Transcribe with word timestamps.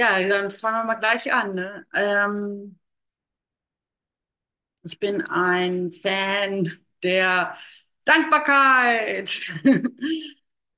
Ja, 0.00 0.20
dann 0.28 0.50
fangen 0.50 0.78
wir 0.78 0.84
mal 0.84 0.94
gleich 0.96 1.32
an, 1.32 1.54
ne? 1.54 1.86
Ähm, 1.94 2.78
ich 4.82 4.98
bin 4.98 5.22
ein 5.22 5.90
Fan 5.92 6.70
der 7.02 7.56
Dankbarkeit. 8.04 9.30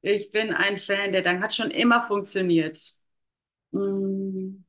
Ich 0.04 0.30
bin 0.32 0.52
ein 0.52 0.78
Fan 0.78 1.12
der 1.12 1.22
Dank. 1.22 1.42
Hat 1.42 1.54
schon 1.54 1.70
immer 1.70 2.02
funktioniert. 2.02 2.78
Mm, 3.72 4.64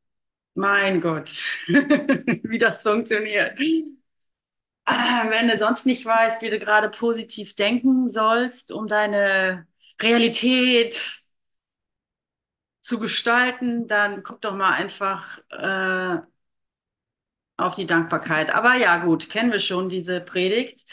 mein 0.56 1.02
Gott, 1.02 1.32
wie 1.68 2.58
das 2.60 2.84
funktioniert. 2.84 3.60
Ah, 4.86 5.30
wenn 5.30 5.48
du 5.48 5.58
sonst 5.58 5.86
nicht 5.86 6.06
weißt, 6.06 6.42
wie 6.42 6.50
du 6.50 6.60
gerade 6.60 6.90
positiv 6.90 7.56
denken 7.56 8.10
sollst, 8.10 8.72
um 8.72 8.88
deine 8.88 9.66
Realität 10.02 11.23
zu 12.84 13.00
gestalten, 13.00 13.88
dann 13.88 14.24
guck 14.24 14.42
doch 14.42 14.54
mal 14.56 14.74
einfach 14.74 15.40
äh, 15.52 16.22
auf 17.58 17.76
die 17.76 17.86
Dankbarkeit. 17.86 18.54
Aber 18.54 18.76
ja, 18.76 18.98
gut, 19.06 19.30
kennen 19.30 19.52
wir 19.52 19.60
schon 19.60 19.90
diese 19.90 20.20
Predigt. 20.22 20.86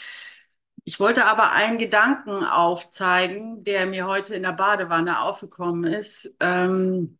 Ich 0.85 0.99
wollte 0.99 1.25
aber 1.25 1.51
einen 1.51 1.77
Gedanken 1.77 2.43
aufzeigen, 2.43 3.63
der 3.63 3.85
mir 3.87 4.07
heute 4.07 4.35
in 4.35 4.43
der 4.43 4.53
Badewanne 4.53 5.19
aufgekommen 5.21 5.83
ist. 5.91 6.35
Ähm, 6.39 7.19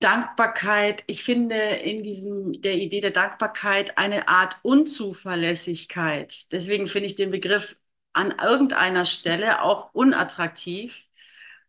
Dankbarkeit, 0.00 1.02
ich 1.08 1.24
finde 1.24 1.56
in 1.56 2.02
diesem, 2.02 2.60
der 2.62 2.76
Idee 2.76 3.00
der 3.00 3.10
Dankbarkeit 3.10 3.98
eine 3.98 4.28
Art 4.28 4.58
Unzuverlässigkeit. 4.62 6.52
Deswegen 6.52 6.86
finde 6.86 7.06
ich 7.06 7.16
den 7.16 7.30
Begriff 7.32 7.76
an 8.12 8.32
irgendeiner 8.40 9.04
Stelle 9.04 9.62
auch 9.62 9.92
unattraktiv, 9.94 11.07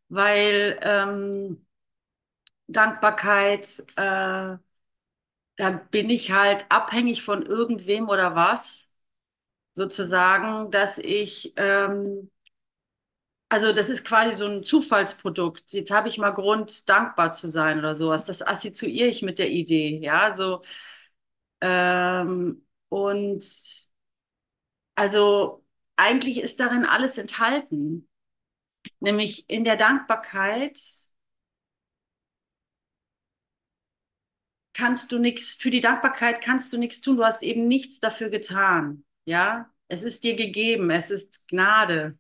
weil 0.10 0.80
ähm, 0.82 1.66
Dankbarkeit, 2.68 3.80
äh, 3.98 4.58
da 5.58 5.70
bin 5.92 6.10
ich 6.10 6.32
halt 6.32 6.66
abhängig 6.70 7.24
von 7.24 7.46
irgendwem 7.46 8.10
oder 8.10 8.36
was, 8.36 8.92
sozusagen, 9.76 10.72
dass 10.72 10.98
ich 11.00 11.54
ähm, 11.58 12.32
also 13.50 13.74
das 13.74 13.90
ist 13.90 14.06
quasi 14.06 14.36
so 14.38 14.46
ein 14.46 14.64
Zufallsprodukt. 14.64 15.72
Jetzt 15.74 15.92
habe 15.92 16.08
ich 16.08 16.18
mal 16.20 16.32
Grund, 16.32 16.88
dankbar 16.90 17.32
zu 17.34 17.48
sein 17.48 17.80
oder 17.80 17.96
sowas. 17.96 18.26
Das 18.26 18.42
assoziiere 18.46 19.08
ich 19.08 19.22
mit 19.24 19.40
der 19.40 19.50
Idee, 19.50 20.00
ja. 20.04 20.34
So 20.36 20.62
ähm, 21.62 22.66
und 22.90 23.44
also 24.96 25.64
eigentlich 25.96 26.40
ist 26.40 26.60
darin 26.60 26.86
alles 26.86 27.18
enthalten, 27.18 28.09
nämlich 29.00 29.50
in 29.50 29.64
der 29.64 29.76
Dankbarkeit 29.76 30.78
kannst 34.74 35.12
du 35.12 35.20
nichts, 35.20 35.54
für 35.54 35.72
die 35.72 35.82
Dankbarkeit 35.82 36.42
kannst 36.42 36.72
du 36.72 36.78
nichts 36.78 37.02
tun. 37.02 37.18
Du 37.18 37.26
hast 37.26 37.44
eben 37.44 37.68
nichts 37.68 38.00
dafür 38.00 38.30
getan, 38.30 39.04
ja. 39.26 39.72
Es 39.90 40.04
ist 40.04 40.24
dir 40.24 40.36
gegeben, 40.36 40.92
es 40.92 41.10
ist 41.10 41.48
Gnade. 41.48 42.18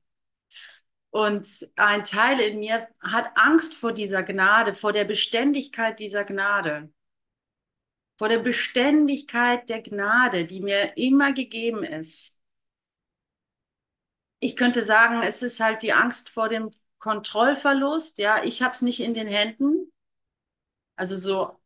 Und 1.11 1.47
ein 1.75 2.03
Teil 2.03 2.39
in 2.39 2.59
mir 2.59 2.88
hat 3.02 3.31
Angst 3.35 3.75
vor 3.75 3.94
dieser 3.94 4.23
Gnade, 4.23 4.73
vor 4.75 4.91
der 4.91 5.05
Beständigkeit 5.05 6.00
dieser 6.00 6.23
Gnade, 6.23 6.91
vor 8.17 8.27
der 8.27 8.39
Beständigkeit 8.39 9.69
der 9.69 9.81
Gnade, 9.81 10.45
die 10.45 10.61
mir 10.61 10.97
immer 10.97 11.33
gegeben 11.33 11.83
ist. 11.83 12.38
Ich 14.39 14.55
könnte 14.55 14.83
sagen, 14.83 15.22
es 15.23 15.41
ist 15.44 15.59
halt 15.59 15.81
die 15.83 15.94
Angst 15.94 16.29
vor 16.29 16.50
dem 16.50 16.72
Kontrollverlust. 17.00 18.17
Ja, 18.19 18.44
ich 18.44 18.61
habe 18.61 18.73
es 18.73 18.81
nicht 18.81 19.00
in 19.01 19.13
den 19.13 19.27
Händen. 19.27 19.91
Also 20.95 21.17
so, 21.17 21.59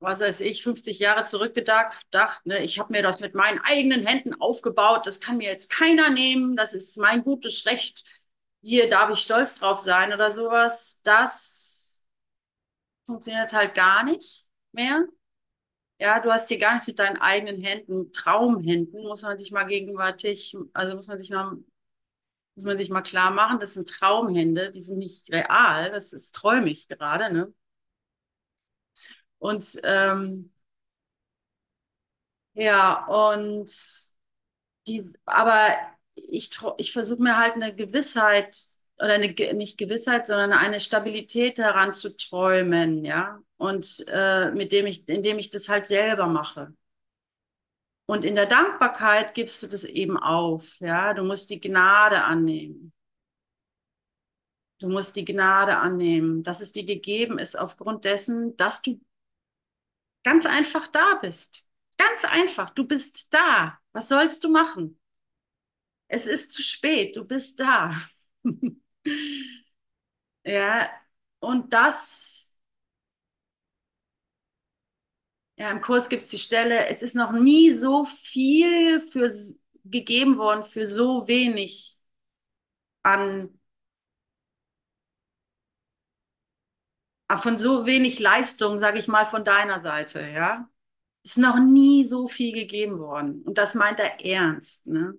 was 0.00 0.20
weiß 0.20 0.40
ich, 0.42 0.62
50 0.62 1.00
Jahre 1.00 1.24
zurückgedacht, 1.24 2.06
dachte, 2.12 2.48
ne, 2.48 2.64
ich 2.64 2.78
habe 2.80 2.92
mir 2.92 3.02
das 3.02 3.20
mit 3.20 3.34
meinen 3.34 3.60
eigenen 3.60 4.06
Händen 4.06 4.34
aufgebaut. 4.40 5.06
Das 5.06 5.20
kann 5.20 5.38
mir 5.38 5.50
jetzt 5.50 5.70
keiner 5.70 6.10
nehmen. 6.10 6.56
Das 6.56 6.74
ist 6.74 6.98
mein 6.98 7.24
gutes 7.24 7.66
Recht 7.66 8.04
hier 8.62 8.90
darf 8.90 9.10
ich 9.10 9.20
stolz 9.20 9.54
drauf 9.56 9.80
sein 9.80 10.12
oder 10.12 10.32
sowas, 10.32 11.00
das 11.04 12.02
funktioniert 13.04 13.52
halt 13.52 13.74
gar 13.74 14.04
nicht 14.04 14.46
mehr. 14.72 15.06
Ja, 16.00 16.20
du 16.20 16.32
hast 16.32 16.48
hier 16.48 16.58
gar 16.58 16.74
nichts 16.74 16.86
mit 16.88 16.98
deinen 16.98 17.16
eigenen 17.18 17.62
Händen, 17.62 18.12
Traumhänden, 18.12 19.02
muss 19.08 19.22
man 19.22 19.38
sich 19.38 19.52
mal 19.52 19.64
gegenwärtig, 19.64 20.56
also 20.74 20.96
muss 20.96 21.08
man 21.08 21.18
sich 21.18 21.30
mal, 21.30 21.58
muss 22.56 22.64
man 22.64 22.78
sich 22.78 22.90
mal 22.90 23.02
klar 23.02 23.30
machen, 23.30 23.60
das 23.60 23.74
sind 23.74 23.88
Traumhände, 23.88 24.70
die 24.72 24.80
sind 24.82 24.98
nicht 24.98 25.30
real, 25.32 25.90
das 25.90 26.12
ist 26.12 26.34
träumig 26.34 26.88
gerade, 26.88 27.32
ne? 27.32 27.52
Und 29.38 29.80
ähm, 29.84 30.50
ja, 32.54 33.06
und 33.06 33.70
die, 34.86 35.02
aber 35.24 35.76
ich, 36.14 36.50
ich 36.78 36.92
versuche 36.92 37.22
mir 37.22 37.36
halt 37.38 37.54
eine 37.54 37.74
Gewissheit 37.74 38.56
oder 38.98 39.14
eine, 39.14 39.28
nicht 39.54 39.78
Gewissheit, 39.78 40.26
sondern 40.26 40.52
eine 40.52 40.80
Stabilität 40.80 41.58
heranzuträumen, 41.58 43.04
ja. 43.04 43.38
Und 43.58 44.04
äh, 44.08 44.50
mit 44.52 44.72
dem 44.72 44.86
ich, 44.86 45.08
indem 45.08 45.38
ich 45.38 45.50
das 45.50 45.68
halt 45.68 45.86
selber 45.86 46.26
mache. 46.26 46.72
Und 48.06 48.24
in 48.24 48.36
der 48.36 48.46
Dankbarkeit 48.46 49.34
gibst 49.34 49.62
du 49.62 49.66
das 49.66 49.84
eben 49.84 50.16
auf, 50.16 50.78
ja. 50.80 51.12
Du 51.14 51.24
musst 51.24 51.50
die 51.50 51.60
Gnade 51.60 52.22
annehmen. 52.22 52.92
Du 54.78 54.88
musst 54.88 55.16
die 55.16 55.24
Gnade 55.24 55.78
annehmen, 55.78 56.42
dass 56.42 56.60
es 56.60 56.72
dir 56.72 56.84
gegeben 56.84 57.38
ist 57.38 57.58
aufgrund 57.58 58.04
dessen, 58.04 58.56
dass 58.56 58.82
du 58.82 59.00
ganz 60.22 60.46
einfach 60.46 60.86
da 60.88 61.14
bist. 61.20 61.68
Ganz 61.96 62.24
einfach, 62.24 62.70
du 62.70 62.84
bist 62.84 63.32
da. 63.32 63.78
Was 63.92 64.08
sollst 64.08 64.44
du 64.44 64.50
machen? 64.50 64.98
es 66.08 66.26
ist 66.26 66.52
zu 66.52 66.62
spät, 66.62 67.16
du 67.16 67.24
bist 67.24 67.60
da. 67.60 67.94
ja, 70.44 70.90
und 71.40 71.72
das, 71.72 72.35
ja, 75.56 75.70
im 75.70 75.80
Kurs 75.80 76.08
gibt 76.08 76.22
es 76.22 76.28
die 76.28 76.38
Stelle, 76.38 76.86
es 76.88 77.02
ist 77.02 77.14
noch 77.14 77.32
nie 77.32 77.72
so 77.72 78.04
viel 78.04 79.00
für, 79.00 79.30
gegeben 79.84 80.38
worden 80.38 80.64
für 80.64 80.86
so 80.86 81.26
wenig 81.28 81.98
an, 83.02 83.58
von 87.36 87.58
so 87.58 87.86
wenig 87.86 88.18
Leistung, 88.18 88.78
sage 88.78 88.98
ich 88.98 89.08
mal, 89.08 89.24
von 89.26 89.44
deiner 89.44 89.80
Seite, 89.80 90.20
ja. 90.28 90.68
Es 91.24 91.32
ist 91.32 91.38
noch 91.38 91.58
nie 91.58 92.04
so 92.04 92.28
viel 92.28 92.52
gegeben 92.52 92.98
worden. 93.00 93.42
Und 93.42 93.58
das 93.58 93.74
meint 93.74 93.98
er 94.00 94.24
ernst, 94.24 94.86
ne? 94.86 95.14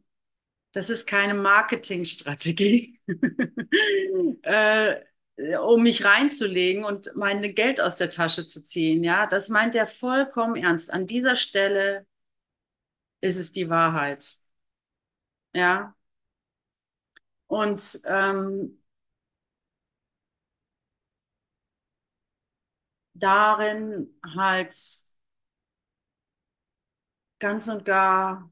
Das 0.73 0.89
ist 0.89 1.07
keine 1.07 1.33
Marketingstrategie, 1.33 2.99
äh, 4.43 4.97
um 5.37 5.83
mich 5.83 6.03
reinzulegen 6.03 6.83
und 6.83 7.11
mein 7.15 7.41
Geld 7.55 7.79
aus 7.81 7.95
der 7.95 8.09
Tasche 8.09 8.47
zu 8.47 8.63
ziehen. 8.63 9.03
Ja, 9.03 9.27
das 9.27 9.49
meint 9.49 9.75
er 9.75 9.87
vollkommen 9.87 10.55
ernst. 10.55 10.91
An 10.93 11.05
dieser 11.07 11.35
Stelle 11.35 12.05
ist 13.21 13.37
es 13.37 13.51
die 13.51 13.69
Wahrheit. 13.69 14.37
Ja. 15.53 15.95
Und 17.47 17.99
ähm, 18.05 18.77
darin 23.13 24.07
halt 24.35 24.73
ganz 27.39 27.67
und 27.67 27.83
gar 27.85 28.51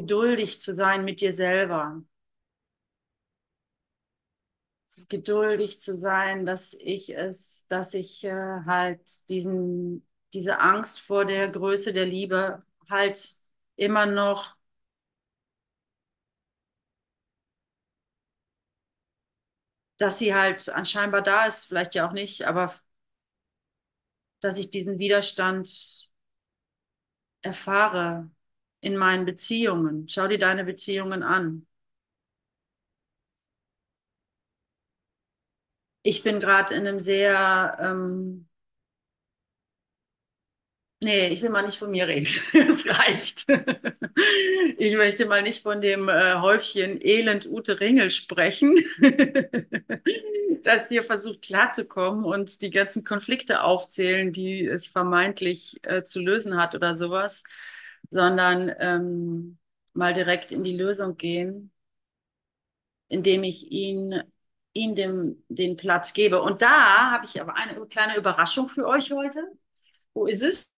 geduldig 0.00 0.60
zu 0.60 0.72
sein 0.74 1.04
mit 1.04 1.20
dir 1.20 1.32
selber. 1.32 2.02
Geduldig 5.08 5.78
zu 5.80 5.94
sein, 5.96 6.46
dass 6.46 6.72
ich 6.74 7.14
es, 7.16 7.66
dass 7.68 7.92
ich 7.92 8.24
äh, 8.24 8.30
halt 8.64 9.28
diesen, 9.28 10.06
diese 10.32 10.58
Angst 10.60 11.00
vor 11.00 11.24
der 11.26 11.48
Größe 11.50 11.92
der 11.92 12.06
Liebe 12.06 12.62
halt 12.88 13.34
immer 13.76 14.06
noch 14.06 14.56
dass 19.98 20.18
sie 20.18 20.34
halt 20.34 20.68
anscheinbar 20.70 21.20
da 21.22 21.44
ist, 21.46 21.64
vielleicht 21.66 21.94
ja 21.94 22.06
auch 22.08 22.12
nicht, 22.12 22.46
aber 22.46 22.72
dass 24.40 24.56
ich 24.58 24.70
diesen 24.70 24.98
Widerstand 24.98 26.10
erfahre, 27.42 28.28
in 28.86 28.96
meinen 28.96 29.26
Beziehungen. 29.26 30.08
Schau 30.08 30.28
dir 30.28 30.38
deine 30.38 30.64
Beziehungen 30.64 31.22
an. 31.22 31.66
Ich 36.02 36.22
bin 36.22 36.40
gerade 36.40 36.74
in 36.74 36.86
einem 36.86 37.00
sehr, 37.00 37.76
ähm, 37.80 38.48
Nee, 41.02 41.28
ich 41.28 41.42
will 41.42 41.50
mal 41.50 41.62
nicht 41.62 41.78
von 41.78 41.90
mir 41.90 42.08
reden. 42.08 42.26
Es 42.72 42.86
reicht. 42.88 43.46
Ich 44.78 44.94
möchte 44.96 45.26
mal 45.26 45.42
nicht 45.42 45.62
von 45.62 45.80
dem 45.80 46.08
äh, 46.08 46.34
Häufchen 46.36 46.98
Elend 47.04 47.46
Ute 47.46 47.80
Ringel 47.80 48.10
sprechen, 48.10 48.76
das 50.62 50.88
hier 50.88 51.02
versucht 51.02 51.42
klarzukommen 51.42 52.24
und 52.24 52.62
die 52.62 52.70
ganzen 52.70 53.04
Konflikte 53.04 53.62
aufzählen, 53.62 54.32
die 54.32 54.66
es 54.66 54.86
vermeintlich 54.88 55.78
äh, 55.82 56.02
zu 56.04 56.20
lösen 56.20 56.56
hat 56.56 56.74
oder 56.74 56.94
sowas, 56.94 57.42
sondern 58.10 58.72
ähm, 58.78 59.58
mal 59.94 60.12
direkt 60.14 60.52
in 60.52 60.62
die 60.64 60.76
Lösung 60.76 61.16
gehen, 61.16 61.72
indem 63.08 63.44
ich 63.44 63.70
ihn, 63.70 64.22
ihm 64.72 64.94
dem, 64.94 65.44
den 65.48 65.76
Platz 65.76 66.12
gebe. 66.12 66.40
Und 66.42 66.62
da 66.62 67.10
habe 67.12 67.24
ich 67.24 67.40
aber 67.40 67.54
eine 67.56 67.86
kleine 67.86 68.16
Überraschung 68.16 68.68
für 68.68 68.86
euch 68.86 69.12
heute. 69.12 69.40
Wo 70.14 70.26
ist 70.26 70.42
es? 70.42 70.70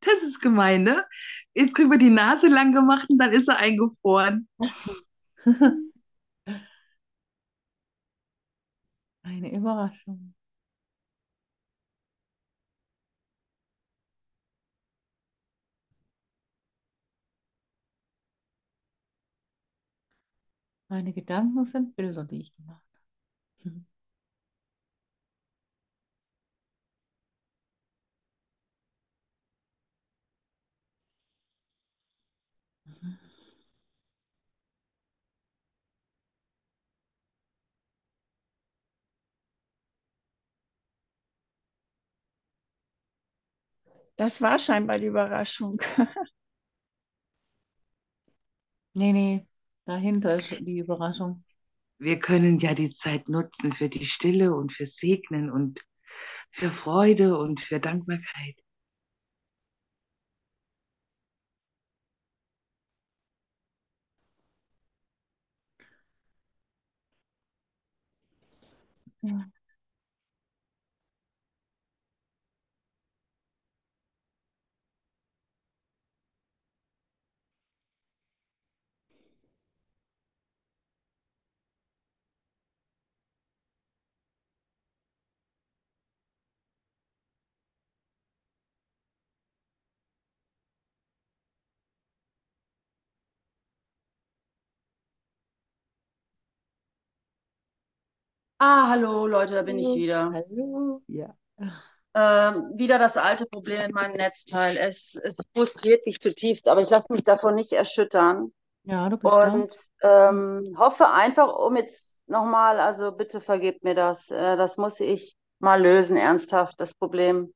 Das 0.00 0.22
ist 0.22 0.40
gemein, 0.40 0.82
ne? 0.82 1.04
Jetzt 1.60 1.74
kriegen 1.74 1.90
wir 1.90 1.98
die 1.98 2.08
Nase 2.08 2.48
lang 2.48 2.72
gemacht 2.72 3.10
und 3.10 3.18
dann 3.18 3.32
ist 3.32 3.48
er 3.48 3.58
eingefroren. 3.58 4.48
Eine 9.22 9.50
Überraschung. 9.54 10.34
Meine 20.88 21.14
Gedanken 21.14 21.64
sind 21.64 21.96
Bilder, 21.96 22.24
die 22.24 22.42
ich 22.42 22.54
gemacht 22.54 22.82
habe. 22.84 22.89
Das 44.16 44.40
war 44.42 44.58
scheinbar 44.58 44.98
die 44.98 45.06
Überraschung. 45.06 45.80
Nee, 48.92 49.12
nee, 49.12 49.46
dahinter 49.86 50.36
ist 50.36 50.50
die 50.60 50.78
Überraschung. 50.78 51.44
Wir 51.98 52.18
können 52.18 52.58
ja 52.58 52.74
die 52.74 52.90
Zeit 52.90 53.28
nutzen 53.28 53.72
für 53.72 53.88
die 53.88 54.04
Stille 54.04 54.54
und 54.54 54.72
für 54.72 54.86
Segnen 54.86 55.50
und 55.50 55.80
für 56.50 56.70
Freude 56.70 57.38
und 57.38 57.60
für 57.60 57.78
Dankbarkeit. 57.78 58.56
Ah, 98.60 98.88
hallo 98.90 99.26
Leute, 99.26 99.54
da 99.54 99.62
bin 99.62 99.78
ich 99.80 99.92
Hallo. 99.92 99.94
wieder. 99.94 100.32
Hallo. 100.32 101.02
Ja. 101.08 101.36
Ähm, 102.14 102.72
wieder 102.76 102.98
das 102.98 103.16
alte 103.16 103.46
Problem 103.46 103.82
in 103.82 103.92
meinem 103.92 104.16
Netzteil. 104.16 104.76
Es, 104.76 105.14
es 105.22 105.36
frustriert 105.54 106.04
mich 106.06 106.18
zutiefst, 106.20 106.68
aber 106.68 106.80
ich 106.82 106.90
lasse 106.90 107.12
mich 107.12 107.22
davon 107.24 107.54
nicht 107.54 107.72
erschüttern 107.72 108.52
Ja, 108.84 109.08
du 109.08 109.16
bist 109.16 109.40
und 109.42 109.72
ähm, 110.02 110.74
hoffe 110.78 111.08
einfach, 111.10 111.54
um 111.54 111.76
jetzt 111.76 112.28
nochmal, 112.28 112.80
also 112.80 113.12
bitte 113.12 113.40
vergebt 113.42 113.84
mir 113.84 113.94
das. 113.96 114.30
Äh, 114.30 114.56
das 114.56 114.76
muss 114.78 115.00
ich 115.00 115.36
mal 115.60 115.82
lösen, 115.82 116.16
ernsthaft, 116.16 116.80
das 116.80 116.94
Problem. 116.94 117.52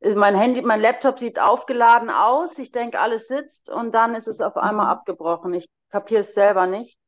Äh, 0.00 0.14
Mein 0.14 0.34
Handy, 0.36 0.62
mein 0.62 0.80
Laptop 0.80 1.18
sieht 1.18 1.38
aufgeladen 1.38 2.10
aus. 2.10 2.58
Ich 2.58 2.72
denke, 2.72 2.98
alles 3.00 3.28
sitzt 3.28 3.68
und 3.70 3.94
dann 3.94 4.14
ist 4.14 4.26
es 4.28 4.40
auf 4.40 4.56
einmal 4.56 4.86
Mhm. 4.86 4.90
abgebrochen. 4.90 5.52
Ich 5.54 5.68
kapiere 5.90 6.22
es 6.22 6.32
selber 6.34 6.66
nicht. 6.66 6.98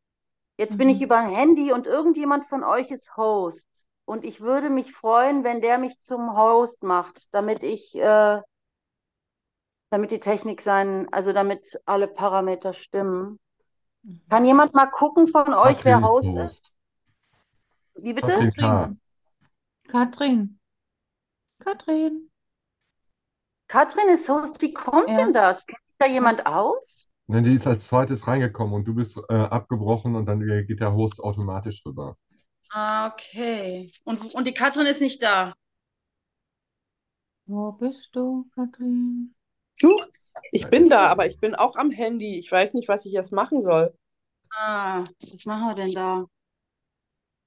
Jetzt 0.58 0.76
bin 0.76 0.88
ich 0.88 1.00
Mhm. 1.00 1.02
über 1.02 1.16
ein 1.16 1.30
Handy 1.30 1.72
und 1.72 1.86
irgendjemand 1.86 2.46
von 2.46 2.64
euch 2.64 2.90
ist 2.90 3.16
Host. 3.16 3.86
Und 4.04 4.24
ich 4.24 4.40
würde 4.40 4.70
mich 4.70 4.92
freuen, 4.92 5.44
wenn 5.44 5.60
der 5.60 5.78
mich 5.78 6.00
zum 6.00 6.36
Host 6.36 6.82
macht, 6.82 7.32
damit 7.32 7.62
ich, 7.62 7.94
äh, 7.94 8.40
damit 9.90 10.10
die 10.10 10.20
Technik 10.20 10.60
sein, 10.60 11.08
also 11.12 11.32
damit 11.32 11.80
alle 11.86 12.08
Parameter 12.08 12.72
stimmen. 12.72 13.38
Kann 14.28 14.44
jemand 14.44 14.74
mal 14.74 14.86
gucken 14.86 15.28
von 15.28 15.54
euch, 15.54 15.84
wer 15.84 15.96
Katrin 15.96 16.02
ist 16.04 16.22
Host 16.22 16.28
Host. 16.34 16.46
ist? 16.46 16.72
Wie 17.94 18.12
bitte? 18.14 18.32
Katrin. 18.34 19.00
Katrin. 19.88 20.58
Katrin. 21.64 22.30
Katrin 23.68 24.08
ist 24.08 24.28
Host. 24.28 24.60
Wie 24.62 24.72
kommt 24.74 25.08
Ja. 25.08 25.16
denn 25.16 25.32
das? 25.32 25.64
Kennt 25.66 25.80
sich 25.86 25.96
da 25.98 26.06
jemand 26.06 26.44
aus? 26.46 27.08
Ne, 27.28 27.42
die 27.42 27.54
ist 27.54 27.66
als 27.66 27.86
zweites 27.86 28.26
reingekommen 28.26 28.74
und 28.74 28.84
du 28.86 28.94
bist 28.94 29.18
äh, 29.28 29.34
abgebrochen 29.34 30.16
und 30.16 30.26
dann 30.26 30.40
geht 30.66 30.80
der 30.80 30.94
Host 30.94 31.20
automatisch 31.20 31.82
rüber. 31.86 32.16
Ah, 32.70 33.08
okay. 33.08 33.90
Und, 34.04 34.34
und 34.34 34.44
die 34.46 34.54
Katrin 34.54 34.86
ist 34.86 35.00
nicht 35.00 35.22
da. 35.22 35.54
Wo 37.46 37.72
bist 37.72 38.10
du, 38.12 38.48
Katrin? 38.54 39.34
Du, 39.80 40.00
ich 40.52 40.68
bin 40.68 40.88
da, 40.88 41.06
aber 41.06 41.26
ich 41.26 41.38
bin 41.40 41.54
auch 41.54 41.76
am 41.76 41.90
Handy. 41.90 42.38
Ich 42.38 42.50
weiß 42.50 42.74
nicht, 42.74 42.88
was 42.88 43.04
ich 43.04 43.12
jetzt 43.12 43.32
machen 43.32 43.62
soll. 43.62 43.94
Ah, 44.50 45.04
was 45.30 45.46
machen 45.46 45.68
wir 45.68 45.74
denn 45.74 45.92
da? 45.92 46.26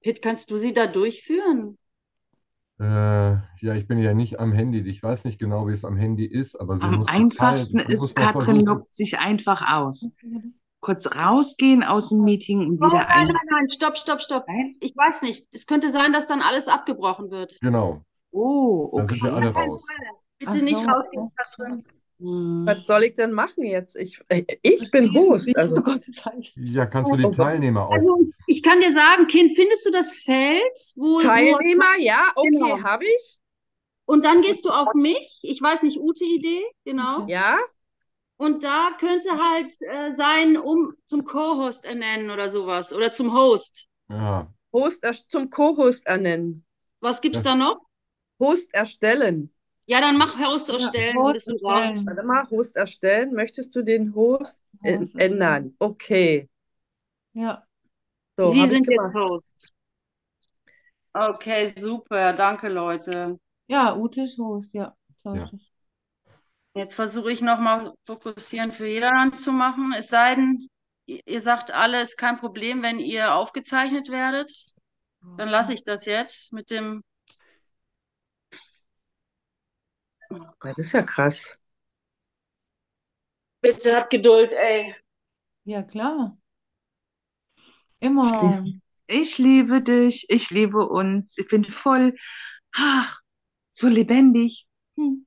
Pitt, 0.03 0.21
kannst 0.21 0.51
du 0.51 0.59
sie 0.59 0.73
da 0.73 0.85
durchführen? 0.85 1.77
Äh, 2.81 3.37
ja, 3.63 3.75
ich 3.75 3.87
bin 3.87 3.99
ja 3.99 4.15
nicht 4.15 4.39
am 4.39 4.51
Handy. 4.53 4.79
Ich 4.79 5.03
weiß 5.03 5.23
nicht 5.25 5.37
genau, 5.37 5.67
wie 5.67 5.73
es 5.73 5.85
am 5.85 5.97
Handy 5.97 6.25
ist, 6.25 6.59
aber 6.59 6.77
sie 6.77 6.81
Am 6.81 6.95
muss 6.95 7.07
einfachsten 7.07 7.77
teilen. 7.77 7.91
Ist, 7.91 8.15
Katrin 8.15 8.65
loggt 8.65 8.91
sich 8.93 9.19
einfach 9.19 9.71
aus. 9.71 10.11
Kurz 10.79 11.15
rausgehen 11.15 11.83
aus 11.83 12.09
dem 12.09 12.23
Meeting 12.23 12.59
und 12.61 12.81
Oh, 12.81 12.87
wieder 12.87 13.03
nein, 13.03 13.07
ein. 13.07 13.27
nein, 13.27 13.35
nein, 13.51 13.71
stopp, 13.71 13.99
stopp, 13.99 14.19
stopp. 14.19 14.45
Nein? 14.47 14.75
Ich 14.79 14.97
weiß 14.97 15.21
nicht. 15.21 15.47
Es 15.53 15.67
könnte 15.67 15.91
sein, 15.91 16.11
dass 16.11 16.25
dann 16.25 16.41
alles 16.41 16.67
abgebrochen 16.67 17.29
wird. 17.29 17.59
Genau, 17.61 18.01
Oh, 18.31 18.91
dann 18.97 19.07
sind 19.07 19.21
wir 19.21 19.31
okay. 19.33 19.45
alle 19.45 19.53
raus. 19.53 19.85
Bitte 20.39 20.51
Ach 20.53 20.61
nicht 20.61 20.77
so, 20.79 20.85
rausgehen. 20.89 21.31
Katrin. 21.35 21.83
Hm. 22.21 22.61
Was 22.65 22.85
soll 22.85 23.03
ich 23.03 23.15
denn 23.15 23.31
machen 23.31 23.63
jetzt? 23.63 23.95
Ich, 23.95 24.21
äh, 24.29 24.43
ich 24.61 24.89
bin 24.91 25.13
Host. 25.13 25.49
Also, 25.57 25.75
Ja, 26.55 26.85
kannst 26.85 27.11
du 27.11 27.17
die 27.17 27.25
Oh, 27.25 27.31
Teilnehmer 27.31 27.87
auf. 27.87 27.93
Also, 27.93 28.19
ich 28.47 28.61
kann 28.63 28.79
dir 28.79 28.91
sagen, 28.91 29.27
Kind, 29.27 29.53
findest 29.55 29.85
du 29.85 29.91
das 29.91 30.13
Feld, 30.13 30.77
wo, 30.95 31.15
wo, 31.15 31.19
Teilnehmer, 31.21 31.97
ja, 31.99 32.31
okay, 32.35 32.49
Genau. 32.51 32.83
habe 32.83 33.05
ich. 33.05 33.39
und 34.05 34.23
dann 34.25 34.41
gehst 34.41 34.65
du 34.65 34.69
auf 34.69 34.93
mich. 34.93 35.39
Ich 35.41 35.61
weiß 35.61 35.83
nicht, 35.83 35.97
Ute-Idee, 35.99 36.63
genau. 36.85 37.23
Okay. 37.23 37.31
Ja, 37.31 37.57
Und 38.37 38.63
da 38.63 38.91
könnte 38.99 39.29
halt 39.31 39.71
äh, 39.81 40.15
sein, 40.15 40.57
um 40.57 40.93
zum 41.05 41.23
Co-Host 41.25 41.85
ernennen 41.85 42.29
oder 42.31 42.49
sowas. 42.49 42.91
Oder 42.93 43.11
zum 43.11 43.33
Host. 43.33 43.87
Ja, 44.09 44.47
Host 44.73 45.03
erst- 45.03 45.29
zum 45.31 45.49
Co-Host 45.49 46.05
ernennen. 46.07 46.65
Was 46.99 47.21
gibt's 47.21 47.39
Ja. 47.43 47.51
da 47.51 47.55
noch? 47.55 47.79
Host 48.39 48.73
erstellen. 48.73 49.51
Ja, 49.91 49.99
dann 49.99 50.17
mach 50.17 50.39
Host 50.39 50.69
erstellen, 50.69 51.17
Host 51.17 51.51
du 51.51 51.55
raus. 51.65 51.89
erstellen. 51.89 52.07
Warte 52.07 52.23
mal, 52.23 52.49
Host 52.49 52.75
erstellen. 52.77 53.33
Möchtest 53.33 53.75
du 53.75 53.81
den 53.81 54.15
Host 54.15 54.57
äh, 54.83 54.97
Host 54.97 55.15
ändern? 55.17 55.75
Okay. 55.79 56.47
Ja. 57.33 57.65
So, 58.37 58.47
Sie 58.47 58.67
sind 58.67 58.87
jetzt. 58.87 59.13
Host. 59.13 59.73
Okay, 61.13 61.73
super. 61.77 62.31
Danke, 62.31 62.69
Leute. 62.69 63.37
Ja, 63.67 63.93
Ute 63.97 64.21
ist 64.21 64.37
Host, 64.37 64.73
ja. 64.73 64.95
Ja. 65.25 65.51
Jetzt 66.73 66.95
versuche 66.95 67.31
ich 67.33 67.41
nochmal 67.41 67.93
fokussieren 68.05 68.71
für 68.71 68.87
jedermann 68.87 69.35
zu 69.35 69.51
machen. 69.51 69.93
Es 69.97 70.07
sei 70.07 70.35
denn, 70.35 70.69
ihr 71.05 71.19
ihr 71.25 71.41
sagt 71.41 71.73
alle, 71.73 72.01
ist 72.01 72.17
kein 72.17 72.37
Problem, 72.37 72.81
wenn 72.81 72.99
ihr 72.99 73.35
aufgezeichnet 73.35 74.09
werdet. 74.09 74.49
Dann 75.37 75.49
lasse 75.49 75.73
ich 75.73 75.83
das 75.83 76.05
jetzt 76.05 76.53
mit 76.53 76.71
dem. 76.71 77.03
Ja, 80.20 80.20
das 80.61 80.77
ist 80.77 80.91
ja 80.93 81.03
krass. 81.03 81.57
Bitte 83.61 83.95
hat 83.95 84.09
Geduld, 84.09 84.53
ey. 84.53 84.95
Ja, 85.65 85.83
klar. 85.83 86.37
Immer. 87.99 88.63
Ich 89.07 89.37
liebe 89.37 89.81
dich, 89.81 90.25
ich 90.29 90.49
liebe 90.49 90.87
uns. 90.87 91.37
Ich 91.37 91.47
bin 91.47 91.65
voll, 91.65 92.15
ach, 92.73 93.19
so 93.69 93.87
lebendig. 93.87 94.67
Hm. 94.95 95.25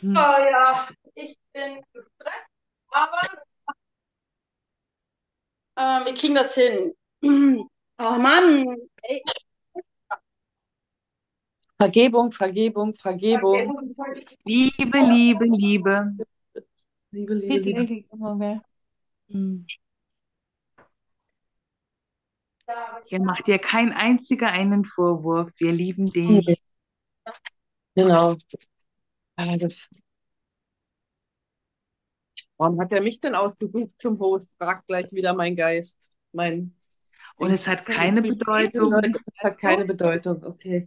Hm. 0.00 0.16
Oh 0.16 0.36
ja, 0.50 0.88
ich 1.14 1.38
bin 1.52 1.82
gestresst, 1.92 2.46
aber 2.90 3.20
äh, 5.76 6.04
wir 6.04 6.14
kriegen 6.14 6.34
das 6.34 6.54
hin. 6.54 6.94
Oh 8.02 8.16
Mann, 8.16 8.64
ey. 9.02 9.22
Vergebung, 11.80 12.30
Vergebung, 12.30 12.94
Vergebung. 12.94 13.94
Liebe, 14.44 14.98
Liebe, 14.98 15.44
Liebe. 15.46 16.14
Liebe, 17.10 17.34
Liebe, 17.34 17.80
Liebe. 17.80 18.36
gell? 18.38 18.60
Hm. 19.30 19.66
Hier 23.06 23.22
macht 23.22 23.46
dir 23.46 23.58
kein 23.58 23.92
einziger 23.94 24.52
einen 24.52 24.84
Vorwurf. 24.84 25.50
Wir 25.56 25.72
lieben 25.72 26.10
dich. 26.10 26.60
Genau. 27.94 28.36
Ah, 29.36 29.56
Warum 32.58 32.78
hat 32.78 32.92
er 32.92 33.00
mich 33.00 33.20
denn 33.20 33.34
ausgesucht 33.34 33.92
zum 33.98 34.18
Host? 34.18 34.46
Fragt 34.58 34.86
gleich 34.86 35.10
wieder 35.12 35.32
mein 35.32 35.56
Geist. 35.56 36.12
Mein 36.32 36.74
Und 37.36 37.52
es 37.52 37.66
hat 37.66 37.86
keine 37.86 38.20
Bedeutung. 38.20 38.90
Bedeutung, 38.90 39.22
hat 39.38 39.58
keine 39.58 39.86
Bedeutung, 39.86 40.44
okay. 40.44 40.86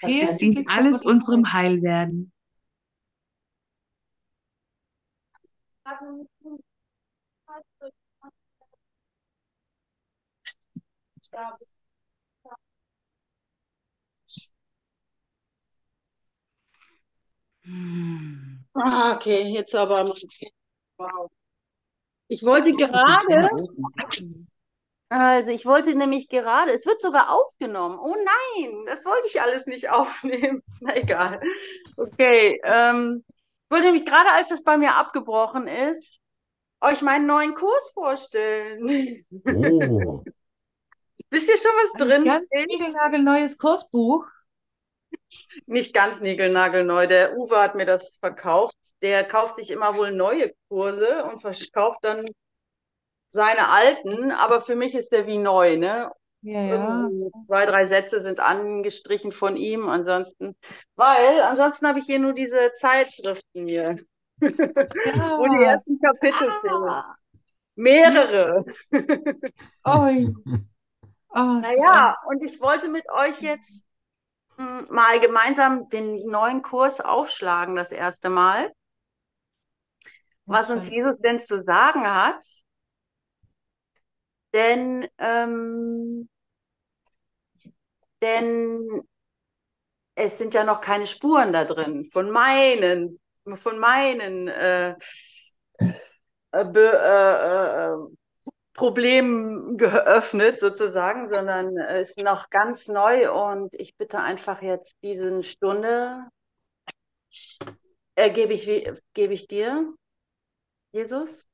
Keine- 0.00 0.36
dient 0.36 0.68
alles 0.68 1.04
unserem 1.04 1.52
Heilwerden. 1.52 2.32
Ah, 18.74 19.14
okay, 19.16 19.42
jetzt 19.52 19.74
aber. 19.74 20.04
Wow. 20.98 21.30
Ich 22.28 22.42
wollte 22.42 22.72
gerade. 22.72 23.48
Also 25.20 25.50
ich 25.50 25.64
wollte 25.64 25.94
nämlich 25.94 26.28
gerade, 26.28 26.72
es 26.72 26.86
wird 26.86 27.00
sogar 27.00 27.30
aufgenommen. 27.30 27.98
Oh 27.98 28.14
nein, 28.16 28.84
das 28.86 29.04
wollte 29.04 29.28
ich 29.28 29.40
alles 29.40 29.66
nicht 29.66 29.88
aufnehmen. 29.90 30.62
Na 30.80 30.96
egal. 30.96 31.40
Okay, 31.96 32.60
ähm, 32.64 33.24
ich 33.28 33.70
wollte 33.70 33.86
nämlich 33.86 34.04
gerade, 34.04 34.30
als 34.30 34.48
das 34.48 34.62
bei 34.62 34.76
mir 34.76 34.94
abgebrochen 34.94 35.66
ist, 35.66 36.20
euch 36.80 37.00
meinen 37.02 37.26
neuen 37.26 37.54
Kurs 37.54 37.90
vorstellen. 37.94 39.24
Oh, 39.46 40.22
Wisst 41.30 41.48
ihr 41.48 41.58
schon, 41.58 41.70
was 41.82 41.92
drin 41.94 42.24
Ganz 42.24 42.46
steht? 42.46 42.68
niegelnagelneues 42.68 43.58
Kursbuch. 43.58 44.26
Nicht 45.66 45.94
ganz 45.94 46.20
niegelnagelneu. 46.20 47.06
Der 47.06 47.36
Uwe 47.36 47.60
hat 47.60 47.74
mir 47.74 47.86
das 47.86 48.16
verkauft. 48.18 48.76
Der 49.02 49.24
kauft 49.24 49.56
sich 49.56 49.70
immer 49.70 49.96
wohl 49.96 50.12
neue 50.12 50.52
Kurse 50.68 51.24
und 51.24 51.40
verkauft 51.40 52.00
dann 52.02 52.26
seine 53.34 53.68
alten, 53.68 54.32
aber 54.32 54.62
für 54.62 54.76
mich 54.76 54.94
ist 54.96 55.10
der 55.12 55.26
wie 55.26 55.38
neu, 55.38 55.76
ne? 55.78 56.10
Ja, 56.42 56.60
ja. 56.62 57.10
Zwei, 57.46 57.66
drei 57.66 57.86
Sätze 57.86 58.20
sind 58.22 58.40
angestrichen 58.40 59.32
von 59.32 59.56
ihm, 59.56 59.88
ansonsten, 59.88 60.56
weil 60.96 61.40
ansonsten 61.42 61.86
habe 61.86 61.98
ich 61.98 62.06
hier 62.06 62.18
nur 62.18 62.32
diese 62.34 62.72
Zeitschriften 62.74 63.64
mir, 63.64 63.96
wo 65.36 65.46
die 65.48 65.62
Ja. 65.62 65.70
ersten 65.70 65.98
Kapitel. 66.00 66.50
Ah. 66.66 67.16
Mehrere. 67.76 68.64
Oi. 69.84 70.26
Oh, 71.34 71.62
Naja, 71.62 72.16
und 72.28 72.42
ich 72.42 72.60
wollte 72.60 72.88
mit 72.88 73.04
euch 73.10 73.40
jetzt 73.42 73.84
hm, 74.58 74.86
mal 74.90 75.20
gemeinsam 75.20 75.88
den 75.90 76.26
neuen 76.26 76.62
Kurs 76.62 77.00
aufschlagen, 77.00 77.76
das 77.76 77.92
erste 77.92 78.30
Mal, 78.30 78.72
was 80.46 80.70
uns 80.70 80.88
Jesus 80.88 81.18
denn 81.20 81.38
zu 81.40 81.62
sagen 81.64 82.06
hat. 82.06 82.42
Denn, 84.54 85.08
ähm, 85.18 86.28
denn 88.22 89.02
es 90.14 90.38
sind 90.38 90.54
ja 90.54 90.62
noch 90.64 90.80
keine 90.80 91.06
Spuren 91.06 91.52
da 91.52 91.64
drin 91.64 92.08
von 92.12 92.30
meinen, 92.30 93.20
von 93.56 93.78
meinen 93.78 94.48
äh, 94.48 94.94
äh, 96.52 96.64
be, 96.64 96.80
äh, 96.80 97.92
äh, 97.92 98.16
Problemen 98.74 99.76
geöffnet 99.76 100.60
sozusagen, 100.60 101.28
sondern 101.28 101.76
es 101.76 102.10
ist 102.10 102.18
noch 102.18 102.48
ganz 102.50 102.88
neu 102.88 103.32
und 103.32 103.74
ich 103.74 103.96
bitte 103.96 104.20
einfach 104.20 104.62
jetzt 104.62 104.96
diese 105.02 105.42
Stunde, 105.42 106.28
äh, 108.14 108.30
gebe 108.30 108.52
ich, 108.52 108.66
gebe 109.14 109.32
ich 109.32 109.46
dir, 109.48 109.92
Jesus. 110.92 111.48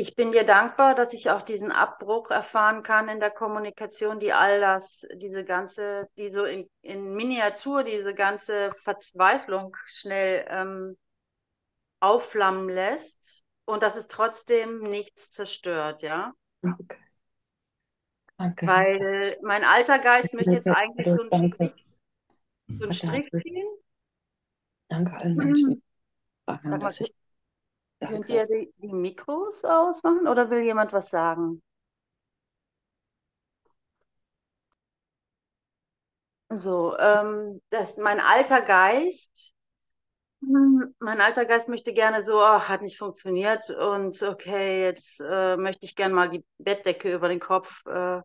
Ich 0.00 0.14
bin 0.16 0.32
dir 0.32 0.44
dankbar, 0.44 0.94
dass 0.94 1.12
ich 1.12 1.28
auch 1.28 1.42
diesen 1.42 1.72
Abbruch 1.72 2.30
erfahren 2.30 2.82
kann 2.82 3.10
in 3.10 3.20
der 3.20 3.30
Kommunikation, 3.30 4.18
die 4.18 4.32
all 4.32 4.58
das, 4.58 5.06
diese 5.16 5.44
ganze, 5.44 6.08
die 6.16 6.30
so 6.30 6.46
in, 6.46 6.70
in 6.80 7.12
Miniatur, 7.12 7.84
diese 7.84 8.14
ganze 8.14 8.72
Verzweiflung 8.82 9.76
schnell 9.84 10.46
ähm, 10.48 10.96
aufflammen 12.00 12.70
lässt 12.70 13.44
und 13.66 13.82
dass 13.82 13.94
es 13.94 14.08
trotzdem 14.08 14.78
nichts 14.78 15.30
zerstört, 15.32 16.00
ja. 16.00 16.32
Danke. 16.62 16.96
Danke. 18.38 18.66
Weil 18.66 19.36
mein 19.42 19.64
alter 19.64 19.98
Geist 19.98 20.32
möchte 20.32 20.52
jetzt 20.52 20.66
eigentlich 20.66 21.08
so 21.08 21.20
einen 21.20 21.30
Danke. 21.30 21.54
Strich, 21.56 21.86
so 22.68 22.84
einen 22.84 22.92
Strich 22.94 23.30
ziehen. 23.42 23.68
Danke 24.88 25.14
allen 25.18 25.36
Menschen. 25.36 25.82
Sag 26.46 26.64
mal, 26.64 26.78
dass 26.78 27.02
ich, 27.02 27.12
Könnt 28.08 28.28
danke. 28.28 28.34
ihr 28.34 28.46
die, 28.46 28.72
die 28.76 28.92
Mikros 28.92 29.64
ausmachen 29.64 30.28
oder 30.28 30.50
will 30.50 30.60
jemand 30.62 30.92
was 30.92 31.08
sagen? 31.10 31.62
So, 36.52 36.96
ähm, 36.98 37.60
das, 37.70 37.96
mein 37.98 38.18
alter 38.20 38.60
Geist, 38.62 39.54
hm, 40.42 40.94
mein 41.00 41.20
alter 41.20 41.44
Geist 41.46 41.68
möchte 41.68 41.92
gerne 41.94 42.22
so, 42.22 42.38
oh, 42.40 42.60
hat 42.60 42.82
nicht 42.82 42.98
funktioniert 42.98 43.70
und 43.70 44.22
okay, 44.22 44.84
jetzt 44.84 45.20
äh, 45.20 45.56
möchte 45.56 45.86
ich 45.86 45.96
gerne 45.96 46.14
mal 46.14 46.28
die 46.30 46.44
Bettdecke 46.58 47.14
über 47.14 47.28
den 47.28 47.40
Kopf, 47.40 47.84
äh, 47.86 48.22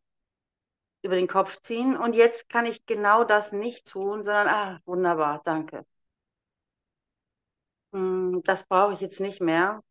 über 1.04 1.16
den 1.16 1.28
Kopf 1.30 1.62
ziehen 1.62 1.96
und 1.96 2.16
jetzt 2.16 2.50
kann 2.50 2.66
ich 2.66 2.86
genau 2.86 3.24
das 3.24 3.52
nicht 3.54 3.88
tun, 3.88 4.24
sondern, 4.24 4.48
ah, 4.50 4.80
wunderbar, 4.86 5.42
danke. 5.46 5.86
Hm, 7.96 8.42
das 8.44 8.68
brauche 8.68 8.94
ich 8.94 9.00
jetzt 9.02 9.20
nicht 9.20 9.42
mehr. 9.42 9.82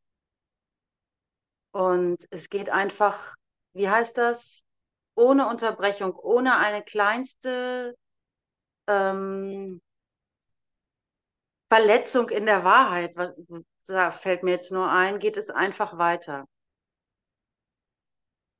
Und 1.73 2.19
es 2.31 2.49
geht 2.49 2.71
einfach, 2.71 3.35
wie 3.75 3.89
heißt 3.89 4.17
das? 4.19 4.65
Ohne 5.17 5.49
Unterbrechung, 5.49 6.15
ohne 6.17 6.57
eine 6.57 6.83
kleinste 6.83 7.97
ähm, 8.89 9.81
Verletzung 11.69 12.31
in 12.31 12.47
der 12.47 12.65
Wahrheit, 12.65 13.17
wa- 13.19 13.35
da 13.87 14.11
fällt 14.11 14.43
mir 14.45 14.53
jetzt 14.53 14.73
nur 14.73 14.91
ein, 14.91 15.19
geht 15.19 15.37
es 15.37 15.51
einfach 15.51 15.99
weiter. 15.99 16.47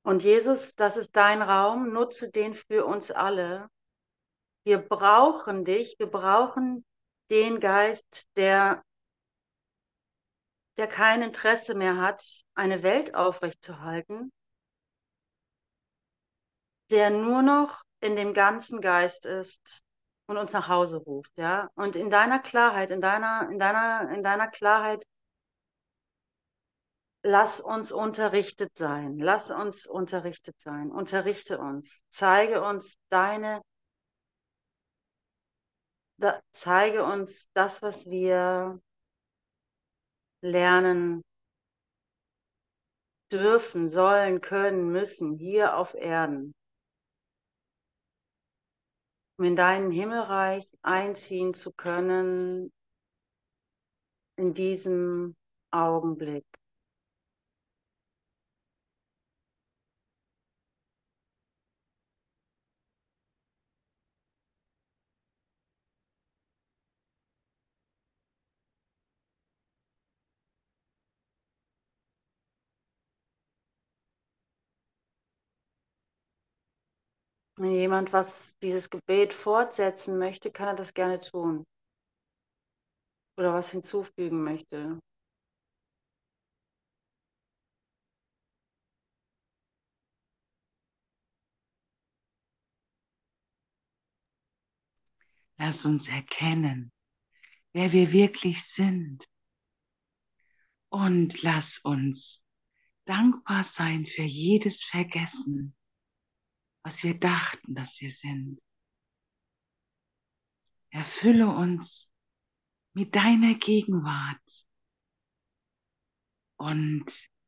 Und 0.03 0.23
Jesus, 0.23 0.75
das 0.77 0.95
ist 0.95 1.17
dein 1.17 1.41
Raum, 1.41 1.91
nutze 1.91 2.31
den 2.31 2.53
für 2.53 2.85
uns 2.85 3.11
alle. 3.11 3.67
Wir 4.65 4.79
brauchen 4.79 5.65
dich, 5.65 5.97
wir 5.99 6.07
brauchen 6.11 6.85
den 7.31 7.59
Geist, 7.61 8.29
der, 8.37 8.84
der 10.77 10.87
kein 10.87 11.21
Interesse 11.21 11.75
mehr 11.75 11.97
hat, 11.97 12.43
eine 12.53 12.83
Welt 12.83 13.15
aufrechtzuerhalten, 13.15 14.31
der 16.91 17.09
nur 17.09 17.41
noch 17.41 17.83
in 18.01 18.15
dem 18.15 18.33
ganzen 18.33 18.81
Geist 18.81 19.25
ist 19.25 19.83
und 20.27 20.37
uns 20.37 20.53
nach 20.53 20.67
Hause 20.67 20.97
ruft, 20.97 21.31
ja. 21.37 21.69
Und 21.75 21.95
in 21.95 22.09
deiner 22.09 22.39
Klarheit, 22.39 22.91
in 22.91 23.01
deiner, 23.01 23.49
in 23.49 23.59
deiner, 23.59 24.11
in 24.11 24.23
deiner 24.23 24.47
Klarheit, 24.47 25.03
lass 27.23 27.59
uns 27.59 27.91
unterrichtet 27.91 28.71
sein. 28.77 29.17
Lass 29.17 29.51
uns 29.51 29.85
unterrichtet 29.87 30.59
sein. 30.59 30.91
Unterrichte 30.91 31.57
uns. 31.57 32.03
Zeige 32.09 32.61
uns 32.61 32.99
deine, 33.09 33.61
da, 36.17 36.39
zeige 36.51 37.03
uns 37.03 37.49
das, 37.53 37.81
was 37.81 38.05
wir 38.05 38.79
lernen 40.45 41.21
dürfen, 43.31 43.87
sollen, 43.87 44.41
können, 44.41 44.91
müssen, 44.91 45.37
hier 45.37 45.77
auf 45.77 45.93
Erden. 45.93 46.53
um 49.37 49.45
in 49.45 49.55
dein 49.55 49.91
Himmelreich 49.91 50.65
einziehen 50.81 51.53
zu 51.53 51.73
können, 51.73 52.71
in 54.37 54.53
diesem 54.53 55.35
Augenblick. 55.71 56.45
Wenn 77.65 77.73
jemand 77.73 78.13
was 78.13 78.55
dieses 78.59 78.91
Gebet 78.91 79.33
fortsetzen 79.33 80.19
möchte, 80.19 80.51
kann 80.51 80.67
er 80.67 80.75
das 80.75 80.93
gerne 80.93 81.17
tun. 81.17 81.65
Oder 83.39 83.55
was 83.55 83.71
hinzufügen 83.71 84.43
möchte. 84.43 84.99
Lass 95.57 95.85
uns 95.85 96.07
erkennen, 96.07 96.91
wer 97.73 97.91
wir 97.91 98.11
wirklich 98.11 98.63
sind. 98.63 99.25
Und 100.89 101.41
lass 101.41 101.79
uns 101.79 102.43
dankbar 103.05 103.63
sein 103.63 104.05
für 104.05 104.21
jedes 104.21 104.83
Vergessen, 104.83 105.75
was 106.85 107.03
wir 107.03 107.19
dachten, 107.19 107.73
dass 107.73 107.99
wir 107.99 108.11
sind. 108.11 108.61
Erfülle 110.91 111.47
uns 111.47 112.11
mit 112.93 113.15
deiner 113.15 113.55
Gegenwart 113.55 114.67
und 116.57 117.05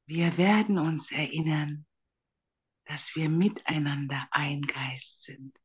wir 0.08 0.38
werden 0.38 0.80
uns 0.80 1.12
erinnern, 1.12 1.86
dass 2.86 3.16
wir 3.16 3.30
miteinander 3.30 4.28
ein 4.32 4.62
Geist 4.64 5.22
sind. 5.22 5.56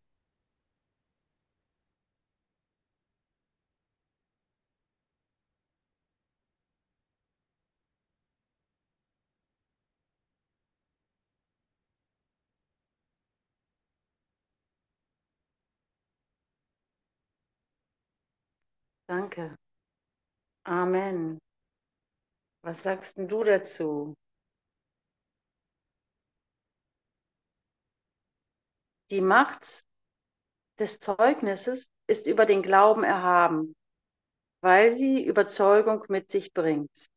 Danke. 19.13 19.55
Amen. 20.65 21.39
Was 22.65 22.83
sagst 22.83 23.19
denn 23.19 23.29
du 23.29 23.45
dazu? 23.45 24.15
Die 29.11 29.21
Macht 29.21 29.85
des 30.79 30.99
Zeugnisses 30.99 31.91
ist 32.07 32.27
über 32.27 32.47
den 32.47 32.63
Glauben 32.63 33.05
erhaben, 33.05 33.75
weil 34.63 34.95
sie 34.95 35.23
Überzeugung 35.23 36.03
mit 36.09 36.31
sich 36.31 36.55
bringt. 36.55 37.12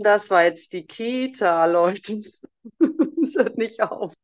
Das 0.00 0.30
war 0.30 0.44
jetzt 0.44 0.72
die 0.72 0.86
Kita, 0.86 1.64
Leute. 1.66 2.22
Das 3.20 3.34
hört 3.34 3.58
nicht 3.58 3.82
auf. 3.82 4.14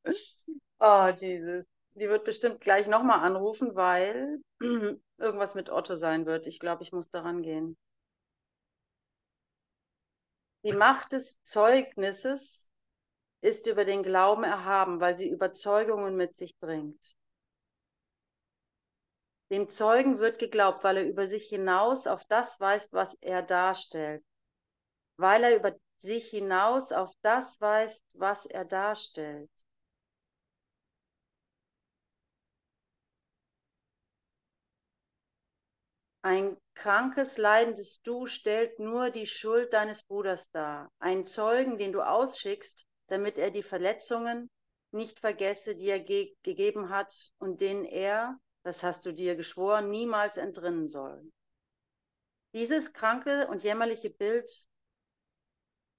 Oh, 0.80 1.08
Jesus. 1.16 1.64
Die 1.94 2.08
wird 2.08 2.24
bestimmt 2.24 2.60
gleich 2.60 2.86
nochmal 2.86 3.20
anrufen, 3.20 3.74
weil 3.74 4.38
irgendwas 5.18 5.54
mit 5.54 5.68
Otto 5.68 5.94
sein 5.94 6.24
wird. 6.26 6.46
Ich 6.46 6.58
glaube, 6.58 6.82
ich 6.82 6.92
muss 6.92 7.10
daran 7.10 7.42
gehen. 7.42 7.76
Die 10.64 10.72
Macht 10.72 11.12
des 11.12 11.42
Zeugnisses 11.42 12.70
ist 13.42 13.66
über 13.66 13.84
den 13.84 14.02
Glauben 14.02 14.44
erhaben, 14.44 15.00
weil 15.00 15.14
sie 15.14 15.28
Überzeugungen 15.28 16.16
mit 16.16 16.34
sich 16.34 16.56
bringt. 16.58 17.14
Dem 19.50 19.68
Zeugen 19.68 20.18
wird 20.18 20.38
geglaubt, 20.38 20.82
weil 20.82 20.96
er 20.96 21.06
über 21.06 21.26
sich 21.26 21.48
hinaus 21.48 22.06
auf 22.06 22.24
das 22.24 22.58
weist, 22.60 22.92
was 22.92 23.14
er 23.20 23.42
darstellt. 23.42 24.24
Weil 25.16 25.44
er 25.44 25.56
über 25.56 25.76
sich 25.98 26.28
hinaus 26.30 26.92
auf 26.92 27.12
das 27.22 27.60
weist, 27.60 28.04
was 28.14 28.46
er 28.46 28.64
darstellt. 28.64 29.50
Ein 36.22 36.56
krankes, 36.74 37.36
leidendes 37.36 38.00
Du 38.00 38.26
stellt 38.26 38.78
nur 38.78 39.10
die 39.10 39.26
Schuld 39.26 39.72
deines 39.74 40.02
Bruders 40.04 40.50
dar. 40.50 40.90
Ein 40.98 41.24
Zeugen, 41.24 41.76
den 41.76 41.92
du 41.92 42.00
ausschickst, 42.00 42.88
damit 43.08 43.36
er 43.36 43.50
die 43.50 43.62
Verletzungen 43.62 44.50
nicht 44.90 45.20
vergesse, 45.20 45.76
die 45.76 45.88
er 45.88 46.00
ge 46.00 46.34
gegeben 46.42 46.88
hat 46.88 47.32
und 47.38 47.60
denen 47.60 47.84
er, 47.84 48.38
das 48.62 48.82
hast 48.82 49.04
du 49.04 49.12
dir 49.12 49.36
geschworen, 49.36 49.90
niemals 49.90 50.36
entrinnen 50.36 50.88
soll. 50.88 51.30
Dieses 52.54 52.92
kranke 52.92 53.46
und 53.48 53.62
jämmerliche 53.62 54.10
Bild, 54.10 54.50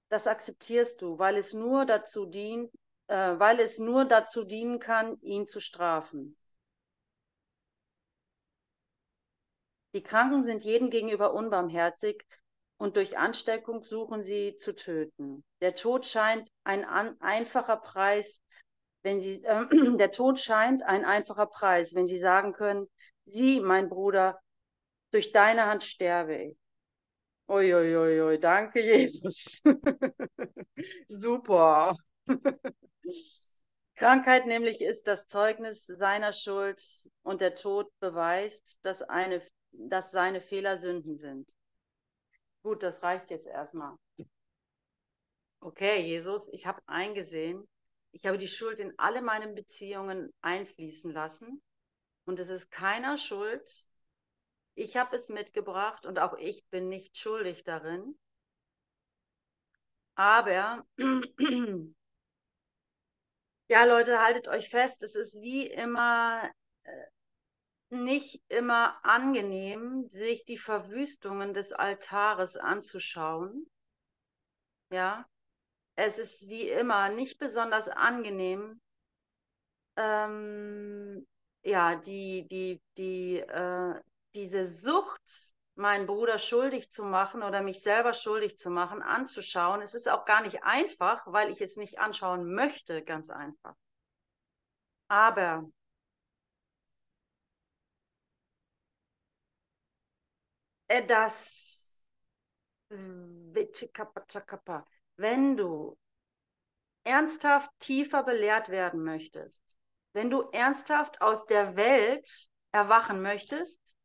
das 0.08 0.26
akzeptierst 0.26 1.00
du, 1.02 1.18
weil 1.18 1.36
es 1.36 1.52
nur 1.52 1.84
dazu 1.84 2.26
dient, 2.26 2.70
äh, 3.08 3.38
weil 3.38 3.60
es 3.60 3.78
nur 3.78 4.04
dazu 4.04 4.44
dienen 4.44 4.78
kann, 4.78 5.20
ihn 5.22 5.46
zu 5.46 5.60
strafen. 5.60 6.36
Die 9.94 10.02
Kranken 10.02 10.44
sind 10.44 10.62
jedem 10.62 10.90
gegenüber 10.90 11.32
unbarmherzig 11.32 12.22
und 12.76 12.96
durch 12.96 13.16
Ansteckung 13.16 13.82
suchen 13.82 14.22
sie 14.22 14.54
zu 14.56 14.74
töten. 14.74 15.44
Der 15.60 15.74
Tod 15.74 16.04
scheint 16.06 16.50
ein 16.64 16.84
an, 16.84 17.18
einfacher 17.20 17.78
Preis, 17.78 18.42
wenn 19.02 19.20
sie, 19.20 19.42
äh, 19.44 19.66
der 19.96 20.12
Tod 20.12 20.38
scheint 20.38 20.82
ein 20.82 21.04
einfacher 21.04 21.46
Preis, 21.46 21.94
wenn 21.94 22.06
sie 22.06 22.18
sagen 22.18 22.52
können, 22.52 22.86
sieh, 23.24 23.60
mein 23.60 23.88
Bruder, 23.88 24.38
durch 25.12 25.32
deine 25.32 25.66
Hand 25.66 25.84
sterbe 25.84 26.36
ich. 26.36 26.58
Uiuiui, 27.48 27.96
ui, 27.96 28.20
ui, 28.22 28.38
danke, 28.38 28.80
Jesus. 28.90 29.60
Super. 31.08 31.94
Krankheit 33.96 34.46
nämlich 34.46 34.80
ist 34.80 35.06
das 35.06 35.26
Zeugnis 35.26 35.86
seiner 35.86 36.32
Schuld 36.32 36.82
und 37.22 37.40
der 37.40 37.54
Tod 37.54 37.88
beweist, 38.00 38.78
dass, 38.82 39.00
eine, 39.02 39.42
dass 39.72 40.10
seine 40.10 40.40
Fehler 40.40 40.76
Sünden 40.76 41.16
sind. 41.16 41.50
Gut, 42.62 42.82
das 42.82 43.02
reicht 43.02 43.30
jetzt 43.30 43.46
erstmal. 43.46 43.96
Okay, 45.60 46.02
Jesus, 46.02 46.48
ich 46.52 46.66
habe 46.66 46.80
eingesehen, 46.86 47.66
ich 48.12 48.26
habe 48.26 48.38
die 48.38 48.48
Schuld 48.48 48.80
in 48.80 48.92
alle 48.98 49.22
meine 49.22 49.48
Beziehungen 49.48 50.32
einfließen 50.40 51.12
lassen 51.12 51.62
und 52.24 52.40
es 52.40 52.50
ist 52.50 52.70
keiner 52.70 53.18
schuld. 53.18 53.85
Ich 54.76 54.96
habe 54.96 55.16
es 55.16 55.28
mitgebracht 55.28 56.06
und 56.06 56.20
auch 56.20 56.34
ich 56.38 56.64
bin 56.70 56.88
nicht 56.88 57.18
schuldig 57.18 57.64
darin. 57.64 58.16
Aber 60.16 60.84
Ja, 63.68 63.84
Leute, 63.84 64.20
haltet 64.20 64.48
euch 64.48 64.68
fest, 64.70 65.02
es 65.04 65.14
ist 65.14 65.40
wie 65.40 65.66
immer 65.68 66.50
äh, 66.82 67.04
nicht 67.90 68.42
immer 68.48 69.04
angenehm, 69.04 70.08
sich 70.08 70.44
die 70.44 70.58
Verwüstungen 70.58 71.54
des 71.54 71.72
Altares 71.72 72.56
anzuschauen. 72.56 73.68
Ja, 74.90 75.28
es 75.96 76.18
ist 76.18 76.48
wie 76.48 76.68
immer 76.70 77.10
nicht 77.10 77.38
besonders 77.38 77.88
angenehm, 77.88 78.80
ähm, 79.96 81.26
ja, 81.64 81.96
die, 81.96 82.46
die, 82.48 82.80
die, 82.98 83.38
äh, 83.40 84.00
diese 84.36 84.66
Sucht, 84.66 85.54
meinen 85.74 86.06
Bruder 86.06 86.38
schuldig 86.38 86.90
zu 86.90 87.02
machen 87.04 87.42
oder 87.42 87.62
mich 87.62 87.82
selber 87.82 88.12
schuldig 88.12 88.58
zu 88.58 88.70
machen, 88.70 89.02
anzuschauen. 89.02 89.82
Es 89.82 89.94
ist 89.94 90.08
auch 90.08 90.24
gar 90.24 90.42
nicht 90.42 90.62
einfach, 90.62 91.22
weil 91.26 91.50
ich 91.50 91.60
es 91.60 91.76
nicht 91.76 91.98
anschauen 91.98 92.54
möchte, 92.54 93.02
ganz 93.02 93.30
einfach. 93.30 93.74
Aber 95.08 95.66
das, 101.08 101.96
wenn 105.16 105.56
du 105.56 105.96
ernsthaft 107.04 107.70
tiefer 107.78 108.22
belehrt 108.22 108.68
werden 108.68 109.02
möchtest, 109.02 109.78
wenn 110.12 110.30
du 110.30 110.42
ernsthaft 110.52 111.20
aus 111.20 111.46
der 111.46 111.76
Welt 111.76 112.48
erwachen 112.72 113.22
möchtest, 113.22 113.95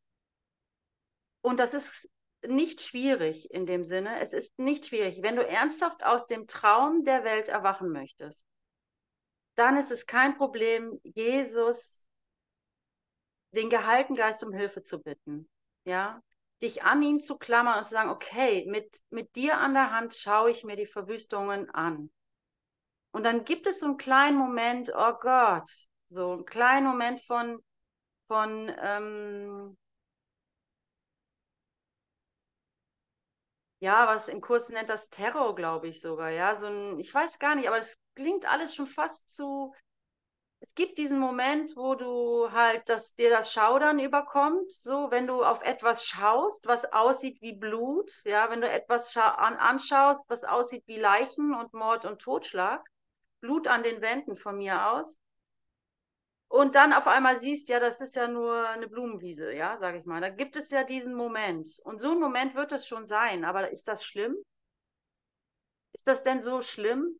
und 1.42 1.60
das 1.60 1.74
ist 1.74 2.08
nicht 2.44 2.80
schwierig 2.80 3.50
in 3.52 3.66
dem 3.66 3.84
Sinne, 3.84 4.20
es 4.20 4.32
ist 4.32 4.58
nicht 4.58 4.86
schwierig, 4.86 5.22
wenn 5.22 5.36
du 5.36 5.46
ernsthaft 5.46 6.04
aus 6.04 6.26
dem 6.26 6.46
Traum 6.46 7.04
der 7.04 7.24
Welt 7.24 7.48
erwachen 7.48 7.90
möchtest, 7.90 8.46
dann 9.54 9.76
ist 9.76 9.90
es 9.90 10.06
kein 10.06 10.36
Problem, 10.36 10.98
Jesus, 11.04 12.06
den 13.52 13.70
gehalten 13.70 14.14
Geist 14.16 14.42
um 14.42 14.52
Hilfe 14.52 14.82
zu 14.82 15.00
bitten. 15.02 15.48
Ja, 15.84 16.22
dich 16.62 16.84
an 16.84 17.02
ihn 17.02 17.20
zu 17.20 17.38
klammern 17.38 17.78
und 17.78 17.84
zu 17.86 17.92
sagen, 17.92 18.10
okay, 18.10 18.64
mit, 18.68 18.96
mit 19.10 19.34
dir 19.36 19.58
an 19.58 19.74
der 19.74 19.90
Hand 19.90 20.14
schaue 20.14 20.50
ich 20.50 20.64
mir 20.64 20.76
die 20.76 20.86
Verwüstungen 20.86 21.68
an. 21.70 22.10
Und 23.10 23.24
dann 23.24 23.44
gibt 23.44 23.66
es 23.66 23.80
so 23.80 23.86
einen 23.86 23.96
kleinen 23.98 24.38
Moment, 24.38 24.90
oh 24.96 25.12
Gott, 25.20 25.68
so 26.08 26.32
einen 26.32 26.46
kleinen 26.46 26.86
Moment 26.86 27.20
von, 27.22 27.62
von 28.26 28.72
ähm, 28.80 29.76
ja, 33.82 34.06
was 34.06 34.28
im 34.28 34.40
Kurs 34.40 34.68
nennt 34.68 34.88
das 34.88 35.10
Terror, 35.10 35.56
glaube 35.56 35.88
ich 35.88 36.00
sogar, 36.00 36.30
ja, 36.30 36.54
so 36.54 36.66
ein, 36.66 37.00
ich 37.00 37.12
weiß 37.12 37.40
gar 37.40 37.56
nicht, 37.56 37.66
aber 37.66 37.78
es 37.78 37.98
klingt 38.14 38.48
alles 38.48 38.76
schon 38.76 38.86
fast 38.86 39.28
zu, 39.28 39.74
es 40.60 40.72
gibt 40.76 40.98
diesen 40.98 41.18
Moment, 41.18 41.74
wo 41.74 41.96
du 41.96 42.52
halt, 42.52 42.88
dass 42.88 43.16
dir 43.16 43.28
das 43.28 43.52
Schaudern 43.52 43.98
überkommt, 43.98 44.70
so 44.70 45.10
wenn 45.10 45.26
du 45.26 45.42
auf 45.42 45.62
etwas 45.62 46.06
schaust, 46.06 46.68
was 46.68 46.92
aussieht 46.92 47.42
wie 47.42 47.56
Blut, 47.56 48.12
ja, 48.24 48.48
wenn 48.50 48.60
du 48.60 48.70
etwas 48.70 49.16
an 49.16 49.56
anschaust, 49.56 50.26
was 50.28 50.44
aussieht 50.44 50.84
wie 50.86 51.00
Leichen 51.00 51.52
und 51.52 51.74
Mord 51.74 52.04
und 52.04 52.22
Totschlag, 52.22 52.86
Blut 53.40 53.66
an 53.66 53.82
den 53.82 54.00
Wänden 54.00 54.36
von 54.36 54.58
mir 54.58 54.92
aus, 54.92 55.20
und 56.52 56.74
dann 56.74 56.92
auf 56.92 57.06
einmal 57.06 57.40
siehst, 57.40 57.70
ja, 57.70 57.80
das 57.80 58.02
ist 58.02 58.14
ja 58.14 58.28
nur 58.28 58.68
eine 58.68 58.86
Blumenwiese, 58.86 59.54
ja, 59.54 59.78
sage 59.78 59.96
ich 59.96 60.04
mal. 60.04 60.20
Da 60.20 60.28
gibt 60.28 60.54
es 60.54 60.68
ja 60.68 60.84
diesen 60.84 61.14
Moment. 61.14 61.80
Und 61.84 61.98
so 61.98 62.10
ein 62.10 62.20
Moment 62.20 62.54
wird 62.54 62.72
es 62.72 62.86
schon 62.86 63.06
sein. 63.06 63.46
Aber 63.46 63.70
ist 63.70 63.88
das 63.88 64.04
schlimm? 64.04 64.36
Ist 65.94 66.06
das 66.06 66.24
denn 66.24 66.42
so 66.42 66.60
schlimm? 66.60 67.18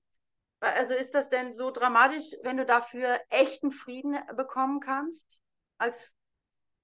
Also 0.61 0.92
ist 0.92 1.14
das 1.14 1.31
denn 1.31 1.55
so 1.55 1.71
dramatisch, 1.71 2.35
wenn 2.42 2.59
du 2.59 2.66
dafür 2.66 3.18
echten 3.31 3.71
Frieden 3.73 4.18
bekommen 4.37 4.81
kannst, 4.81 5.40
als 5.79 6.14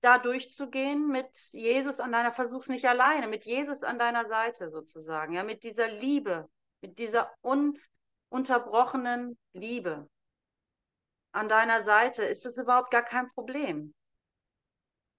da 0.01 0.17
durchzugehen 0.17 1.07
mit 1.07 1.29
Jesus 1.53 2.01
an 2.01 2.13
deiner, 2.13 2.33
versuch's 2.33 2.71
nicht 2.71 2.87
alleine, 2.87 3.29
mit 3.29 3.45
Jesus 3.45 3.83
an 3.83 3.99
deiner 3.99 4.25
Seite 4.25 4.71
sozusagen, 4.71 5.35
ja, 5.35 5.43
mit 5.43 5.65
dieser 5.65 5.89
Liebe, 5.89 6.49
mit 6.81 6.97
dieser 6.97 7.31
ununterbrochenen 7.43 9.37
Liebe 9.53 10.09
an 11.39 11.49
deiner 11.49 11.85
Seite, 11.85 12.25
ist 12.25 12.45
das 12.45 12.59
überhaupt 12.59 12.91
gar 12.91 13.05
kein 13.05 13.31
Problem. 13.31 13.95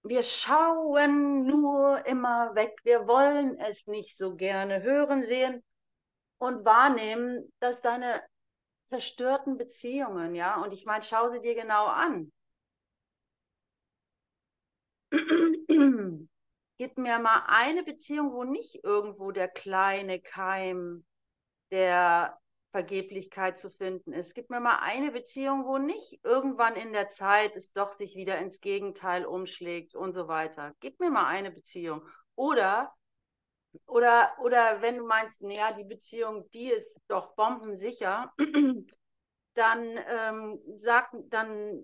Wir 0.02 0.22
schauen 0.22 1.46
nur 1.46 2.04
immer 2.06 2.54
weg. 2.54 2.78
Wir 2.84 3.06
wollen 3.06 3.58
es 3.58 3.86
nicht 3.86 4.16
so 4.16 4.34
gerne 4.34 4.82
hören, 4.82 5.24
sehen 5.24 5.62
und 6.38 6.64
wahrnehmen, 6.64 7.52
dass 7.60 7.80
deine 7.80 8.22
zerstörten 8.86 9.56
Beziehungen, 9.56 10.34
ja, 10.34 10.62
und 10.62 10.72
ich 10.74 10.84
meine, 10.84 11.02
schau 11.02 11.28
sie 11.28 11.40
dir 11.40 11.54
genau 11.54 11.86
an. 11.86 12.32
Gib 16.78 16.98
mir 16.98 17.18
mal 17.18 17.44
eine 17.46 17.82
Beziehung, 17.82 18.32
wo 18.32 18.44
nicht 18.44 18.84
irgendwo 18.84 19.32
der 19.32 19.48
kleine 19.48 20.20
Keim 20.20 21.04
der 21.70 22.38
Vergeblichkeit 22.70 23.58
zu 23.58 23.70
finden 23.70 24.12
ist. 24.12 24.34
Gib 24.34 24.50
mir 24.50 24.60
mal 24.60 24.78
eine 24.80 25.10
Beziehung, 25.10 25.66
wo 25.66 25.78
nicht 25.78 26.20
irgendwann 26.24 26.76
in 26.76 26.92
der 26.92 27.08
Zeit 27.08 27.56
es 27.56 27.72
doch 27.72 27.92
sich 27.92 28.14
wieder 28.14 28.38
ins 28.38 28.60
Gegenteil 28.60 29.24
umschlägt 29.24 29.94
und 29.94 30.12
so 30.12 30.28
weiter. 30.28 30.74
Gib 30.80 31.00
mir 31.00 31.10
mal 31.10 31.26
eine 31.26 31.50
Beziehung. 31.50 32.02
Oder, 32.36 32.94
oder, 33.86 34.36
oder 34.42 34.82
wenn 34.82 34.98
du 34.98 35.06
meinst, 35.06 35.42
naja, 35.42 35.72
die 35.72 35.84
Beziehung, 35.84 36.48
die 36.50 36.70
ist 36.70 37.00
doch 37.08 37.34
bombensicher, 37.34 38.32
dann 39.54 39.98
ähm, 40.08 40.60
sag, 40.76 41.10
dann, 41.28 41.82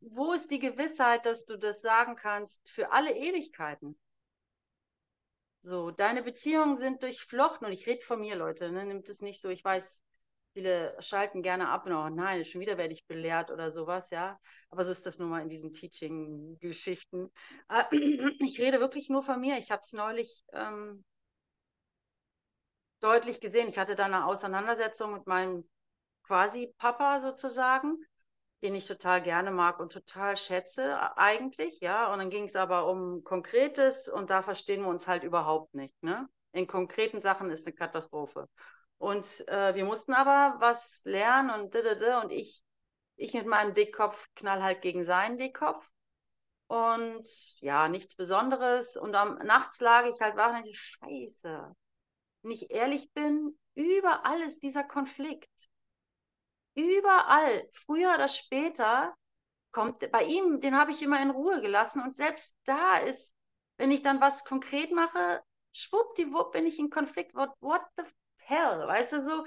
wo 0.00 0.32
ist 0.32 0.50
die 0.50 0.60
Gewissheit, 0.60 1.26
dass 1.26 1.44
du 1.44 1.56
das 1.56 1.82
sagen 1.82 2.14
kannst 2.16 2.70
für 2.70 2.92
alle 2.92 3.14
Ewigkeiten? 3.14 3.98
So, 5.62 5.90
deine 5.90 6.22
Beziehungen 6.22 6.78
sind 6.78 7.02
durchflochten 7.02 7.66
und 7.66 7.72
ich 7.72 7.86
rede 7.86 8.02
von 8.02 8.20
mir, 8.20 8.34
Leute, 8.36 8.70
ne? 8.72 8.84
Nimmt 8.86 9.08
es 9.08 9.20
nicht 9.20 9.40
so, 9.42 9.48
ich 9.50 9.62
weiß, 9.64 10.02
viele 10.54 10.96
schalten 11.00 11.42
gerne 11.42 11.68
ab 11.68 11.86
und 11.86 11.92
oh 11.92 12.08
nein, 12.08 12.44
schon 12.44 12.60
wieder 12.60 12.78
werde 12.78 12.92
ich 12.94 13.06
belehrt 13.06 13.50
oder 13.50 13.70
sowas, 13.70 14.10
ja. 14.10 14.38
Aber 14.70 14.84
so 14.84 14.90
ist 14.90 15.04
das 15.04 15.18
nun 15.18 15.28
mal 15.28 15.42
in 15.42 15.48
diesen 15.50 15.72
Teaching-Geschichten. 15.72 17.30
Äh, 17.68 17.84
ich 18.40 18.58
rede 18.60 18.80
wirklich 18.80 19.10
nur 19.10 19.22
von 19.22 19.40
mir. 19.40 19.58
Ich 19.58 19.70
habe 19.70 19.82
es 19.84 19.92
neulich 19.92 20.44
ähm, 20.54 21.04
deutlich 23.00 23.40
gesehen. 23.40 23.68
Ich 23.68 23.78
hatte 23.78 23.94
da 23.94 24.06
eine 24.06 24.26
Auseinandersetzung 24.26 25.12
mit 25.12 25.26
meinem 25.26 25.68
quasi 26.22 26.74
Papa 26.78 27.20
sozusagen 27.20 27.98
den 28.62 28.74
ich 28.74 28.86
total 28.86 29.22
gerne 29.22 29.50
mag 29.50 29.80
und 29.80 29.92
total 29.92 30.36
schätze 30.36 31.16
eigentlich, 31.16 31.80
ja. 31.80 32.12
Und 32.12 32.18
dann 32.18 32.30
ging 32.30 32.44
es 32.44 32.56
aber 32.56 32.88
um 32.88 33.24
Konkretes 33.24 34.08
und 34.08 34.30
da 34.30 34.42
verstehen 34.42 34.82
wir 34.82 34.88
uns 34.88 35.08
halt 35.08 35.22
überhaupt 35.24 35.74
nicht, 35.74 35.94
ne? 36.02 36.28
In 36.52 36.66
konkreten 36.66 37.22
Sachen 37.22 37.50
ist 37.50 37.66
eine 37.66 37.74
Katastrophe. 37.74 38.48
Und 38.98 39.48
äh, 39.48 39.74
wir 39.74 39.84
mussten 39.84 40.12
aber 40.12 40.60
was 40.60 41.00
lernen 41.04 41.50
und 41.50 41.74
und 41.74 42.32
ich, 42.32 42.62
ich 43.16 43.32
mit 43.32 43.46
meinem 43.46 43.72
Dickkopf 43.72 44.28
knall 44.34 44.62
halt 44.62 44.82
gegen 44.82 45.04
seinen 45.04 45.38
Dickkopf. 45.38 45.88
Und 46.66 47.28
ja, 47.60 47.88
nichts 47.88 48.14
Besonderes. 48.14 48.96
Und 48.96 49.14
am 49.14 49.38
nachts 49.38 49.80
lag 49.80 50.04
ich 50.06 50.20
halt 50.20 50.36
wach 50.36 50.48
und 50.50 50.58
dachte, 50.58 50.74
Scheiße. 50.74 51.74
Wenn 52.42 52.50
ich 52.52 52.70
ehrlich 52.70 53.12
bin, 53.12 53.58
überall 53.74 54.40
ist 54.42 54.62
dieser 54.62 54.84
Konflikt 54.84 55.48
überall, 56.74 57.68
früher 57.72 58.14
oder 58.14 58.28
später, 58.28 59.14
kommt 59.72 60.10
bei 60.10 60.24
ihm, 60.24 60.60
den 60.60 60.76
habe 60.76 60.90
ich 60.90 61.02
immer 61.02 61.22
in 61.22 61.30
Ruhe 61.30 61.60
gelassen. 61.60 62.02
Und 62.02 62.16
selbst 62.16 62.58
da 62.64 62.98
ist, 62.98 63.34
wenn 63.76 63.90
ich 63.90 64.02
dann 64.02 64.20
was 64.20 64.44
konkret 64.44 64.92
mache, 64.92 65.42
schwuppdiwupp 65.72 66.52
bin 66.52 66.66
ich 66.66 66.78
in 66.78 66.90
Konflikt. 66.90 67.34
What, 67.34 67.50
what 67.60 67.82
the 67.96 68.02
hell? 68.42 68.86
Weißt 68.86 69.12
du, 69.12 69.22
so, 69.22 69.46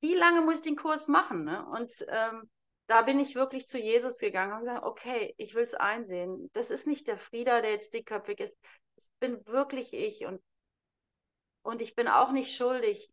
wie 0.00 0.14
lange 0.14 0.40
muss 0.40 0.56
ich 0.56 0.62
den 0.62 0.76
Kurs 0.76 1.08
machen? 1.08 1.44
Ne? 1.44 1.66
Und 1.66 1.92
ähm, 2.08 2.48
da 2.86 3.02
bin 3.02 3.20
ich 3.20 3.34
wirklich 3.34 3.68
zu 3.68 3.78
Jesus 3.78 4.18
gegangen 4.18 4.54
und 4.54 4.60
gesagt, 4.60 4.84
okay, 4.84 5.34
ich 5.36 5.54
will 5.54 5.64
es 5.64 5.74
einsehen. 5.74 6.48
Das 6.54 6.70
ist 6.70 6.86
nicht 6.86 7.06
der 7.06 7.18
Frieder, 7.18 7.60
der 7.60 7.72
jetzt 7.72 7.92
dickköpfig 7.92 8.40
ist. 8.40 8.58
Es 8.96 9.12
bin 9.20 9.44
wirklich 9.46 9.92
ich 9.92 10.24
und, 10.24 10.42
und 11.62 11.82
ich 11.82 11.94
bin 11.94 12.08
auch 12.08 12.32
nicht 12.32 12.56
schuldig. 12.56 13.12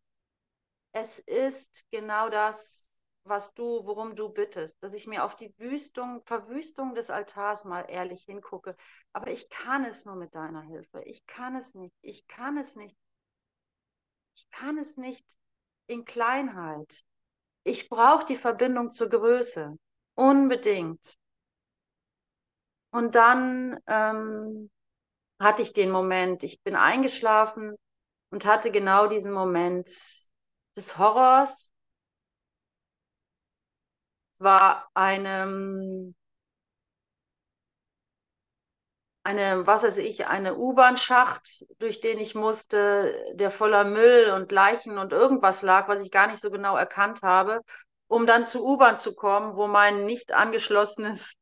Es 0.92 1.18
ist 1.18 1.84
genau 1.90 2.30
das, 2.30 2.95
was 3.28 3.54
du, 3.54 3.84
worum 3.84 4.16
du 4.16 4.28
bittest, 4.28 4.82
dass 4.82 4.94
ich 4.94 5.06
mir 5.06 5.24
auf 5.24 5.36
die 5.36 5.54
Wüstung, 5.58 6.22
Verwüstung 6.24 6.94
des 6.94 7.10
Altars 7.10 7.64
mal 7.64 7.82
ehrlich 7.88 8.24
hingucke. 8.24 8.76
Aber 9.12 9.30
ich 9.30 9.48
kann 9.50 9.84
es 9.84 10.04
nur 10.04 10.16
mit 10.16 10.34
deiner 10.34 10.62
Hilfe. 10.62 11.02
Ich 11.04 11.26
kann 11.26 11.56
es 11.56 11.74
nicht. 11.74 11.94
Ich 12.02 12.26
kann 12.26 12.56
es 12.56 12.76
nicht. 12.76 12.98
Ich 14.34 14.50
kann 14.50 14.78
es 14.78 14.96
nicht 14.96 15.26
in 15.86 16.04
Kleinheit. 16.04 17.04
Ich 17.64 17.88
brauche 17.88 18.26
die 18.26 18.36
Verbindung 18.36 18.92
zur 18.92 19.08
Größe. 19.08 19.76
Unbedingt. 20.14 21.16
Und 22.90 23.14
dann 23.14 23.78
ähm, 23.86 24.70
hatte 25.38 25.62
ich 25.62 25.72
den 25.72 25.90
Moment, 25.90 26.42
ich 26.42 26.62
bin 26.62 26.74
eingeschlafen 26.76 27.76
und 28.30 28.46
hatte 28.46 28.70
genau 28.70 29.06
diesen 29.06 29.32
Moment 29.32 29.88
des 30.76 30.98
Horrors, 30.98 31.72
war 34.40 34.88
eine, 34.94 36.12
eine, 39.24 39.66
was 39.66 39.82
weiß 39.82 39.96
ich, 39.98 40.26
eine 40.26 40.56
U-Bahn-Schacht, 40.56 41.66
durch 41.78 42.00
den 42.00 42.18
ich 42.18 42.34
musste, 42.34 43.12
der 43.34 43.50
voller 43.50 43.84
Müll 43.84 44.30
und 44.30 44.52
Leichen 44.52 44.98
und 44.98 45.12
irgendwas 45.12 45.62
lag, 45.62 45.88
was 45.88 46.02
ich 46.02 46.10
gar 46.10 46.28
nicht 46.28 46.40
so 46.40 46.50
genau 46.50 46.76
erkannt 46.76 47.22
habe, 47.22 47.62
um 48.08 48.26
dann 48.26 48.46
zur 48.46 48.62
U-Bahn 48.64 48.98
zu 48.98 49.14
kommen, 49.14 49.56
wo 49.56 49.66
mein 49.66 50.04
nicht 50.06 50.32
angeschlossenes 50.32 51.34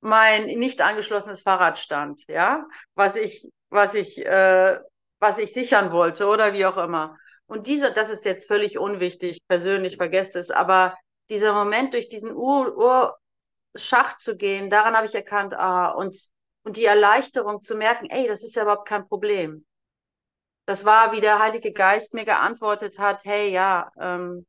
mein 0.00 0.46
nicht 0.46 0.80
angeschlossenes 0.80 1.42
Fahrrad 1.42 1.78
stand, 1.78 2.22
ja, 2.28 2.66
was 2.94 3.16
ich, 3.16 3.48
was 3.70 3.94
ich, 3.94 4.24
äh, 4.24 4.78
was 5.18 5.38
ich 5.38 5.52
sichern 5.52 5.90
wollte 5.92 6.26
oder 6.28 6.52
wie 6.52 6.66
auch 6.66 6.76
immer. 6.76 7.16
Und 7.46 7.68
dieser, 7.68 7.90
das 7.90 8.10
ist 8.10 8.24
jetzt 8.24 8.46
völlig 8.48 8.78
unwichtig, 8.78 9.46
persönlich 9.46 9.96
vergesst 9.96 10.36
es, 10.36 10.50
aber 10.50 10.96
dieser 11.30 11.52
Moment 11.52 11.94
durch 11.94 12.08
diesen 12.08 12.34
Urschacht 12.34 14.20
zu 14.20 14.36
gehen, 14.36 14.68
daran 14.68 14.96
habe 14.96 15.06
ich 15.06 15.14
erkannt, 15.14 15.54
ah, 15.54 15.90
und, 15.90 16.16
und 16.64 16.76
die 16.76 16.84
Erleichterung 16.84 17.62
zu 17.62 17.76
merken, 17.76 18.10
ey, 18.10 18.26
das 18.26 18.42
ist 18.42 18.56
ja 18.56 18.62
überhaupt 18.62 18.88
kein 18.88 19.06
Problem. 19.06 19.64
Das 20.66 20.84
war, 20.84 21.12
wie 21.12 21.20
der 21.20 21.38
Heilige 21.38 21.72
Geist 21.72 22.14
mir 22.14 22.24
geantwortet 22.24 22.98
hat, 22.98 23.24
hey, 23.24 23.50
ja, 23.50 23.90
ähm, 24.00 24.44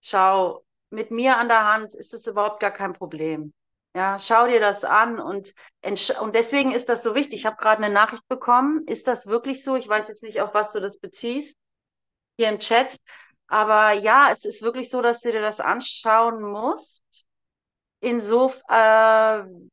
schau, 0.00 0.64
mit 0.90 1.10
mir 1.10 1.36
an 1.36 1.48
der 1.48 1.64
Hand 1.66 1.94
ist 1.94 2.12
das 2.12 2.26
überhaupt 2.26 2.60
gar 2.60 2.70
kein 2.70 2.92
Problem. 2.92 3.52
Ja, 3.96 4.20
schau 4.20 4.46
dir 4.46 4.60
das 4.60 4.84
an 4.84 5.18
und, 5.18 5.52
und 5.82 6.34
deswegen 6.36 6.70
ist 6.70 6.88
das 6.88 7.02
so 7.02 7.16
wichtig. 7.16 7.40
Ich 7.40 7.46
habe 7.46 7.56
gerade 7.56 7.82
eine 7.82 7.92
Nachricht 7.92 8.28
bekommen. 8.28 8.86
Ist 8.86 9.08
das 9.08 9.26
wirklich 9.26 9.64
so? 9.64 9.74
Ich 9.74 9.88
weiß 9.88 10.06
jetzt 10.08 10.22
nicht, 10.22 10.40
auf 10.40 10.54
was 10.54 10.70
du 10.70 10.78
das 10.78 10.98
beziehst 10.98 11.56
hier 12.40 12.48
im 12.48 12.58
Chat. 12.58 12.96
Aber 13.48 13.92
ja, 13.92 14.30
es 14.32 14.44
ist 14.44 14.62
wirklich 14.62 14.90
so, 14.90 15.02
dass 15.02 15.20
du 15.20 15.32
dir 15.32 15.42
das 15.42 15.60
anschauen 15.60 16.42
musst. 16.42 17.04
Insofern, 18.00 19.70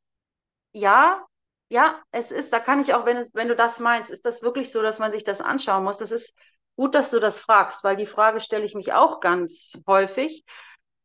äh, 0.74 0.80
ja, 0.80 1.26
ja, 1.70 2.02
es 2.12 2.32
ist, 2.32 2.54
da 2.54 2.60
kann 2.60 2.80
ich 2.82 2.94
auch, 2.94 3.06
wenn 3.06 3.18
es, 3.18 3.34
wenn 3.34 3.48
du 3.50 3.56
das 3.56 3.80
meinst, 3.80 4.10
ist 4.12 4.26
das 4.26 4.42
wirklich 4.42 4.72
so, 4.72 4.82
dass 4.82 5.00
man 5.00 5.12
sich 5.12 5.24
das 5.24 5.42
anschauen 5.42 5.84
muss. 5.84 5.98
Das 6.00 6.12
ist 6.12 6.34
gut, 6.76 6.96
dass 6.96 7.12
du 7.12 7.20
das 7.20 7.40
fragst, 7.40 7.84
weil 7.84 7.98
die 7.98 8.06
Frage 8.06 8.40
stelle 8.42 8.66
ich 8.66 8.76
mich 8.76 8.94
auch 8.94 9.20
ganz 9.20 9.80
häufig, 9.88 10.44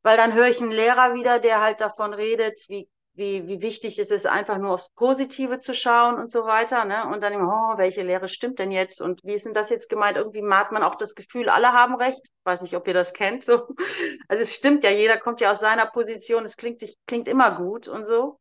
weil 0.03 0.17
dann 0.17 0.35
höre 0.35 0.49
ich 0.49 0.61
einen 0.61 0.73
Lehrer 0.73 1.15
wieder, 1.15 1.39
der 1.41 1.61
halt 1.61 1.81
davon 1.81 2.15
redet, 2.15 2.61
wie 2.69 2.89
wie, 3.15 3.47
wie 3.47 3.61
wichtig 3.61 3.99
es 3.99 4.11
ist, 4.11 4.27
einfach 4.27 4.59
nur 4.59 4.73
aufs 4.73 4.91
Positive 4.95 5.61
zu 5.61 5.75
schauen 5.75 6.17
und 6.17 6.31
so 6.31 6.45
weiter. 6.45 6.85
Ne? 6.85 7.07
Und 7.07 7.23
dann, 7.23 7.35
oh, 7.35 7.77
welche 7.77 8.03
Lehre 8.03 8.29
stimmt 8.29 8.59
denn 8.59 8.71
jetzt? 8.71 9.01
Und 9.01 9.21
wie 9.25 9.35
ist 9.35 9.45
denn 9.45 9.53
das 9.55 9.71
jetzt 9.71 9.89
gemeint? 9.89 10.17
Irgendwie 10.17 10.43
hat 10.51 10.73
man 10.73 10.83
auch 10.83 10.95
das 10.95 11.15
Gefühl, 11.15 11.49
alle 11.49 11.73
haben 11.73 11.95
recht. 11.97 12.21
Ich 12.25 12.45
weiß 12.45 12.63
nicht, 12.63 12.75
ob 12.75 12.87
ihr 12.89 12.95
das 12.95 13.13
kennt. 13.13 13.45
So. 13.45 13.69
Also 14.29 14.43
es 14.43 14.55
stimmt 14.55 14.83
ja, 14.85 14.91
jeder 14.91 15.19
kommt 15.19 15.41
ja 15.41 15.53
aus 15.53 15.61
seiner 15.61 15.87
Position. 15.87 16.45
Es 16.45 16.57
klingt, 16.57 16.83
klingt 17.07 17.29
immer 17.29 17.57
gut 17.57 17.89
und 17.89 18.07
so. 18.07 18.39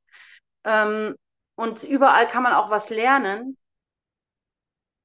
Ähm, 0.64 1.16
und 1.56 1.84
überall 1.84 2.28
kann 2.28 2.44
man 2.44 2.54
auch 2.54 2.70
was 2.70 2.90
lernen. 2.90 3.58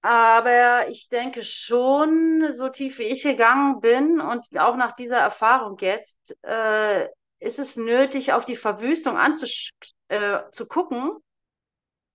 Aber 0.03 0.89
ich 0.89 1.09
denke 1.09 1.43
schon, 1.43 2.53
so 2.53 2.69
tief 2.69 2.99
wie 2.99 3.05
ich 3.05 3.25
gegangen 3.25 3.81
bin 3.81 4.21
und 4.21 4.47
auch 4.57 4.77
nach 4.77 4.95
dieser 4.95 5.19
Erfahrung 5.19 5.77
jetzt, 5.81 6.37
äh, 6.43 7.09
ist 7.39 7.59
es 7.59 7.77
nötig, 7.77 8.33
auf 8.33 8.45
die 8.45 8.57
Verwüstung 8.57 9.17
anzugucken, 9.17 9.69
äh, 10.09 11.21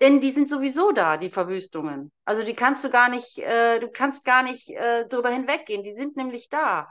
denn 0.02 0.20
die 0.20 0.32
sind 0.32 0.50
sowieso 0.50 0.92
da, 0.92 1.18
die 1.18 1.30
Verwüstungen. 1.30 2.12
Also 2.26 2.44
die 2.44 2.56
kannst 2.56 2.84
du 2.84 2.90
gar 2.90 3.10
nicht, 3.10 3.38
äh, 3.38 3.80
du 3.80 3.90
kannst 3.90 4.26
gar 4.26 4.42
nicht 4.42 4.70
äh, 4.70 5.08
drüber 5.08 5.30
hinweggehen. 5.30 5.84
Die 5.84 5.94
sind 5.94 6.18
nämlich 6.18 6.50
da. 6.50 6.88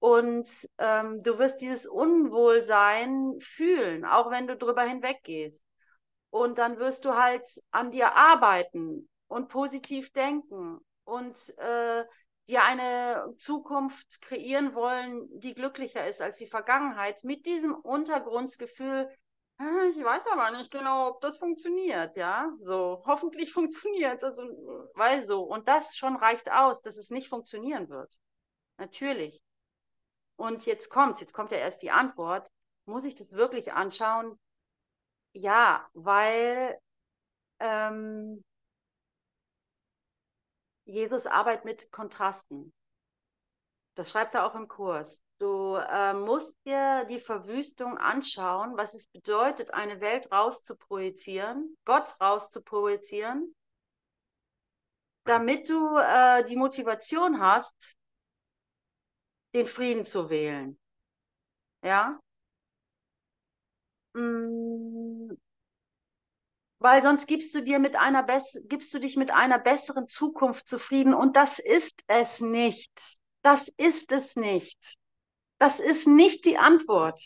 Und 0.00 0.68
ähm, 0.78 1.22
du 1.22 1.38
wirst 1.38 1.62
dieses 1.62 1.86
Unwohlsein 1.86 3.38
fühlen, 3.40 4.04
auch 4.04 4.30
wenn 4.30 4.46
du 4.46 4.56
drüber 4.56 4.82
hinweggehst. 4.82 5.66
Und 6.28 6.58
dann 6.58 6.78
wirst 6.78 7.06
du 7.06 7.14
halt 7.14 7.48
an 7.70 7.90
dir 7.90 8.14
arbeiten 8.14 9.08
und 9.28 9.48
positiv 9.48 10.12
denken 10.12 10.78
und 11.04 11.36
äh, 11.58 12.04
die 12.48 12.58
eine 12.58 13.34
Zukunft 13.36 14.20
kreieren 14.22 14.74
wollen, 14.74 15.28
die 15.40 15.54
glücklicher 15.54 16.06
ist 16.06 16.20
als 16.20 16.36
die 16.36 16.46
Vergangenheit, 16.46 17.24
mit 17.24 17.44
diesem 17.46 17.74
Untergrundsgefühl, 17.74 19.10
ah, 19.58 19.82
ich 19.90 20.02
weiß 20.02 20.26
aber 20.28 20.56
nicht 20.56 20.70
genau, 20.70 21.08
ob 21.08 21.20
das 21.20 21.38
funktioniert, 21.38 22.16
ja, 22.16 22.50
so, 22.62 23.02
hoffentlich 23.06 23.52
funktioniert, 23.52 24.22
also, 24.22 24.42
weil 24.94 25.26
so, 25.26 25.42
und 25.42 25.68
das 25.68 25.96
schon 25.96 26.16
reicht 26.16 26.50
aus, 26.50 26.82
dass 26.82 26.96
es 26.96 27.10
nicht 27.10 27.28
funktionieren 27.28 27.88
wird. 27.88 28.20
Natürlich. 28.78 29.42
Und 30.36 30.66
jetzt 30.66 30.90
kommt, 30.90 31.20
jetzt 31.20 31.32
kommt 31.32 31.50
ja 31.50 31.58
erst 31.58 31.82
die 31.82 31.90
Antwort, 31.90 32.50
muss 32.84 33.04
ich 33.04 33.14
das 33.14 33.32
wirklich 33.32 33.72
anschauen? 33.72 34.38
Ja, 35.32 35.88
weil 35.94 36.78
ähm, 37.60 38.44
Jesus 40.86 41.26
arbeitet 41.26 41.64
mit 41.64 41.92
Kontrasten. 41.92 42.72
Das 43.96 44.10
schreibt 44.10 44.34
er 44.34 44.46
auch 44.46 44.54
im 44.54 44.68
Kurs. 44.68 45.24
Du 45.38 45.76
äh, 45.76 46.14
musst 46.14 46.56
dir 46.64 47.04
die 47.06 47.20
Verwüstung 47.20 47.98
anschauen, 47.98 48.76
was 48.76 48.94
es 48.94 49.08
bedeutet, 49.08 49.74
eine 49.74 50.00
Welt 50.00 50.30
rauszuprojizieren, 50.32 51.76
Gott 51.84 52.18
rauszuprojizieren, 52.20 53.54
damit 55.24 55.68
du 55.68 55.98
äh, 55.98 56.44
die 56.44 56.56
Motivation 56.56 57.40
hast, 57.40 57.96
den 59.54 59.66
Frieden 59.66 60.04
zu 60.04 60.30
wählen. 60.30 60.78
Ja? 61.82 62.18
Mm, 64.14 65.32
weil 66.78 67.02
sonst 67.02 67.26
gibst 67.26 67.54
du 67.54 67.62
dir 67.62 67.78
mit 67.78 67.96
einer 67.96 68.26
gibst 68.64 68.92
du 68.92 68.98
dich 68.98 69.16
mit 69.16 69.30
einer 69.30 69.58
besseren 69.58 70.08
Zukunft 70.08 70.68
zufrieden 70.68 71.14
und 71.14 71.36
das 71.36 71.58
ist 71.58 72.02
es 72.06 72.40
nicht. 72.40 72.92
Das 73.42 73.68
ist 73.76 74.12
es 74.12 74.36
nicht. 74.36 74.96
Das 75.58 75.80
ist 75.80 76.06
nicht 76.06 76.44
die 76.44 76.58
Antwort. 76.58 77.20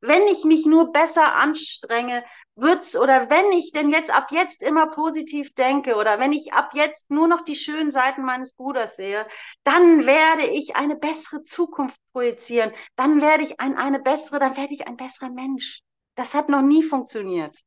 Wenn 0.00 0.26
ich 0.26 0.44
mich 0.44 0.66
nur 0.66 0.90
besser 0.90 1.36
anstrenge, 1.36 2.24
wird's 2.56 2.96
oder 2.96 3.30
wenn 3.30 3.52
ich 3.52 3.70
denn 3.72 3.90
jetzt 3.90 4.10
ab 4.10 4.32
jetzt 4.32 4.62
immer 4.62 4.88
positiv 4.88 5.54
denke 5.54 5.96
oder 5.96 6.18
wenn 6.18 6.32
ich 6.32 6.52
ab 6.52 6.70
jetzt 6.74 7.10
nur 7.10 7.28
noch 7.28 7.42
die 7.42 7.54
schönen 7.54 7.92
Seiten 7.92 8.24
meines 8.24 8.52
Bruders 8.54 8.96
sehe, 8.96 9.26
dann 9.62 10.04
werde 10.04 10.46
ich 10.46 10.74
eine 10.74 10.96
bessere 10.96 11.42
Zukunft 11.42 12.00
projizieren. 12.12 12.72
Dann 12.96 13.20
werde 13.20 13.44
ich 13.44 13.60
ein, 13.60 13.76
eine 13.76 14.00
bessere, 14.00 14.40
dann 14.40 14.56
werde 14.56 14.74
ich 14.74 14.86
ein 14.86 14.96
besserer 14.96 15.30
Mensch. 15.30 15.82
Das 16.16 16.34
hat 16.34 16.48
noch 16.48 16.62
nie 16.62 16.82
funktioniert. 16.82 17.62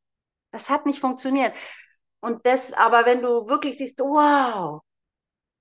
Das 0.56 0.70
hat 0.70 0.86
nicht 0.86 1.02
funktioniert. 1.02 1.54
Und 2.22 2.46
das, 2.46 2.72
aber 2.72 3.06
wenn 3.06 3.22
du 3.22 3.50
wirklich 3.50 3.78
siehst, 3.78 4.00
wow, 4.00 4.82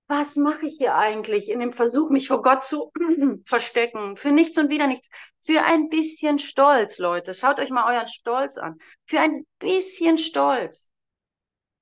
was 0.07 0.37
mache 0.37 0.67
ich 0.67 0.77
hier 0.79 0.95
eigentlich 0.95 1.51
in 1.51 1.59
dem 1.59 1.73
Versuch, 1.73 2.11
mich 2.11 2.29
vor 2.29 2.43
Gott 2.43 2.65
zu 2.65 2.93
verstecken? 3.45 4.17
Für 4.17 4.31
nichts 4.31 4.57
und 4.57 4.71
wieder 4.71 4.87
nichts. 4.87 5.09
Für 5.41 5.63
ein 5.65 5.89
bisschen 5.89 6.39
Stolz, 6.39 6.99
Leute. 6.99 7.35
Schaut 7.35 7.59
euch 7.59 7.71
mal 7.71 7.93
euren 7.93 8.07
Stolz 8.07 8.57
an. 8.57 8.79
Für 9.05 9.19
ein 9.19 9.45
bisschen 9.59 10.17
Stolz 10.17 10.93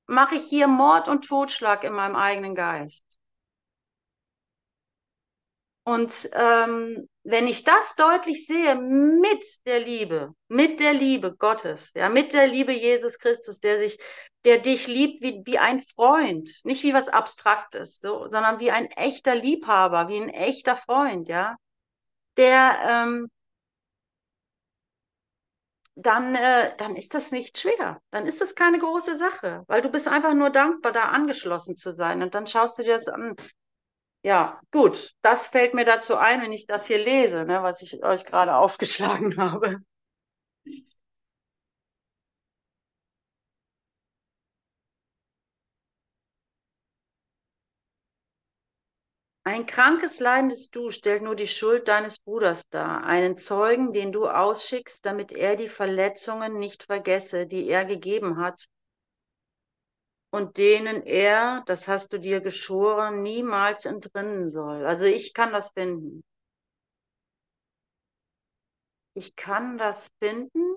mache 0.06 0.36
ich 0.36 0.44
hier 0.44 0.66
Mord 0.66 1.06
und 1.06 1.26
Totschlag 1.26 1.84
in 1.84 1.92
meinem 1.92 2.16
eigenen 2.16 2.54
Geist. 2.54 3.20
Und 5.84 6.30
ähm, 6.34 7.08
wenn 7.24 7.48
ich 7.48 7.64
das 7.64 7.96
deutlich 7.96 8.46
sehe 8.46 8.76
mit 8.76 9.44
der 9.66 9.80
Liebe, 9.80 10.32
mit 10.48 10.78
der 10.78 10.92
Liebe 10.92 11.34
Gottes, 11.34 11.92
ja, 11.96 12.08
mit 12.08 12.34
der 12.34 12.46
Liebe 12.46 12.72
Jesus 12.72 13.18
Christus, 13.18 13.58
der 13.58 13.78
sich, 13.78 13.98
der 14.44 14.58
dich 14.58 14.86
liebt 14.86 15.20
wie, 15.22 15.42
wie 15.44 15.58
ein 15.58 15.82
Freund, 15.82 16.50
nicht 16.64 16.84
wie 16.84 16.94
was 16.94 17.08
Abstraktes, 17.08 17.98
so, 17.98 18.28
sondern 18.28 18.60
wie 18.60 18.70
ein 18.70 18.86
echter 18.86 19.34
Liebhaber, 19.34 20.08
wie 20.08 20.20
ein 20.20 20.28
echter 20.28 20.76
Freund, 20.76 21.28
ja, 21.28 21.56
der, 22.36 22.78
ähm, 22.84 23.28
dann, 25.94 26.34
äh, 26.34 26.74
dann 26.76 26.96
ist 26.96 27.14
das 27.14 27.32
nicht 27.32 27.58
schwer. 27.58 28.00
Dann 28.10 28.26
ist 28.26 28.40
das 28.40 28.54
keine 28.54 28.78
große 28.78 29.16
Sache, 29.16 29.64
weil 29.66 29.82
du 29.82 29.90
bist 29.90 30.08
einfach 30.08 30.34
nur 30.34 30.50
dankbar, 30.50 30.92
da 30.92 31.08
angeschlossen 31.08 31.76
zu 31.76 31.94
sein. 31.94 32.22
Und 32.22 32.34
dann 32.34 32.46
schaust 32.46 32.78
du 32.78 32.82
dir 32.82 32.94
das 32.94 33.08
an. 33.08 33.36
Ja, 34.24 34.60
gut. 34.72 35.14
Das 35.22 35.46
fällt 35.48 35.74
mir 35.74 35.84
dazu 35.84 36.16
ein, 36.16 36.42
wenn 36.42 36.52
ich 36.52 36.66
das 36.66 36.86
hier 36.86 36.98
lese, 36.98 37.44
ne, 37.44 37.62
was 37.62 37.82
ich 37.82 38.02
euch 38.04 38.24
gerade 38.24 38.54
aufgeschlagen 38.56 39.36
habe. 39.36 39.78
Ein 49.44 49.66
krankes, 49.66 50.18
leidendes 50.18 50.70
Du 50.72 50.90
stellt 50.90 51.22
nur 51.22 51.36
die 51.36 51.46
Schuld 51.46 51.86
deines 51.86 52.18
Bruders 52.18 52.68
dar, 52.70 53.04
einen 53.04 53.38
Zeugen, 53.38 53.92
den 53.92 54.10
du 54.10 54.26
ausschickst, 54.26 55.06
damit 55.06 55.30
er 55.30 55.54
die 55.54 55.68
Verletzungen 55.68 56.58
nicht 56.58 56.82
vergesse, 56.82 57.46
die 57.46 57.68
er 57.68 57.84
gegeben 57.84 58.38
hat 58.38 58.66
und 60.32 60.56
denen 60.56 61.02
er, 61.02 61.62
das 61.66 61.86
hast 61.86 62.12
du 62.14 62.18
dir 62.18 62.40
geschworen, 62.40 63.22
niemals 63.22 63.84
entrinnen 63.84 64.48
soll. 64.48 64.86
Also 64.86 65.04
ich 65.04 65.34
kann 65.34 65.52
das 65.52 65.70
finden. 65.72 66.24
Ich 69.14 69.36
kann 69.36 69.76
das 69.76 70.08
finden. 70.20 70.76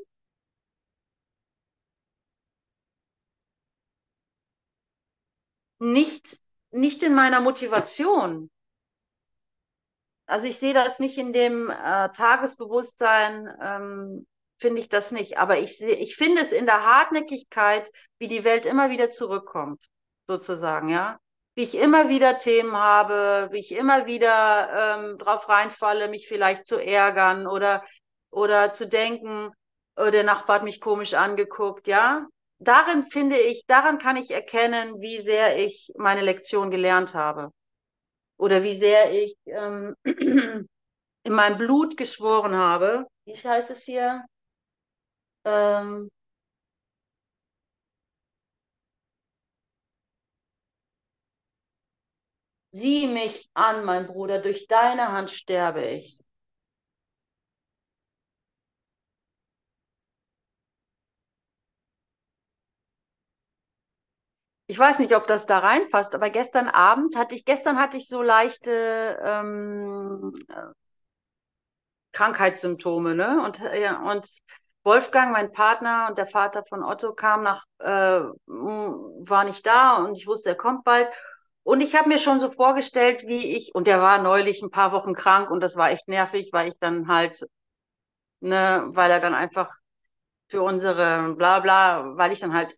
Nicht, 5.80 6.39
nicht 6.72 7.04
in 7.04 7.15
meiner 7.15 7.39
Motivation. 7.39 8.50
Also 10.26 10.48
ich 10.48 10.58
sehe 10.58 10.74
das 10.74 11.00
nicht 11.00 11.18
in 11.18 11.32
dem 11.32 11.70
äh, 11.70 12.10
Tagesbewusstsein, 12.12 13.48
ähm, 13.62 14.28
finde 14.58 14.82
ich 14.82 14.89
das 14.89 15.12
nicht. 15.12 15.38
Aber 15.38 15.60
ich, 15.60 15.82
ich 15.82 16.15
finde 16.15 16.41
es 16.41 16.52
in 16.52 16.65
der 16.65 16.84
Hartnäckigkeit, 16.84 17.89
wie 18.20 18.28
die 18.28 18.44
Welt 18.44 18.65
immer 18.65 18.89
wieder 18.89 19.10
zurückkommt, 19.10 19.86
sozusagen, 20.28 20.89
ja. 20.89 21.18
Wie 21.56 21.63
ich 21.63 21.76
immer 21.76 22.10
wieder 22.10 22.36
Themen 22.36 22.76
habe, 22.76 23.50
wie 23.52 23.60
ich 23.60 23.72
immer 23.72 24.06
wieder 24.06 24.98
ähm, 25.00 25.18
drauf 25.18 25.48
reinfalle, 25.48 26.10
mich 26.10 26.28
vielleicht 26.28 26.68
zu 26.68 26.78
ärgern 26.78 27.48
oder, 27.48 27.84
oder 28.30 28.74
zu 28.74 28.88
denken, 28.88 29.52
oh, 29.96 30.10
der 30.10 30.24
Nachbar 30.24 30.58
hat 30.58 30.63
mich 30.63 30.82
komisch 30.82 31.13
angeguckt, 31.13 31.88
ja. 31.88 32.26
Darin 32.60 33.04
finde 33.04 33.38
ich, 33.38 33.65
daran 33.68 34.00
kann 34.00 34.18
ich 34.18 34.32
erkennen, 34.32 35.00
wie 35.00 35.22
sehr 35.22 35.58
ich 35.58 35.91
meine 35.98 36.22
Lektion 36.22 36.72
gelernt 36.72 37.13
habe. 37.13 37.52
Oder 38.38 38.63
wie 38.63 38.76
sehr 38.76 39.13
ich 39.13 39.38
ähm, 39.46 39.96
in 40.04 41.34
meinem 41.34 41.58
Blut 41.58 41.98
geschworen 41.98 42.56
habe. 42.56 43.06
Wie 43.26 43.34
heißt 43.34 43.72
es 43.72 43.84
hier? 43.84 44.24
Ähm, 45.46 46.10
Sieh 52.74 53.08
mich 53.08 53.50
an, 53.56 53.86
mein 53.86 54.06
Bruder, 54.06 54.38
durch 54.38 54.68
deine 54.68 55.12
Hand 55.12 55.32
sterbe 55.32 55.84
ich. 55.88 56.20
Ich 64.68 64.80
weiß 64.80 65.00
nicht, 65.00 65.16
ob 65.16 65.28
das 65.28 65.46
da 65.46 65.60
reinpasst, 65.60 66.14
aber 66.16 66.30
gestern 66.32 66.68
Abend 66.68 67.16
hatte 67.16 67.36
ich, 67.36 67.46
gestern 67.46 67.78
hatte 67.78 67.98
ich 67.98 68.08
so 68.08 68.22
leichte 68.24 69.20
ähm, 69.24 70.34
Krankheitssymptome, 72.14 73.14
ne? 73.16 73.42
Und, 73.46 73.60
ja, 73.80 74.02
und 74.12 74.28
Wolfgang, 74.86 75.32
mein 75.34 75.52
Partner 75.52 76.08
und 76.10 76.17
der 76.17 76.28
Vater 76.28 76.63
von 76.69 76.84
Otto, 76.84 77.13
kam 77.13 77.43
nach, 77.43 77.65
äh, 77.80 78.21
war 78.48 79.43
nicht 79.43 79.65
da 79.65 79.98
und 80.06 80.15
ich 80.15 80.28
wusste, 80.28 80.50
er 80.50 80.56
kommt 80.56 80.84
bald. 80.86 81.10
Und 81.63 81.82
ich 81.82 81.95
habe 81.95 82.10
mir 82.10 82.19
schon 82.19 82.39
so 82.39 82.52
vorgestellt, 82.52 83.24
wie 83.28 83.56
ich, 83.58 83.74
und 83.76 83.88
der 83.88 84.00
war 84.02 84.21
neulich 84.21 84.62
ein 84.62 84.69
paar 84.69 84.91
Wochen 84.91 85.15
krank 85.15 85.50
und 85.50 85.62
das 85.62 85.76
war 85.76 85.89
echt 85.91 86.08
nervig, 86.08 86.50
weil 86.54 86.69
ich 86.69 86.78
dann 86.80 87.08
halt, 87.08 87.45
ne, 88.41 88.86
weil 88.89 89.12
er 89.12 89.19
dann 89.19 89.34
einfach 89.36 89.71
für 90.50 90.63
unsere 90.63 91.36
bla 91.36 91.60
bla, 91.62 92.17
weil 92.17 92.32
ich 92.34 92.39
dann 92.41 92.54
halt 92.54 92.76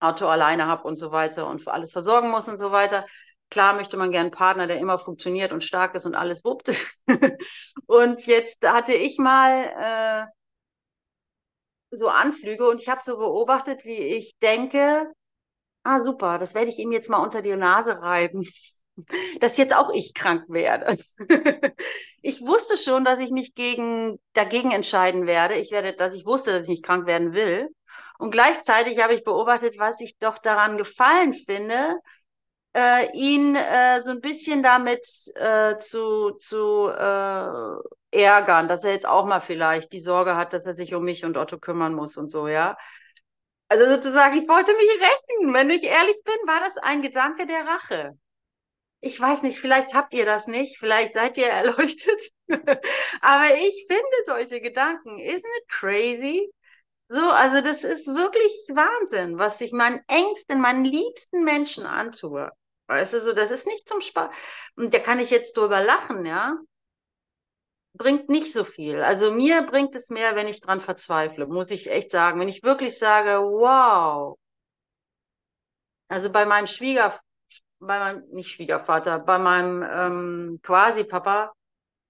Auto 0.00 0.26
alleine 0.28 0.66
habe 0.66 0.84
und 0.84 0.96
so 0.96 1.12
weiter 1.12 1.46
und 1.46 1.60
für 1.62 1.72
alles 1.72 1.92
versorgen 1.92 2.30
muss 2.30 2.48
und 2.48 2.58
so 2.58 2.72
weiter. 2.72 3.06
Klar 3.50 3.74
möchte 3.74 3.96
man 3.96 4.12
gern 4.12 4.22
einen 4.22 4.30
Partner, 4.30 4.66
der 4.68 4.78
immer 4.78 4.98
funktioniert 4.98 5.52
und 5.52 5.64
stark 5.64 5.94
ist 5.94 6.06
und 6.06 6.14
alles 6.14 6.44
wuppt. 6.44 6.70
und 7.86 8.26
jetzt 8.26 8.66
hatte 8.66 8.94
ich 8.94 9.18
mal 9.18 10.28
äh, 10.30 11.96
so 11.96 12.08
Anflüge 12.08 12.68
und 12.68 12.80
ich 12.80 12.88
habe 12.88 13.02
so 13.02 13.18
beobachtet, 13.18 13.84
wie 13.84 13.96
ich 13.98 14.38
denke, 14.38 15.12
ah 15.82 16.00
super, 16.00 16.38
das 16.38 16.54
werde 16.54 16.70
ich 16.70 16.78
ihm 16.78 16.92
jetzt 16.92 17.10
mal 17.10 17.22
unter 17.22 17.42
die 17.42 17.56
Nase 17.56 18.00
reiben, 18.00 18.46
dass 19.40 19.56
jetzt 19.56 19.74
auch 19.74 19.90
ich 19.92 20.14
krank 20.14 20.44
werde. 20.48 20.96
ich 22.22 22.40
wusste 22.42 22.76
schon, 22.78 23.04
dass 23.04 23.18
ich 23.18 23.30
mich 23.30 23.54
gegen, 23.54 24.20
dagegen 24.34 24.70
entscheiden 24.70 25.26
werde. 25.26 25.54
Ich 25.54 25.72
werde, 25.72 25.94
dass 25.94 26.14
ich 26.14 26.26
wusste, 26.26 26.52
dass 26.52 26.64
ich 26.64 26.68
nicht 26.68 26.84
krank 26.84 27.06
werden 27.06 27.32
will. 27.32 27.68
Und 28.18 28.30
gleichzeitig 28.30 29.00
habe 29.02 29.14
ich 29.14 29.24
beobachtet, 29.24 29.78
was 29.78 29.98
ich 30.00 30.18
doch 30.18 30.38
daran 30.38 30.76
gefallen 30.76 31.32
finde, 31.34 31.96
äh, 32.74 33.10
ihn 33.12 33.56
äh, 33.56 34.00
so 34.02 34.10
ein 34.10 34.20
bisschen 34.20 34.62
damit 34.62 35.06
äh, 35.34 35.76
zu, 35.78 36.32
zu 36.38 36.88
äh, 36.88 38.20
ärgern, 38.22 38.68
dass 38.68 38.84
er 38.84 38.92
jetzt 38.92 39.06
auch 39.06 39.26
mal 39.26 39.40
vielleicht 39.40 39.92
die 39.92 40.00
Sorge 40.00 40.36
hat, 40.36 40.52
dass 40.52 40.66
er 40.66 40.74
sich 40.74 40.94
um 40.94 41.04
mich 41.04 41.24
und 41.24 41.36
Otto 41.36 41.58
kümmern 41.58 41.94
muss 41.94 42.16
und 42.16 42.30
so, 42.30 42.48
ja. 42.48 42.76
Also 43.68 43.86
sozusagen, 43.86 44.36
ich 44.36 44.48
wollte 44.48 44.72
mich 44.72 44.90
rächen. 44.90 45.54
Wenn 45.54 45.70
ich 45.70 45.84
ehrlich 45.84 46.16
bin, 46.24 46.34
war 46.46 46.60
das 46.60 46.76
ein 46.76 47.02
Gedanke 47.02 47.46
der 47.46 47.66
Rache. 47.66 48.18
Ich 49.00 49.18
weiß 49.20 49.42
nicht, 49.42 49.58
vielleicht 49.60 49.94
habt 49.94 50.12
ihr 50.14 50.26
das 50.26 50.46
nicht, 50.46 50.78
vielleicht 50.78 51.14
seid 51.14 51.38
ihr 51.38 51.46
erleuchtet. 51.48 52.20
Aber 53.20 53.54
ich 53.56 53.86
finde 53.88 54.16
solche 54.26 54.60
Gedanken, 54.60 55.18
isn't 55.18 55.44
it 55.58 55.68
crazy? 55.68 56.50
So, 57.08 57.30
also 57.30 57.60
das 57.60 57.82
ist 57.84 58.06
wirklich 58.06 58.52
Wahnsinn, 58.68 59.38
was 59.38 59.60
ich 59.60 59.72
meinen 59.72 60.00
engsten, 60.06 60.60
meinen 60.60 60.84
liebsten 60.84 61.44
Menschen 61.44 61.86
antue. 61.86 62.50
Weißt 62.90 63.12
du, 63.12 63.20
so, 63.20 63.32
das 63.32 63.52
ist 63.52 63.68
nicht 63.68 63.88
zum 63.88 64.00
Spaß. 64.00 64.34
Und 64.74 64.92
da 64.92 64.98
kann 64.98 65.20
ich 65.20 65.30
jetzt 65.30 65.56
drüber 65.56 65.80
lachen, 65.80 66.26
ja. 66.26 66.56
Bringt 67.94 68.28
nicht 68.28 68.52
so 68.52 68.64
viel. 68.64 69.00
Also 69.00 69.30
mir 69.30 69.62
bringt 69.62 69.94
es 69.94 70.10
mehr, 70.10 70.34
wenn 70.34 70.48
ich 70.48 70.60
dran 70.60 70.80
verzweifle, 70.80 71.46
muss 71.46 71.70
ich 71.70 71.88
echt 71.88 72.10
sagen. 72.10 72.40
Wenn 72.40 72.48
ich 72.48 72.64
wirklich 72.64 72.98
sage, 72.98 73.42
wow. 73.42 74.36
Also 76.08 76.32
bei 76.32 76.44
meinem 76.46 76.66
Schwieger, 76.66 77.20
bei 77.78 77.96
meinem, 78.00 78.24
nicht 78.32 78.50
Schwiegervater, 78.50 79.20
bei 79.20 79.38
meinem 79.38 79.84
ähm, 79.88 80.58
Quasi-Papa, 80.60 81.52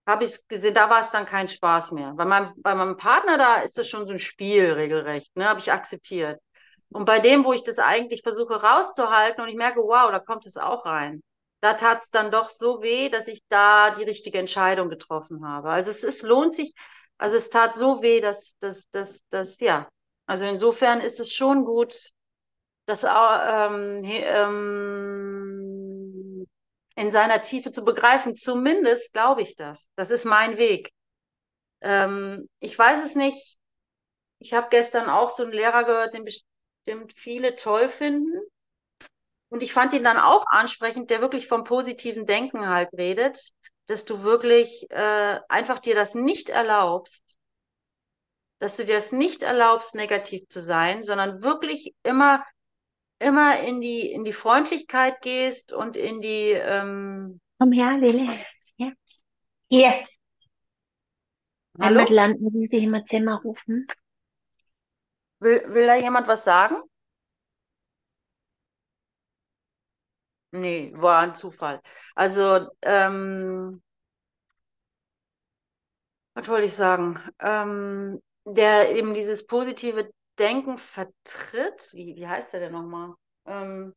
habe 0.06 0.24
ich 0.24 0.48
gesehen, 0.48 0.74
da 0.74 0.88
war 0.88 1.00
es 1.00 1.10
dann 1.10 1.26
kein 1.26 1.48
Spaß 1.48 1.92
mehr. 1.92 2.14
Bei 2.14 2.24
meinem, 2.24 2.54
bei 2.56 2.74
meinem 2.74 2.96
Partner, 2.96 3.36
da 3.36 3.56
ist 3.60 3.76
es 3.78 3.86
schon 3.86 4.06
so 4.06 4.14
ein 4.14 4.18
Spiel 4.18 4.72
regelrecht, 4.72 5.36
ne, 5.36 5.46
habe 5.46 5.60
ich 5.60 5.70
akzeptiert. 5.70 6.40
Und 6.92 7.04
bei 7.04 7.20
dem, 7.20 7.44
wo 7.44 7.52
ich 7.52 7.62
das 7.62 7.78
eigentlich 7.78 8.22
versuche 8.22 8.60
rauszuhalten 8.62 9.42
und 9.42 9.48
ich 9.48 9.56
merke, 9.56 9.80
wow, 9.80 10.10
da 10.10 10.18
kommt 10.18 10.46
es 10.46 10.56
auch 10.56 10.84
rein. 10.84 11.22
Da 11.60 11.74
tat 11.74 12.02
es 12.02 12.10
dann 12.10 12.30
doch 12.30 12.48
so 12.48 12.82
weh, 12.82 13.10
dass 13.10 13.28
ich 13.28 13.46
da 13.48 13.90
die 13.90 14.04
richtige 14.04 14.38
Entscheidung 14.38 14.88
getroffen 14.88 15.46
habe. 15.46 15.70
Also 15.70 15.90
es 15.90 16.02
ist, 16.02 16.22
lohnt 16.22 16.54
sich, 16.54 16.74
also 17.18 17.36
es 17.36 17.50
tat 17.50 17.74
so 17.76 18.02
weh, 18.02 18.20
dass, 18.20 18.56
dass, 18.58 18.88
dass, 18.90 19.26
dass, 19.28 19.60
ja. 19.60 19.88
Also 20.26 20.46
insofern 20.46 21.00
ist 21.00 21.20
es 21.20 21.32
schon 21.32 21.64
gut, 21.64 21.94
das 22.86 23.04
ähm, 23.04 24.02
ähm, 24.04 25.60
in 26.96 27.10
seiner 27.12 27.40
Tiefe 27.40 27.70
zu 27.72 27.84
begreifen. 27.84 28.34
Zumindest 28.36 29.12
glaube 29.12 29.42
ich 29.42 29.54
das. 29.54 29.90
Das 29.96 30.10
ist 30.10 30.24
mein 30.24 30.56
Weg. 30.58 30.90
Ähm, 31.82 32.48
ich 32.58 32.78
weiß 32.78 33.02
es 33.02 33.14
nicht. 33.14 33.58
Ich 34.38 34.54
habe 34.54 34.68
gestern 34.70 35.08
auch 35.10 35.30
so 35.30 35.42
einen 35.42 35.52
Lehrer 35.52 35.84
gehört, 35.84 36.14
den 36.14 36.24
bestimmt 36.84 37.12
viele 37.14 37.56
toll 37.56 37.88
finden. 37.88 38.40
Und 39.48 39.62
ich 39.62 39.72
fand 39.72 39.92
ihn 39.92 40.04
dann 40.04 40.16
auch 40.16 40.44
ansprechend, 40.48 41.10
der 41.10 41.20
wirklich 41.20 41.48
vom 41.48 41.64
positiven 41.64 42.26
Denken 42.26 42.68
halt 42.68 42.90
redet, 42.92 43.52
dass 43.86 44.04
du 44.04 44.22
wirklich 44.22 44.86
äh, 44.90 45.40
einfach 45.48 45.80
dir 45.80 45.94
das 45.94 46.14
nicht 46.14 46.50
erlaubst, 46.50 47.38
dass 48.60 48.76
du 48.76 48.84
dir 48.84 48.94
das 48.94 49.10
nicht 49.10 49.42
erlaubst, 49.42 49.94
negativ 49.94 50.46
zu 50.48 50.62
sein, 50.62 51.02
sondern 51.02 51.42
wirklich 51.42 51.94
immer 52.04 52.44
immer 53.20 53.60
in 53.60 53.80
die, 53.80 54.10
in 54.10 54.24
die 54.24 54.32
Freundlichkeit 54.32 55.20
gehst 55.20 55.72
und 55.72 55.96
in 55.96 56.20
die. 56.20 56.50
Ähm... 56.52 57.40
Komm 57.58 57.72
her, 57.72 57.98
Lele. 57.98 58.38
Ja. 58.76 58.92
Hier. 59.68 60.04
Hallo? 61.78 62.00
Heimatland, 62.00 62.40
muss 62.40 62.54
ich 62.56 62.70
dich 62.70 62.82
im 62.82 63.06
Zimmer 63.06 63.40
rufen? 63.42 63.86
Will, 65.40 65.60
will 65.74 65.86
da 65.86 65.96
jemand 65.96 66.28
was 66.28 66.44
sagen? 66.44 66.76
Nee, 70.52 70.92
war 70.96 71.18
ein 71.20 71.34
Zufall. 71.34 71.80
Also, 72.14 72.68
ähm, 72.82 73.82
was 76.34 76.48
wollte 76.48 76.66
ich 76.66 76.74
sagen? 76.76 77.18
Ähm, 77.40 78.20
der 78.44 78.94
eben 78.96 79.14
dieses 79.14 79.46
positive 79.46 80.10
Denken 80.38 80.78
vertritt, 80.78 81.90
wie, 81.92 82.16
wie 82.16 82.26
heißt 82.26 82.52
der 82.52 82.60
denn 82.60 82.72
nochmal? 82.72 83.14
Ähm, 83.46 83.94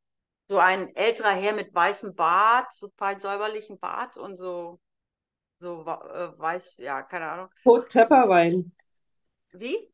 so 0.50 0.58
ein 0.60 0.94
älterer 0.96 1.32
Herr 1.32 1.54
mit 1.54 1.74
weißem 1.74 2.16
Bart, 2.16 2.74
so 2.74 2.90
fein 2.98 3.20
säuberlichen 3.20 3.80
Bart 3.80 4.18
und 4.18 4.38
so, 4.38 4.80
so 5.60 5.82
äh, 5.84 6.38
weiß, 6.40 6.78
ja, 6.80 7.04
keine 7.04 7.30
Ahnung. 7.32 7.50
Tepperwein. 7.90 8.72
Wie? 9.54 9.93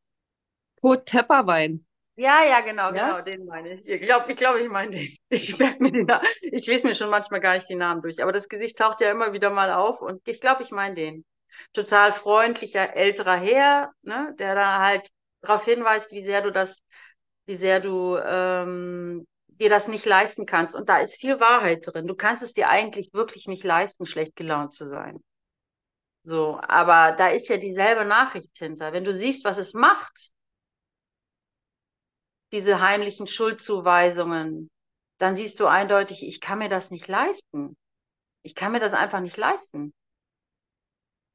Kot 0.81 1.05
Tepperwein. 1.05 1.85
Ja, 2.15 2.43
ja, 2.43 2.59
genau, 2.61 2.91
Ja? 2.93 3.13
genau, 3.13 3.21
den 3.21 3.45
meine 3.45 3.75
ich. 3.75 3.85
Ich 3.87 4.01
glaube, 4.01 4.29
ich, 4.31 4.37
glaub, 4.37 4.57
ich 4.57 4.67
meine 4.69 4.91
den. 4.91 5.15
Ich 5.29 5.57
merke 5.57 5.81
mir 5.81 5.91
den 5.91 6.05
Namen. 6.05 6.27
Ich 6.41 6.67
lese 6.67 6.85
mir 6.85 6.93
schon 6.95 7.09
manchmal 7.09 7.39
gar 7.39 7.53
nicht 7.55 7.69
die 7.69 7.75
Namen 7.75 8.01
durch, 8.01 8.21
aber 8.21 8.33
das 8.33 8.49
Gesicht 8.49 8.77
taucht 8.77 8.99
ja 9.01 9.09
immer 9.11 9.31
wieder 9.31 9.49
mal 9.49 9.71
auf 9.71 10.01
und 10.01 10.19
ich 10.27 10.41
glaube, 10.41 10.63
ich 10.63 10.71
meine 10.71 10.95
den. 10.95 11.25
Total 11.73 12.11
freundlicher 12.13 12.95
älterer 12.95 13.37
Herr, 13.37 13.91
ne, 14.01 14.35
der 14.37 14.55
da 14.55 14.79
halt 14.81 15.09
darauf 15.41 15.63
hinweist, 15.65 16.11
wie 16.11 16.21
sehr 16.21 16.41
du 16.41 16.51
das, 16.51 16.83
wie 17.45 17.55
sehr 17.55 17.79
du 17.79 18.17
ähm, 18.17 19.25
dir 19.47 19.69
das 19.69 19.87
nicht 19.87 20.05
leisten 20.05 20.45
kannst. 20.45 20.75
Und 20.75 20.89
da 20.89 20.99
ist 20.99 21.15
viel 21.15 21.39
Wahrheit 21.39 21.81
drin. 21.87 22.05
Du 22.07 22.15
kannst 22.15 22.43
es 22.43 22.53
dir 22.53 22.69
eigentlich 22.69 23.13
wirklich 23.13 23.47
nicht 23.47 23.63
leisten, 23.63 24.05
schlecht 24.05 24.35
gelaunt 24.35 24.73
zu 24.73 24.85
sein. 24.85 25.19
So, 26.23 26.59
aber 26.61 27.13
da 27.17 27.27
ist 27.29 27.49
ja 27.49 27.57
dieselbe 27.57 28.05
Nachricht 28.05 28.57
hinter. 28.57 28.93
Wenn 28.93 29.03
du 29.03 29.13
siehst, 29.13 29.45
was 29.45 29.57
es 29.57 29.73
macht, 29.73 30.31
diese 32.51 32.79
heimlichen 32.81 33.27
Schuldzuweisungen, 33.27 34.69
dann 35.19 35.35
siehst 35.35 35.59
du 35.59 35.67
eindeutig, 35.67 36.25
ich 36.25 36.41
kann 36.41 36.59
mir 36.59 36.69
das 36.69 36.91
nicht 36.91 37.07
leisten. 37.07 37.77
Ich 38.43 38.55
kann 38.55 38.71
mir 38.71 38.79
das 38.79 38.93
einfach 38.93 39.19
nicht 39.19 39.37
leisten. 39.37 39.93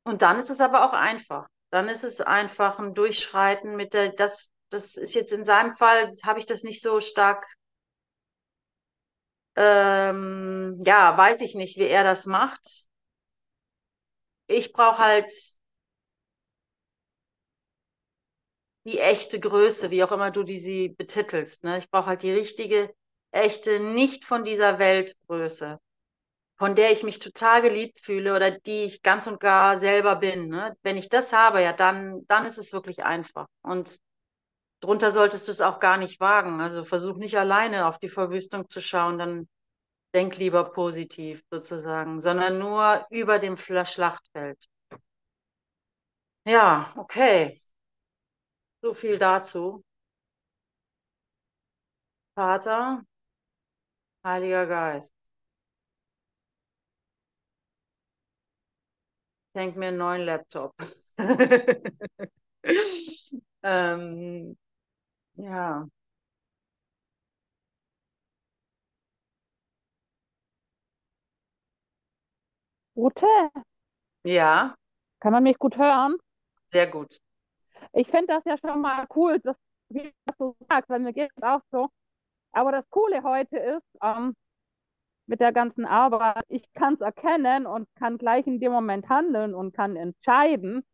Und 0.05 0.23
dann 0.23 0.39
ist 0.39 0.51
es 0.51 0.61
aber 0.61 0.85
auch 0.85 0.93
einfach. 0.93 1.47
Dann 1.71 1.89
ist 1.89 2.05
es 2.05 2.21
einfach 2.21 2.79
ein 2.79 2.95
Durchschreiten 2.95 3.77
mit 3.77 3.95
der, 3.95 4.12
das, 4.12 4.53
das 4.71 4.97
ist 4.97 5.15
jetzt 5.15 5.33
in 5.33 5.45
seinem 5.45 5.75
Fall, 5.75 6.09
habe 6.25 6.39
ich 6.39 6.47
das 6.47 6.62
nicht 6.62 6.83
so 6.83 7.01
stark, 7.01 7.47
ähm, 9.57 10.81
ja, 10.85 11.17
weiß 11.17 11.41
ich 11.41 11.55
nicht, 11.55 11.77
wie 11.79 11.87
er 11.87 12.05
das 12.05 12.27
macht. 12.27 12.89
Ich 14.47 14.73
brauche 14.73 14.99
halt 14.99 15.31
die 18.85 18.99
echte 18.99 19.41
Größe, 19.41 19.91
wie 19.91 20.05
auch 20.05 20.12
immer 20.12 20.30
du 20.30 20.43
die 20.43 20.59
sie 20.61 20.91
betitelst. 20.91 21.64
Ne? 21.64 21.78
Ich 21.78 21.91
brauche 21.91 22.07
halt 22.07 22.22
die 22.22 22.32
richtige, 22.32 22.95
echte, 23.32 23.80
nicht 23.80 24.24
von 24.24 24.45
dieser 24.45 24.78
Welt 24.78 25.16
Größe, 25.26 25.80
von 26.59 26.76
der 26.76 26.93
ich 26.93 27.03
mich 27.03 27.18
total 27.20 27.62
geliebt 27.62 28.01
fühle 28.01 28.37
oder 28.37 28.53
die 28.53 28.85
ich 28.85 29.03
ganz 29.03 29.26
und 29.26 29.41
gar 29.41 29.80
selber 29.80 30.16
bin. 30.16 30.49
Ne? 30.49 30.76
Wenn 30.82 30.97
ich 30.97 31.09
das 31.09 31.32
habe, 31.32 31.62
ja, 31.62 31.72
dann, 31.72 32.24
dann 32.28 32.47
ist 32.47 32.59
es 32.59 32.72
wirklich 32.72 33.05
einfach. 33.05 33.47
Und 33.62 33.99
drunter 34.80 35.11
solltest 35.12 35.49
du 35.49 35.53
es 35.53 35.61
auch 35.61 35.80
gar 35.80 35.97
nicht 35.97 36.20
wagen. 36.20 36.61
Also 36.61 36.85
versuch 36.85 37.16
nicht 37.16 37.39
alleine 37.39 37.87
auf 37.87 37.99
die 37.99 38.09
Verwüstung 38.09 38.68
zu 38.68 38.80
schauen, 38.80 39.18
dann 39.18 39.49
denk 40.14 40.37
lieber 40.39 40.64
positiv 40.72 41.43
sozusagen, 41.51 42.22
sondern 42.22 42.59
nur 42.59 43.07
über 43.11 43.39
dem 43.41 43.57
Schlachtfeld. 43.59 44.59
Ja, 46.47 46.93
okay. 46.97 47.59
So 48.85 48.93
viel 48.95 49.16
dazu. 49.18 49.82
Vater, 52.37 53.03
Heiliger 54.24 54.66
Geist, 54.66 55.14
schenk 59.53 59.76
mir 59.76 59.89
einen 59.89 59.99
neuen 59.99 60.22
Laptop. 60.22 60.74
ähm, 63.62 64.57
ja, 65.37 65.89
Ute, 72.97 73.26
ja, 74.24 74.74
kann 75.20 75.32
man 75.32 75.43
mich 75.43 75.59
gut 75.59 75.76
hören? 75.78 76.16
sehr 76.70 76.87
gut. 76.89 77.18
Ich 77.97 78.09
finde 78.09 78.26
das 78.26 78.45
ja 78.45 78.57
schon 78.59 78.80
mal 78.80 79.07
cool, 79.14 79.38
dass, 79.40 79.57
du 80.38 80.57
sagst, 80.68 80.90
weil 80.90 80.99
mir 81.01 81.12
geht 81.12 81.30
es 81.36 81.42
auch 81.42 81.61
so. 81.70 81.88
Aber 82.53 82.72
das 82.72 82.88
Coole 82.90 83.22
heute 83.22 83.57
ist, 83.57 83.86
ähm, 84.03 84.34
mit 85.26 85.40
der 85.40 85.53
ganzen 85.53 85.86
Arbeit, 85.86 86.45
ich 86.49 86.70
kann 86.74 86.95
es 86.95 87.01
erkennen 87.01 87.66
und 87.66 87.88
kann 87.97 88.18
gleich 88.18 88.47
in 88.47 88.61
dem 88.61 88.72
Moment 88.72 89.09
handeln 89.09 89.55
und 89.55 89.74
kann 89.74 89.97
entscheiden, 89.97 90.84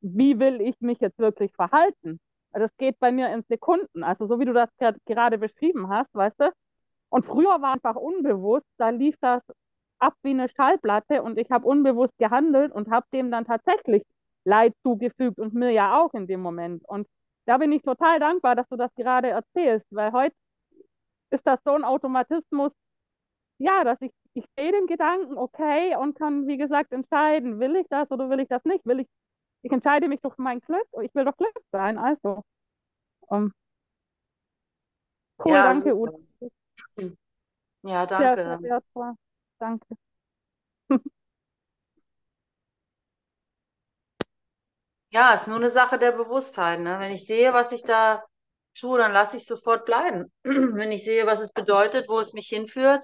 wie 0.00 0.38
will 0.38 0.60
ich 0.60 0.80
mich 0.80 1.00
jetzt 1.00 1.18
wirklich 1.18 1.52
verhalten. 1.54 2.20
Das 2.52 2.70
geht 2.78 2.98
bei 3.00 3.12
mir 3.12 3.32
in 3.34 3.44
Sekunden, 3.48 4.04
also 4.04 4.26
so 4.26 4.38
wie 4.40 4.46
du 4.46 4.52
das 4.54 4.70
gerade 5.06 5.38
beschrieben 5.38 5.88
hast, 5.88 6.14
weißt 6.14 6.40
du? 6.40 6.52
Und 7.10 7.26
früher 7.26 7.60
war 7.60 7.74
einfach 7.74 7.96
unbewusst, 7.96 8.66
da 8.78 8.90
lief 8.90 9.16
das 9.20 9.42
ab 9.98 10.14
wie 10.22 10.30
eine 10.30 10.48
Schallplatte 10.50 11.22
und 11.22 11.38
ich 11.38 11.50
habe 11.50 11.66
unbewusst 11.66 12.16
gehandelt 12.18 12.72
und 12.72 12.90
habe 12.90 13.06
dem 13.12 13.30
dann 13.30 13.44
tatsächlich 13.44 14.02
Leid 14.46 14.74
zugefügt 14.84 15.38
und 15.40 15.54
mir 15.54 15.72
ja 15.72 16.00
auch 16.00 16.14
in 16.14 16.28
dem 16.28 16.40
Moment. 16.42 16.84
Und 16.88 17.08
da 17.46 17.58
bin 17.58 17.72
ich 17.72 17.82
total 17.82 18.20
dankbar, 18.20 18.56
dass 18.56 18.68
du 18.70 18.76
das 18.76 18.94
gerade 18.96 19.28
erzählst, 19.30 19.86
weil 19.90 20.12
heute 20.12 20.36
ist 21.30 21.46
das 21.46 21.58
so 21.64 21.72
ein 21.74 21.84
Automatismus, 21.84 22.72
ja, 23.58 23.84
dass 23.84 24.00
ich, 24.02 24.12
ich 24.34 24.44
sehe 24.58 24.72
den 24.72 24.86
Gedanken, 24.86 25.38
okay, 25.38 25.96
und 25.96 26.18
kann, 26.18 26.46
wie 26.46 26.56
gesagt, 26.58 26.92
entscheiden, 26.92 27.60
will 27.60 27.76
ich 27.76 27.86
das 27.88 28.10
oder 28.10 28.30
will 28.30 28.40
ich 28.40 28.48
das 28.48 28.64
nicht? 28.64 28.84
Will 28.86 29.00
ich, 29.00 29.08
ich 29.62 29.72
entscheide 29.72 30.08
mich 30.08 30.20
durch 30.22 30.36
mein 30.38 30.60
Glück, 30.60 30.86
ich 31.02 31.14
will 31.14 31.24
doch 31.24 31.36
Glück 31.36 31.54
sein, 31.72 31.98
also. 31.98 32.42
Um, 33.28 33.52
cool, 35.38 35.52
Ja, 35.52 35.62
danke, 35.62 35.90
super. 35.90 36.12
Ute. 36.12 36.50
Ja, 37.82 38.04
Sehr, 38.18 38.34
sehr 38.44 38.58
danke. 38.58 38.68
wertvoll. 38.68 39.14
Danke. 39.58 39.86
Ja, 45.16 45.32
ist 45.32 45.46
nur 45.46 45.56
eine 45.56 45.70
Sache 45.70 45.98
der 45.98 46.12
Bewusstheit, 46.12 46.78
ne? 46.80 46.98
Wenn 47.00 47.10
ich 47.10 47.24
sehe, 47.24 47.54
was 47.54 47.72
ich 47.72 47.82
da 47.82 48.22
tue, 48.74 48.98
dann 48.98 49.12
lasse 49.12 49.38
ich 49.38 49.46
sofort 49.46 49.86
bleiben. 49.86 50.30
Wenn 50.44 50.92
ich 50.92 51.06
sehe, 51.06 51.24
was 51.24 51.40
es 51.40 51.52
bedeutet, 51.52 52.10
wo 52.10 52.20
es 52.20 52.34
mich 52.34 52.48
hinführt, 52.48 53.02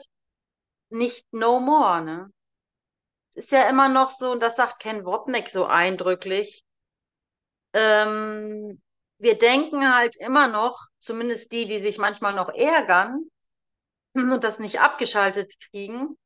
nicht 0.91 1.25
no 1.33 1.59
more, 1.59 2.03
ne? 2.03 2.31
Ist 3.35 3.51
ja 3.51 3.67
immer 3.71 3.89
noch 3.89 4.11
so, 4.11 4.33
und 4.33 4.41
das 4.41 4.57
sagt 4.57 4.81
Ken 4.81 5.07
Wapnick 5.07 5.49
so 5.49 5.65
eindrücklich, 5.65 6.65
ähm, 7.73 8.83
wir 9.17 9.39
denken 9.39 9.95
halt 9.95 10.17
immer 10.17 10.49
noch, 10.49 10.89
zumindest 10.99 11.51
die, 11.53 11.67
die 11.67 11.81
sich 11.81 11.97
manchmal 11.97 12.35
noch 12.35 12.51
ärgern 12.51 13.25
und 14.13 14.45
das 14.45 14.59
nicht 14.59 14.81
abgeschaltet 14.81 15.55
kriegen, 15.71 16.19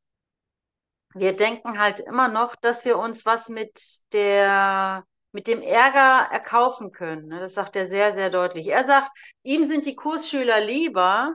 wir 1.14 1.36
denken 1.36 1.78
halt 1.78 2.00
immer 2.00 2.26
noch, 2.26 2.56
dass 2.56 2.84
wir 2.84 2.98
uns 2.98 3.24
was 3.24 3.48
mit 3.48 3.80
der, 4.12 5.04
mit 5.36 5.48
dem 5.48 5.60
Ärger 5.60 6.32
erkaufen 6.32 6.92
können. 6.92 7.28
ne? 7.28 7.40
Das 7.40 7.52
sagt 7.52 7.76
er 7.76 7.88
sehr, 7.88 8.14
sehr 8.14 8.30
deutlich. 8.30 8.68
Er 8.68 8.84
sagt, 8.84 9.10
ihm 9.42 9.68
sind 9.68 9.84
die 9.84 9.94
Kursschüler 9.94 10.62
lieber, 10.62 11.34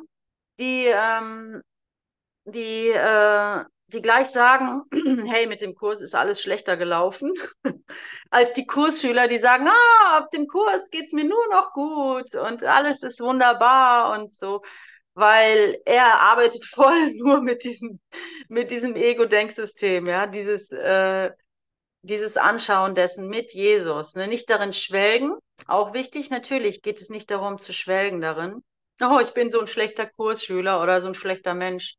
die, 0.58 0.88
ähm, 0.88 1.62
die, 2.46 2.90
äh, 2.90 3.64
die 3.90 4.02
gleich 4.02 4.30
sagen, 4.32 4.82
hey, 5.30 5.46
mit 5.46 5.62
dem 5.62 5.76
Kurs 5.76 6.02
ist 6.02 6.16
alles 6.16 6.42
schlechter 6.42 6.78
gelaufen, 6.78 7.32
als 8.32 8.54
die 8.54 8.66
Kursschüler, 8.66 9.28
die 9.28 9.38
sagen, 9.38 9.68
ah, 9.68 10.18
ab 10.18 10.32
dem 10.32 10.48
Kurs 10.48 10.90
geht's 10.90 11.14
mir 11.14 11.26
nur 11.26 11.48
noch 11.52 11.72
gut 11.74 12.34
und 12.34 12.64
alles 12.64 13.04
ist 13.04 13.22
wunderbar 13.22 14.20
und 14.20 14.32
so, 14.32 14.64
weil 15.14 15.80
er 15.86 16.22
arbeitet 16.22 16.66
voll 16.74 17.12
nur 17.14 17.40
mit 17.42 17.64
diesem, 17.64 18.00
mit 18.50 18.72
diesem 18.72 18.96
Ego-Denksystem, 18.96 20.08
ja, 20.08 20.26
dieses, 20.26 20.72
äh, 20.72 21.30
dieses 22.04 22.38
Anschauen 22.38 22.96
dessen 22.96 23.28
mit 23.28 23.54
Jesus, 23.54 24.16
ne? 24.16 24.28
Nicht 24.28 24.50
darin 24.50 24.74
schwelgen, 24.74 25.38
auch 25.68 25.94
wichtig, 25.94 26.30
natürlich 26.30 26.82
geht 26.82 27.00
es 27.00 27.10
nicht 27.10 27.30
darum 27.32 27.60
zu 27.60 27.74
schwelgen 27.74 28.22
darin, 28.22 28.64
oh, 29.02 29.20
ich 29.20 29.34
bin 29.34 29.52
so 29.52 29.60
ein 29.62 29.68
schlechter 29.68 30.08
Kursschüler 30.08 30.82
oder 30.82 31.02
so 31.02 31.08
ein 31.08 31.16
schlechter 31.16 31.54
Mensch, 31.54 31.96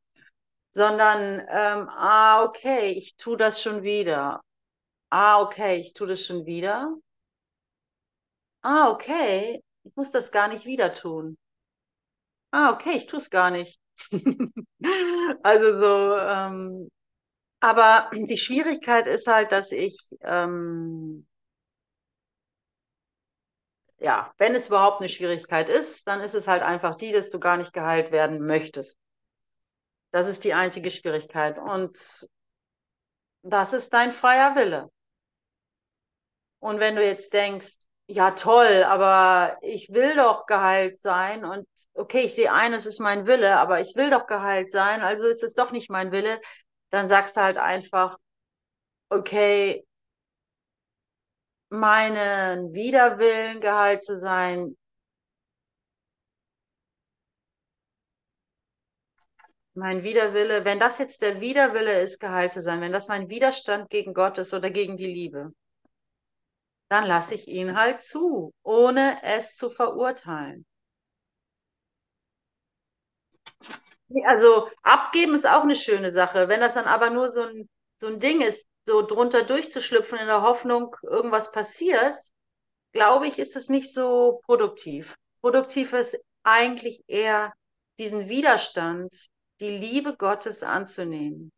sondern, 0.70 1.40
ähm, 1.40 1.88
ah, 1.90 2.44
okay, 2.44 2.92
ich 2.92 3.16
tue 3.16 3.36
das 3.36 3.62
schon 3.62 3.82
wieder. 3.82 4.40
Ah, 5.10 5.42
okay, 5.42 5.76
ich 5.80 5.92
tue 5.94 6.06
das 6.08 6.24
schon 6.24 6.46
wieder. 6.46 6.94
Ah, 8.62 8.90
okay, 8.90 9.62
ich 9.84 9.94
muss 9.96 10.10
das 10.10 10.30
gar 10.32 10.48
nicht 10.48 10.64
wieder 10.64 10.94
tun. 10.94 11.36
Ah, 12.50 12.70
okay, 12.72 12.96
ich 12.96 13.06
tue 13.06 13.18
es 13.18 13.30
gar 13.30 13.50
nicht. 13.50 13.80
Also 15.44 15.74
so, 15.78 16.16
ähm, 16.18 16.88
aber 17.62 18.10
die 18.12 18.36
Schwierigkeit 18.36 19.06
ist 19.06 19.28
halt, 19.28 19.52
dass 19.52 19.70
ich, 19.70 19.96
ähm, 20.22 21.28
ja, 23.98 24.34
wenn 24.36 24.56
es 24.56 24.66
überhaupt 24.66 25.00
eine 25.00 25.08
Schwierigkeit 25.08 25.68
ist, 25.68 26.08
dann 26.08 26.20
ist 26.20 26.34
es 26.34 26.48
halt 26.48 26.64
einfach 26.64 26.96
die, 26.96 27.12
dass 27.12 27.30
du 27.30 27.38
gar 27.38 27.56
nicht 27.56 27.72
geheilt 27.72 28.10
werden 28.10 28.44
möchtest. 28.44 28.98
Das 30.10 30.26
ist 30.26 30.42
die 30.42 30.54
einzige 30.54 30.90
Schwierigkeit. 30.90 31.56
Und 31.56 31.96
das 33.42 33.72
ist 33.72 33.92
dein 33.94 34.10
freier 34.10 34.56
Wille. 34.56 34.90
Und 36.58 36.80
wenn 36.80 36.96
du 36.96 37.06
jetzt 37.06 37.32
denkst, 37.32 37.76
ja 38.08 38.32
toll, 38.32 38.82
aber 38.84 39.56
ich 39.62 39.88
will 39.90 40.16
doch 40.16 40.46
geheilt 40.46 41.00
sein 41.00 41.44
und 41.44 41.66
okay, 41.94 42.22
ich 42.22 42.34
sehe 42.34 42.52
ein, 42.52 42.72
es 42.72 42.86
ist 42.86 42.98
mein 42.98 43.26
Wille, 43.26 43.56
aber 43.56 43.80
ich 43.80 43.94
will 43.96 44.10
doch 44.10 44.26
geheilt 44.26 44.70
sein, 44.70 45.02
also 45.02 45.26
ist 45.26 45.42
es 45.42 45.54
doch 45.54 45.70
nicht 45.70 45.90
mein 45.90 46.12
Wille, 46.12 46.40
dann 46.92 47.08
sagst 47.08 47.36
du 47.36 47.40
halt 47.42 47.56
einfach, 47.58 48.18
okay, 49.10 49.84
meinen 51.70 52.72
Widerwillen 52.72 53.60
geheilt 53.60 54.02
zu 54.04 54.14
sein, 54.16 54.76
mein 59.74 60.02
Widerwille, 60.02 60.64
wenn 60.64 60.78
das 60.80 60.96
jetzt 60.98 61.20
der 61.20 61.42
Widerwille 61.42 62.00
ist, 62.00 62.20
geheilt 62.20 62.54
zu 62.54 62.62
sein, 62.62 62.80
wenn 62.80 62.92
das 62.92 63.08
mein 63.08 63.28
Widerstand 63.28 63.90
gegen 63.90 64.14
Gott 64.14 64.38
ist 64.38 64.54
oder 64.54 64.70
gegen 64.70 64.96
die 64.96 65.06
Liebe, 65.06 65.52
dann 66.90 67.06
lasse 67.06 67.34
ich 67.34 67.48
ihn 67.48 67.76
halt 67.76 68.00
zu, 68.00 68.54
ohne 68.62 69.20
es 69.24 69.56
zu 69.56 69.68
verurteilen. 69.68 70.64
Also 74.26 74.68
abgeben 74.82 75.34
ist 75.34 75.46
auch 75.46 75.62
eine 75.62 75.76
schöne 75.76 76.10
Sache. 76.10 76.48
Wenn 76.48 76.60
das 76.60 76.74
dann 76.74 76.86
aber 76.86 77.10
nur 77.10 77.30
so 77.30 77.42
ein, 77.42 77.68
so 77.96 78.06
ein 78.06 78.20
Ding 78.20 78.40
ist, 78.40 78.68
so 78.86 79.02
drunter 79.02 79.44
durchzuschlüpfen 79.44 80.18
in 80.18 80.26
der 80.26 80.42
Hoffnung, 80.42 80.94
irgendwas 81.02 81.52
passiert, 81.52 82.14
glaube 82.92 83.26
ich, 83.26 83.38
ist 83.38 83.56
es 83.56 83.68
nicht 83.68 83.92
so 83.92 84.40
produktiv. 84.44 85.16
Produktiv 85.40 85.92
ist 85.92 86.20
eigentlich 86.42 87.02
eher 87.06 87.52
diesen 87.98 88.28
Widerstand, 88.28 89.12
die 89.60 89.70
Liebe 89.76 90.16
Gottes 90.16 90.62
anzunehmen, 90.62 91.52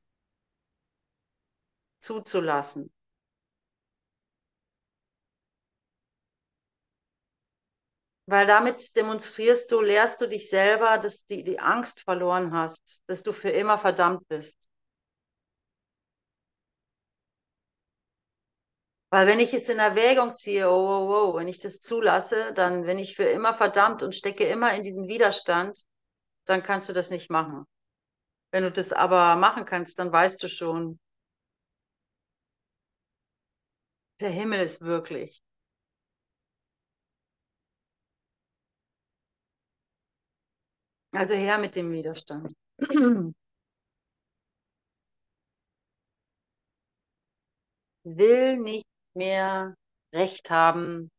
zuzulassen. 2.01 2.93
Weil 8.27 8.47
damit 8.47 8.97
demonstrierst 8.97 9.70
du, 9.72 9.81
lehrst 9.81 10.20
du 10.20 10.27
dich 10.29 10.49
selber, 10.51 10.99
dass 10.99 11.27
du 11.27 11.43
die 11.43 11.59
Angst 11.59 12.01
verloren 12.01 12.53
hast, 12.53 13.03
dass 13.07 13.22
du 13.22 13.33
für 13.33 13.51
immer 13.51 13.79
verdammt 13.79 14.27
bist. 14.29 14.59
Weil 19.11 19.27
wenn 19.27 19.41
ich 19.41 19.55
es 19.55 19.68
in 19.70 19.79
Erwägung 19.79 20.35
ziehe, 20.35 20.68
oh, 20.68 20.75
oh, 20.75 21.31
oh, 21.33 21.37
wenn 21.37 21.49
ich 21.49 21.59
das 21.59 21.81
zulasse, 21.81 22.53
dann 22.53 22.83
bin 22.85 22.99
ich 22.99 23.16
für 23.16 23.25
immer 23.25 23.55
verdammt 23.55 24.03
und 24.03 24.14
stecke 24.14 24.45
immer 24.47 24.75
in 24.75 24.83
diesen 24.83 25.07
Widerstand, 25.09 25.85
dann 26.47 26.62
kannst 26.62 26.89
du 26.89 26.93
das 26.93 27.11
nicht 27.11 27.31
machen. 27.31 27.66
Wenn 28.53 28.64
du 28.64 28.72
das 28.72 28.93
aber 28.93 29.37
machen 29.37 29.66
kannst, 29.66 29.99
dann 29.99 30.12
weißt 30.12 30.43
du 30.43 30.49
schon, 30.49 30.99
der 34.20 34.31
Himmel 34.31 34.59
ist 34.61 34.81
wirklich. 34.81 35.41
Also 41.15 41.35
her 41.35 41.57
mit 41.59 41.77
dem 41.77 41.91
Widerstand. 41.93 42.53
Will 48.05 48.57
nicht 48.57 48.87
mehr 49.15 49.75
Recht 50.15 50.49
haben 50.51 51.11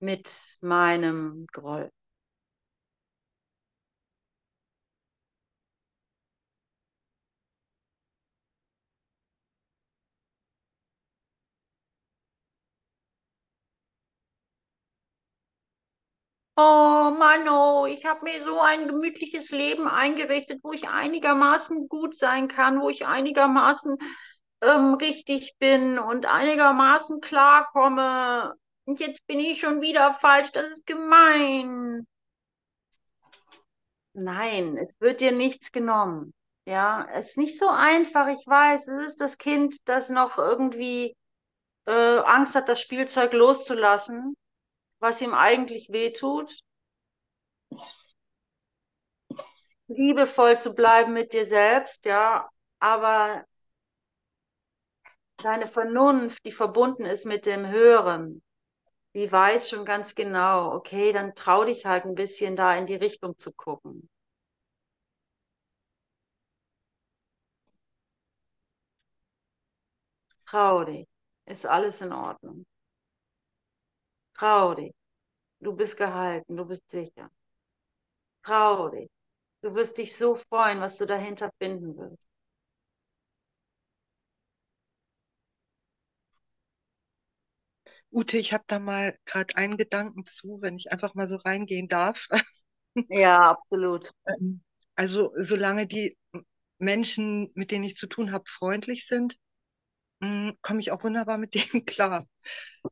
mit 0.00 0.58
meinem 0.62 1.46
Groll. 1.52 1.90
Oh 16.58 17.14
Mano, 17.18 17.84
ich 17.86 18.06
habe 18.06 18.24
mir 18.24 18.42
so 18.44 18.58
ein 18.60 18.88
gemütliches 18.88 19.50
Leben 19.50 19.86
eingerichtet, 19.86 20.60
wo 20.62 20.72
ich 20.72 20.88
einigermaßen 20.88 21.86
gut 21.88 22.16
sein 22.16 22.48
kann, 22.48 22.80
wo 22.80 22.88
ich 22.88 23.06
einigermaßen 23.06 23.98
ähm, 24.62 24.94
richtig 24.94 25.56
bin 25.58 25.98
und 25.98 26.24
einigermaßen 26.24 27.20
klarkomme. 27.20 28.54
Und 28.86 29.00
jetzt 29.00 29.26
bin 29.26 29.38
ich 29.38 29.60
schon 29.60 29.82
wieder 29.82 30.14
falsch. 30.14 30.50
Das 30.52 30.66
ist 30.72 30.86
gemein. 30.86 32.06
Nein, 34.14 34.78
es 34.78 34.98
wird 34.98 35.20
dir 35.20 35.32
nichts 35.32 35.72
genommen. 35.72 36.32
Ja, 36.66 37.06
es 37.12 37.30
ist 37.30 37.38
nicht 37.38 37.58
so 37.58 37.68
einfach. 37.68 38.28
Ich 38.28 38.46
weiß, 38.46 38.88
es 38.88 39.04
ist 39.04 39.20
das 39.20 39.36
Kind, 39.36 39.86
das 39.90 40.08
noch 40.08 40.38
irgendwie 40.38 41.14
äh, 41.86 42.18
Angst 42.20 42.54
hat, 42.54 42.70
das 42.70 42.80
Spielzeug 42.80 43.34
loszulassen 43.34 44.34
was 45.00 45.20
ihm 45.22 45.34
eigentlich 45.34 45.90
wehtut. 45.90 46.52
Liebevoll 49.88 50.60
zu 50.60 50.74
bleiben 50.76 51.12
mit 51.12 51.32
dir 51.32 51.44
selbst, 51.44 52.04
ja, 52.04 52.48
aber 52.78 53.44
deine 55.38 55.66
Vernunft, 55.66 56.44
die 56.44 56.52
verbunden 56.52 57.06
ist 57.06 57.24
mit 57.24 57.46
dem 57.46 57.66
Höheren, 57.70 58.42
die 59.14 59.30
weiß 59.32 59.70
schon 59.70 59.84
ganz 59.84 60.14
genau, 60.14 60.72
okay, 60.74 61.12
dann 61.12 61.34
trau 61.36 61.64
dich 61.64 61.86
halt 61.86 62.04
ein 62.06 62.14
bisschen 62.16 62.56
da 62.56 62.76
in 62.76 62.86
die 62.86 62.96
Richtung 62.96 63.38
zu 63.38 63.52
gucken. 63.52 64.08
Trau 70.46 70.82
dich, 70.84 71.06
ist 71.44 71.66
alles 71.66 72.00
in 72.00 72.12
Ordnung. 72.12 72.64
Trau 74.38 74.74
dich. 74.74 74.94
Du 75.60 75.74
bist 75.76 75.96
gehalten, 75.98 76.56
du 76.56 76.64
bist 76.66 76.88
sicher. 76.90 77.30
Trau 78.46 78.88
dich. 78.88 79.10
Du 79.62 79.74
wirst 79.74 79.98
dich 79.98 80.16
so 80.16 80.36
freuen, 80.36 80.80
was 80.80 80.98
du 80.98 81.06
dahinter 81.06 81.50
finden 81.58 81.96
wirst. 81.98 82.30
Ute, 88.12 88.38
ich 88.38 88.52
habe 88.52 88.64
da 88.66 88.78
mal 88.80 89.16
gerade 89.26 89.56
einen 89.56 89.76
Gedanken 89.76 90.24
zu, 90.26 90.58
wenn 90.60 90.76
ich 90.76 90.90
einfach 90.92 91.14
mal 91.14 91.26
so 91.28 91.36
reingehen 91.36 91.88
darf. 91.88 92.28
Ja, 93.08 93.50
absolut. 93.50 94.12
Ähm, 94.26 94.62
Also 94.94 95.32
solange 95.36 95.86
die 95.86 96.16
Menschen, 96.78 97.50
mit 97.54 97.70
denen 97.70 97.84
ich 97.84 97.96
zu 97.96 98.06
tun 98.08 98.32
habe, 98.32 98.44
freundlich 98.48 99.06
sind, 99.06 99.36
komme 100.62 100.80
ich 100.80 100.90
auch 100.92 101.02
wunderbar 101.04 101.38
mit 101.38 101.54
denen 101.54 101.84
klar. 101.86 102.26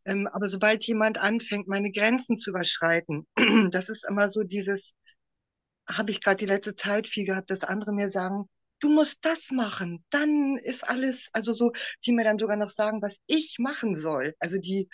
Ähm, 0.05 0.27
aber 0.29 0.47
sobald 0.47 0.85
jemand 0.85 1.19
anfängt, 1.19 1.69
meine 1.69 1.91
Grenzen 1.91 2.37
zu 2.37 2.51
überschreiten, 2.51 3.27
das 3.71 3.89
ist 3.89 4.05
immer 4.09 4.31
so 4.31 4.43
dieses, 4.43 4.95
habe 5.89 6.11
ich 6.11 6.23
gerade 6.23 6.37
die 6.39 6.47
letzte 6.47 6.75
Zeit 6.75 7.09
viel 7.09 7.27
gehabt, 7.27 7.51
dass 7.51 7.65
andere 7.65 7.93
mir 7.93 8.11
sagen, 8.11 8.49
du 8.81 8.89
musst 8.89 9.19
das 9.23 9.51
machen, 9.51 10.05
dann 10.11 10.57
ist 10.59 10.87
alles, 10.89 11.29
also 11.33 11.53
so, 11.53 11.73
die 12.05 12.13
mir 12.13 12.25
dann 12.25 12.39
sogar 12.39 12.57
noch 12.57 12.69
sagen, 12.69 13.01
was 13.03 13.19
ich 13.27 13.57
machen 13.59 13.95
soll. 13.95 14.35
Also 14.39 14.59
die 14.59 14.89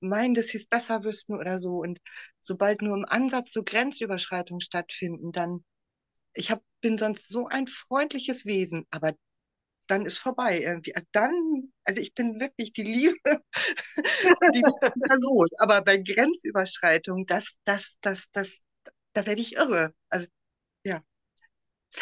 meinen, 0.00 0.34
dass 0.34 0.48
sie 0.48 0.58
es 0.58 0.66
besser 0.66 1.04
wüssten 1.04 1.34
oder 1.34 1.58
so. 1.58 1.78
Und 1.78 2.00
sobald 2.40 2.82
nur 2.82 2.96
im 2.96 3.04
Ansatz 3.06 3.52
so 3.52 3.62
Grenzüberschreitungen 3.62 4.60
stattfinden, 4.60 5.32
dann, 5.32 5.64
ich 6.34 6.50
hab, 6.50 6.62
bin 6.80 6.98
sonst 6.98 7.28
so 7.28 7.48
ein 7.48 7.66
freundliches 7.66 8.46
Wesen, 8.46 8.86
aber 8.90 9.14
dann 9.90 10.06
ist 10.06 10.18
vorbei 10.18 10.60
irgendwie. 10.60 10.94
Also 10.94 11.06
dann, 11.12 11.72
also 11.84 12.00
ich 12.00 12.14
bin 12.14 12.40
wirklich 12.40 12.72
die 12.72 12.82
Liebe, 12.82 13.16
die 14.54 14.62
Person. 15.06 15.48
Aber 15.58 15.82
bei 15.82 15.98
Grenzüberschreitung, 15.98 17.26
das, 17.26 17.58
das, 17.64 17.98
das, 18.00 18.30
das, 18.30 18.64
da 19.12 19.26
werde 19.26 19.40
ich 19.40 19.56
irre. 19.56 19.92
Also, 20.08 20.26
ja. 20.84 21.02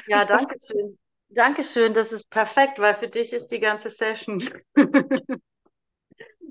Ja, 0.06 0.24
danke 0.24 0.56
schön. 0.60 0.98
Dankeschön, 1.30 1.92
das 1.92 2.12
ist 2.12 2.30
perfekt, 2.30 2.78
weil 2.78 2.94
für 2.94 3.08
dich 3.08 3.34
ist 3.34 3.48
die 3.48 3.60
ganze 3.60 3.90
Session. 3.90 4.42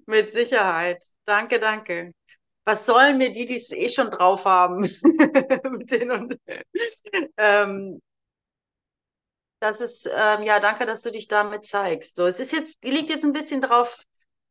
Mit 0.06 0.32
Sicherheit. 0.32 1.04
Danke, 1.26 1.60
danke. 1.60 2.14
Was 2.64 2.86
sollen 2.86 3.18
mir 3.18 3.32
die, 3.32 3.46
die 3.46 3.56
es 3.56 3.72
eh 3.72 3.90
schon 3.90 4.12
drauf 4.12 4.46
haben? 4.46 4.82
Mit 5.72 5.92
den 5.92 6.12
und, 6.12 6.40
ähm, 7.38 8.02
das 9.60 9.82
ist, 9.82 10.06
ähm, 10.12 10.44
ja, 10.44 10.60
danke, 10.60 10.86
dass 10.86 11.02
du 11.02 11.12
dich 11.12 11.28
damit 11.28 11.66
zeigst. 11.66 12.16
So, 12.16 12.26
es 12.26 12.40
ist 12.40 12.52
jetzt, 12.52 12.84
liegt 12.84 13.10
jetzt 13.10 13.26
ein 13.26 13.34
bisschen 13.34 13.62
drauf, 13.62 13.98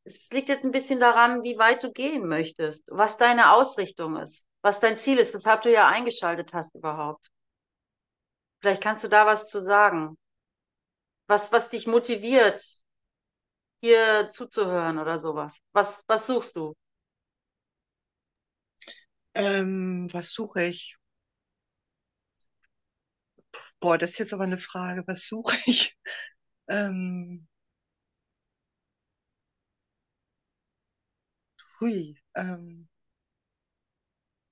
es 0.04 0.30
liegt 0.30 0.48
jetzt 0.48 0.64
ein 0.64 0.72
bisschen 0.72 1.00
daran, 1.00 1.42
wie 1.42 1.58
weit 1.58 1.82
du 1.82 1.92
gehen 1.92 2.26
möchtest, 2.28 2.84
was 2.88 3.16
deine 3.16 3.52
Ausrichtung 3.52 4.16
ist, 4.16 4.48
was 4.62 4.80
dein 4.80 4.98
Ziel 4.98 5.18
ist, 5.18 5.34
weshalb 5.34 5.62
du 5.62 5.72
ja 5.72 5.86
eingeschaltet 5.86 6.52
hast 6.54 6.74
überhaupt. 6.74 7.30
Vielleicht 8.60 8.82
kannst 8.82 9.04
du 9.04 9.08
da 9.08 9.26
was 9.26 9.48
zu 9.48 9.60
sagen. 9.60 10.16
Was, 11.28 11.50
was 11.52 11.68
dich 11.70 11.86
motiviert, 11.86 12.62
hier 13.80 14.28
zuzuhören 14.30 14.98
oder 14.98 15.18
sowas. 15.18 15.60
Was, 15.72 16.02
was 16.08 16.26
suchst 16.26 16.56
du? 16.56 16.74
Ähm, 19.34 20.08
was 20.12 20.32
suche 20.32 20.64
ich? 20.64 20.96
Boah, 23.80 23.96
das 23.98 24.12
ist 24.12 24.18
jetzt 24.18 24.34
aber 24.34 24.44
eine 24.44 24.58
Frage. 24.58 25.02
Was 25.06 25.28
suche 25.28 25.56
ich? 25.66 25.96
Ähm, 26.68 27.46
hui, 31.78 32.16
ähm, 32.34 32.88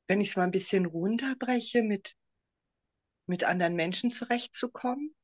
wenn 0.09 0.22
ich 0.22 0.29
es 0.29 0.37
mal 0.37 0.45
ein 0.45 0.51
bisschen 0.51 0.87
runterbreche, 0.87 1.83
mit, 1.83 2.16
mit 3.27 3.45
anderen 3.45 3.75
Menschen 3.77 4.11
zurechtzukommen, 4.11 5.14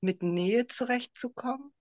mit 0.00 0.24
Nähe 0.24 0.66
zurechtzukommen. 0.66 1.72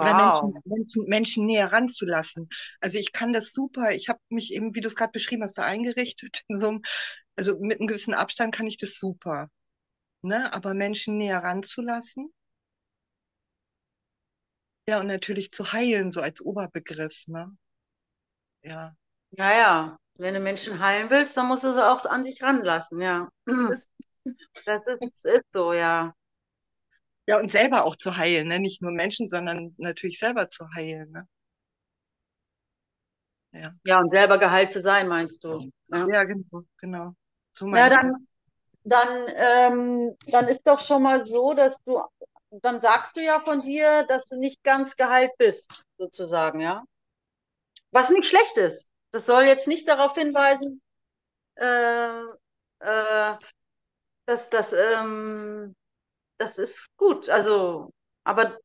Oder 0.00 0.14
Wow. 0.14 0.14
Menschen, 0.14 0.60
Menschen, 0.64 1.04
Menschen 1.08 1.46
näher 1.46 1.72
ranzulassen. 1.72 2.48
Also 2.80 2.98
ich 2.98 3.12
kann 3.12 3.32
das 3.32 3.52
super. 3.52 3.92
Ich 3.92 4.08
habe 4.08 4.20
mich 4.28 4.52
eben, 4.52 4.74
wie 4.74 4.80
du 4.80 4.88
es 4.88 4.96
gerade 4.96 5.12
beschrieben 5.12 5.42
hast, 5.44 5.54
so 5.56 5.62
eingerichtet. 5.62 6.42
In 6.48 6.56
so 6.58 6.68
einem, 6.68 6.82
also 7.36 7.58
mit 7.58 7.80
einem 7.80 7.88
gewissen 7.88 8.14
Abstand 8.14 8.54
kann 8.54 8.66
ich 8.66 8.76
das 8.78 8.98
super. 8.98 9.48
Ne? 10.22 10.52
Aber 10.52 10.74
Menschen 10.74 11.18
näher 11.18 11.38
ranzulassen. 11.42 12.32
Ja, 14.88 15.00
und 15.00 15.06
natürlich 15.08 15.50
zu 15.50 15.72
heilen, 15.72 16.10
so 16.12 16.20
als 16.20 16.40
Oberbegriff. 16.40 17.24
Ne? 17.26 17.56
Ja. 18.62 18.96
Ja, 19.30 19.52
ja. 19.56 19.98
Wenn 20.14 20.34
du 20.34 20.40
Menschen 20.40 20.78
heilen 20.78 21.10
willst, 21.10 21.36
dann 21.36 21.48
musst 21.48 21.64
du 21.64 21.72
sie 21.72 21.84
auch 21.84 22.04
an 22.04 22.22
sich 22.24 22.42
ranlassen, 22.42 23.00
ja. 23.00 23.28
Das, 23.46 23.88
Das 24.66 24.82
ist, 25.00 25.24
ist 25.24 25.46
so, 25.52 25.72
ja. 25.72 26.14
ja, 27.26 27.38
und 27.38 27.50
selber 27.50 27.84
auch 27.84 27.96
zu 27.96 28.16
heilen, 28.16 28.48
ne? 28.48 28.60
Nicht 28.60 28.82
nur 28.82 28.92
Menschen, 28.92 29.28
sondern 29.28 29.74
natürlich 29.78 30.18
selber 30.18 30.48
zu 30.48 30.66
heilen. 30.74 31.10
Ne? 31.10 31.26
Ja. 33.52 33.74
Ja, 33.84 34.00
und 34.00 34.12
selber 34.12 34.38
geheilt 34.38 34.70
zu 34.70 34.80
sein, 34.80 35.08
meinst 35.08 35.44
du? 35.44 35.70
Ja, 35.88 36.06
Ja, 36.08 36.24
genau, 36.24 36.64
genau. 36.78 37.14
So 37.52 37.68
ja 37.68 37.88
dann, 37.90 38.26
dann, 38.84 39.28
ähm, 39.36 40.16
dann 40.26 40.48
ist 40.48 40.66
doch 40.66 40.80
schon 40.80 41.02
mal 41.02 41.24
so, 41.24 41.54
dass 41.54 41.82
du, 41.84 42.00
dann 42.50 42.80
sagst 42.80 43.16
du 43.16 43.22
ja 43.22 43.40
von 43.40 43.62
dir, 43.62 44.04
dass 44.06 44.28
du 44.28 44.36
nicht 44.36 44.62
ganz 44.64 44.96
geheilt 44.96 45.32
bist, 45.38 45.84
sozusagen, 45.98 46.60
ja. 46.60 46.82
Was 47.90 48.10
nicht 48.10 48.28
schlecht 48.28 48.56
ist. 48.56 48.90
Das 49.10 49.26
soll 49.26 49.44
jetzt 49.44 49.68
nicht 49.68 49.88
darauf 49.88 50.14
hinweisen, 50.14 50.80
äh, 51.56 52.22
äh, 52.80 53.36
dass 54.26 54.50
das, 54.50 54.72
ähm, 54.72 55.74
das 56.38 56.58
ist 56.58 56.96
gut. 56.96 57.28
Also, 57.28 57.90
aber 58.24 58.58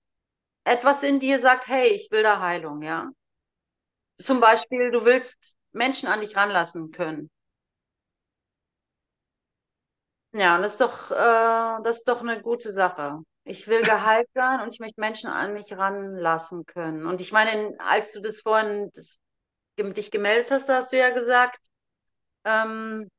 etwas 0.66 1.04
in 1.04 1.20
dir 1.20 1.40
sagt, 1.40 1.68
hey, 1.68 1.90
ich 1.90 2.12
will 2.12 2.24
da 2.24 2.40
Heilung, 2.42 2.82
ja. 2.82 3.12
Zum 4.22 4.40
Beispiel, 4.40 4.92
du 4.92 5.06
willst 5.06 5.58
Menschen 5.72 6.08
an 6.08 6.22
dich 6.22 6.36
ranlassen 6.36 6.92
können. 6.92 7.30
Ja, 10.38 10.56
und 10.56 10.62
das 10.62 10.74
ist 10.74 10.82
doch, 10.82 11.10
äh, 11.12 11.16
das 11.84 11.98
ist 11.98 12.08
doch 12.08 12.22
eine 12.22 12.42
gute 12.42 12.72
Sache. 12.72 13.20
Ich 13.44 13.68
will 13.68 13.82
geheilt 13.82 14.28
sein 14.34 14.62
und 14.62 14.74
ich 14.74 14.80
möchte 14.80 15.00
Menschen 15.02 15.30
an 15.30 15.54
mich 15.54 15.72
ranlassen 15.76 16.66
können. 16.66 17.06
Und 17.08 17.22
ich 17.22 17.32
meine, 17.32 17.76
als 17.80 18.12
du 18.12 18.22
das 18.22 18.42
vorhin 18.42 18.90
das, 18.94 19.20
dich 19.80 20.12
gemeldet 20.12 20.52
hast, 20.52 20.70
hast 20.70 20.94
du 20.94 20.98
ja 20.98 21.10
gesagt, 21.12 21.60
ähm, 22.46 23.10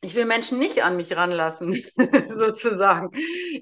Ich 0.00 0.14
will 0.14 0.26
Menschen 0.26 0.58
nicht 0.58 0.82
an 0.84 0.96
mich 0.98 1.16
ranlassen, 1.16 1.82
sozusagen, 2.36 3.10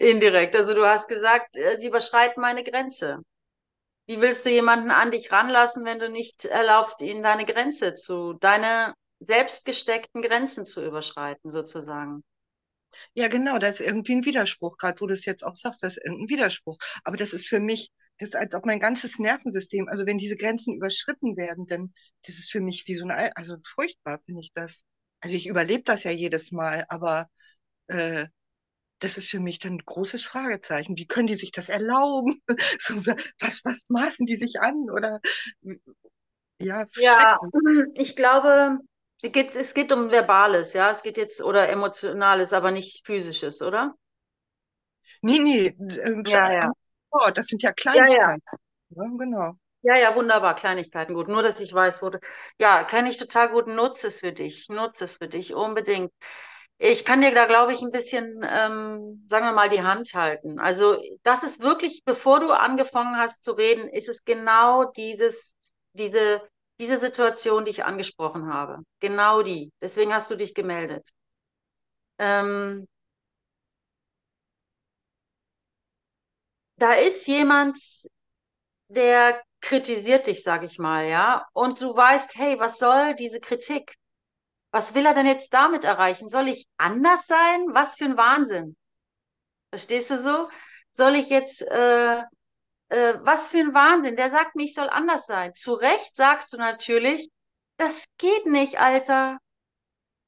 indirekt. 0.00 0.56
Also 0.56 0.74
du 0.74 0.84
hast 0.84 1.06
gesagt, 1.08 1.56
äh, 1.56 1.78
sie 1.78 1.86
überschreiten 1.86 2.40
meine 2.40 2.64
Grenze. 2.64 3.18
Wie 4.06 4.20
willst 4.20 4.46
du 4.46 4.50
jemanden 4.50 4.90
an 4.90 5.10
dich 5.10 5.32
ranlassen, 5.32 5.84
wenn 5.84 6.00
du 6.00 6.10
nicht 6.10 6.44
erlaubst, 6.46 7.00
ihnen 7.02 7.22
deine 7.22 7.46
Grenze 7.46 7.94
zu, 7.94 8.34
deine 8.34 8.94
selbst 9.24 9.64
gesteckten 9.64 10.22
Grenzen 10.22 10.66
zu 10.66 10.84
überschreiten, 10.84 11.50
sozusagen? 11.50 12.24
Ja, 13.14 13.28
genau, 13.28 13.58
da 13.58 13.68
ist 13.68 13.80
irgendwie 13.80 14.12
ein 14.14 14.24
Widerspruch, 14.24 14.76
gerade 14.76 15.00
wo 15.00 15.06
du 15.06 15.14
es 15.14 15.24
jetzt 15.24 15.44
auch 15.44 15.54
sagst, 15.56 15.82
das 15.82 15.96
ist 15.96 16.04
irgendein 16.04 16.28
Widerspruch. 16.28 16.78
Aber 17.04 17.16
das 17.16 17.32
ist 17.32 17.48
für 17.48 17.60
mich, 17.60 17.90
das 18.18 18.30
ist 18.30 18.36
als 18.36 18.54
ob 18.54 18.66
mein 18.66 18.80
ganzes 18.80 19.18
Nervensystem, 19.18 19.88
also 19.88 20.06
wenn 20.06 20.18
diese 20.18 20.36
Grenzen 20.36 20.74
überschritten 20.74 21.36
werden, 21.36 21.66
dann 21.66 21.92
das 22.26 22.38
ist 22.38 22.50
für 22.50 22.60
mich 22.60 22.84
wie 22.86 22.94
so 22.94 23.04
eine, 23.04 23.36
also 23.36 23.56
furchtbar 23.74 24.20
finde 24.26 24.40
ich 24.42 24.52
das. 24.54 24.84
Also 25.20 25.36
ich 25.36 25.46
überlebe 25.46 25.82
das 25.84 26.04
ja 26.04 26.10
jedes 26.10 26.52
Mal, 26.52 26.84
aber 26.88 27.28
äh, 27.88 28.26
das 29.00 29.18
ist 29.18 29.30
für 29.30 29.40
mich 29.40 29.58
dann 29.60 29.74
ein 29.74 29.82
großes 29.86 30.24
Fragezeichen. 30.24 30.96
Wie 30.98 31.06
können 31.06 31.28
die 31.28 31.34
sich 31.36 31.52
das 31.52 31.68
erlauben? 31.70 32.42
So, 32.80 32.96
was, 33.40 33.64
was 33.64 33.84
maßen 33.90 34.26
die 34.26 34.36
sich 34.36 34.60
an? 34.60 34.90
Oder 34.90 35.20
ja, 36.58 36.86
Ja, 36.94 37.38
ich 37.94 38.16
glaube, 38.16 38.78
es 39.22 39.32
geht, 39.32 39.56
es 39.56 39.74
geht 39.74 39.92
um 39.92 40.10
Verbales, 40.10 40.72
ja. 40.74 40.90
Es 40.90 41.02
geht 41.02 41.16
jetzt, 41.16 41.42
oder 41.42 41.68
Emotionales, 41.68 42.52
aber 42.52 42.70
nicht 42.70 43.06
Physisches, 43.06 43.62
oder? 43.62 43.94
Nee, 45.22 45.38
nee, 45.40 45.66
ähm, 46.04 46.24
Ja, 46.24 46.50
ja. 46.52 46.72
oh, 47.10 47.30
das 47.34 47.46
sind 47.46 47.62
ja 47.62 47.72
Ja, 47.92 48.06
ja. 48.08 48.32
Kleinigkeiten. 48.32 48.42
Ja, 48.90 49.04
genau. 49.18 49.54
Ja, 49.84 49.96
ja, 49.98 50.14
wunderbar, 50.14 50.54
Kleinigkeiten, 50.54 51.14
gut. 51.14 51.26
Nur, 51.28 51.42
dass 51.42 51.58
ich 51.60 51.72
weiß, 51.72 52.02
wo 52.02 52.10
du, 52.10 52.18
ja, 52.58 52.84
kenne 52.84 53.08
ich 53.10 53.16
total 53.16 53.48
gut, 53.50 53.66
nutze 53.66 54.06
es 54.08 54.20
für 54.20 54.32
dich, 54.32 54.68
nutze 54.68 55.04
es 55.04 55.16
für 55.16 55.26
dich, 55.28 55.54
unbedingt. 55.54 56.12
Ich 56.78 57.04
kann 57.04 57.20
dir 57.20 57.34
da, 57.34 57.46
glaube 57.46 57.72
ich, 57.72 57.82
ein 57.82 57.90
bisschen, 57.90 58.42
ähm, 58.48 59.26
sagen 59.28 59.46
wir 59.46 59.52
mal, 59.52 59.70
die 59.70 59.82
Hand 59.82 60.14
halten. 60.14 60.60
Also, 60.60 60.98
das 61.24 61.42
ist 61.44 61.60
wirklich, 61.60 62.02
bevor 62.04 62.40
du 62.40 62.50
angefangen 62.52 63.16
hast 63.16 63.44
zu 63.44 63.52
reden, 63.52 63.88
ist 63.88 64.08
es 64.08 64.24
genau 64.24 64.84
dieses, 64.92 65.56
diese, 65.94 66.42
diese 66.78 66.98
Situation, 66.98 67.64
die 67.64 67.70
ich 67.70 67.84
angesprochen 67.84 68.52
habe. 68.52 68.78
Genau 69.00 69.42
die. 69.42 69.72
Deswegen 69.80 70.12
hast 70.14 70.30
du 70.30 70.36
dich 70.36 70.54
gemeldet. 70.54 71.08
Ähm, 72.18 72.86
da 76.76 76.94
ist 76.94 77.26
jemand, 77.26 77.78
der 78.88 79.42
kritisiert 79.60 80.26
dich, 80.26 80.42
sag 80.42 80.64
ich 80.64 80.78
mal, 80.78 81.06
ja, 81.08 81.46
und 81.52 81.80
du 81.80 81.94
weißt, 81.94 82.34
hey, 82.36 82.58
was 82.58 82.78
soll 82.78 83.14
diese 83.14 83.40
Kritik? 83.40 83.94
Was 84.72 84.94
will 84.94 85.06
er 85.06 85.14
denn 85.14 85.26
jetzt 85.26 85.54
damit 85.54 85.84
erreichen? 85.84 86.30
Soll 86.30 86.48
ich 86.48 86.66
anders 86.78 87.26
sein? 87.26 87.66
Was 87.72 87.96
für 87.96 88.06
ein 88.06 88.16
Wahnsinn. 88.16 88.76
Verstehst 89.70 90.10
du 90.10 90.18
so? 90.18 90.48
Soll 90.92 91.16
ich 91.16 91.28
jetzt, 91.28 91.62
äh, 91.62 92.22
äh, 92.92 93.18
was 93.22 93.48
für 93.48 93.58
ein 93.58 93.74
Wahnsinn. 93.74 94.16
Der 94.16 94.30
sagt 94.30 94.54
mir, 94.54 94.64
ich 94.64 94.74
soll 94.74 94.88
anders 94.90 95.26
sein. 95.26 95.54
Zu 95.54 95.72
Recht 95.74 96.14
sagst 96.14 96.52
du 96.52 96.58
natürlich, 96.58 97.30
das 97.78 98.04
geht 98.18 98.46
nicht, 98.46 98.78
Alter. 98.78 99.38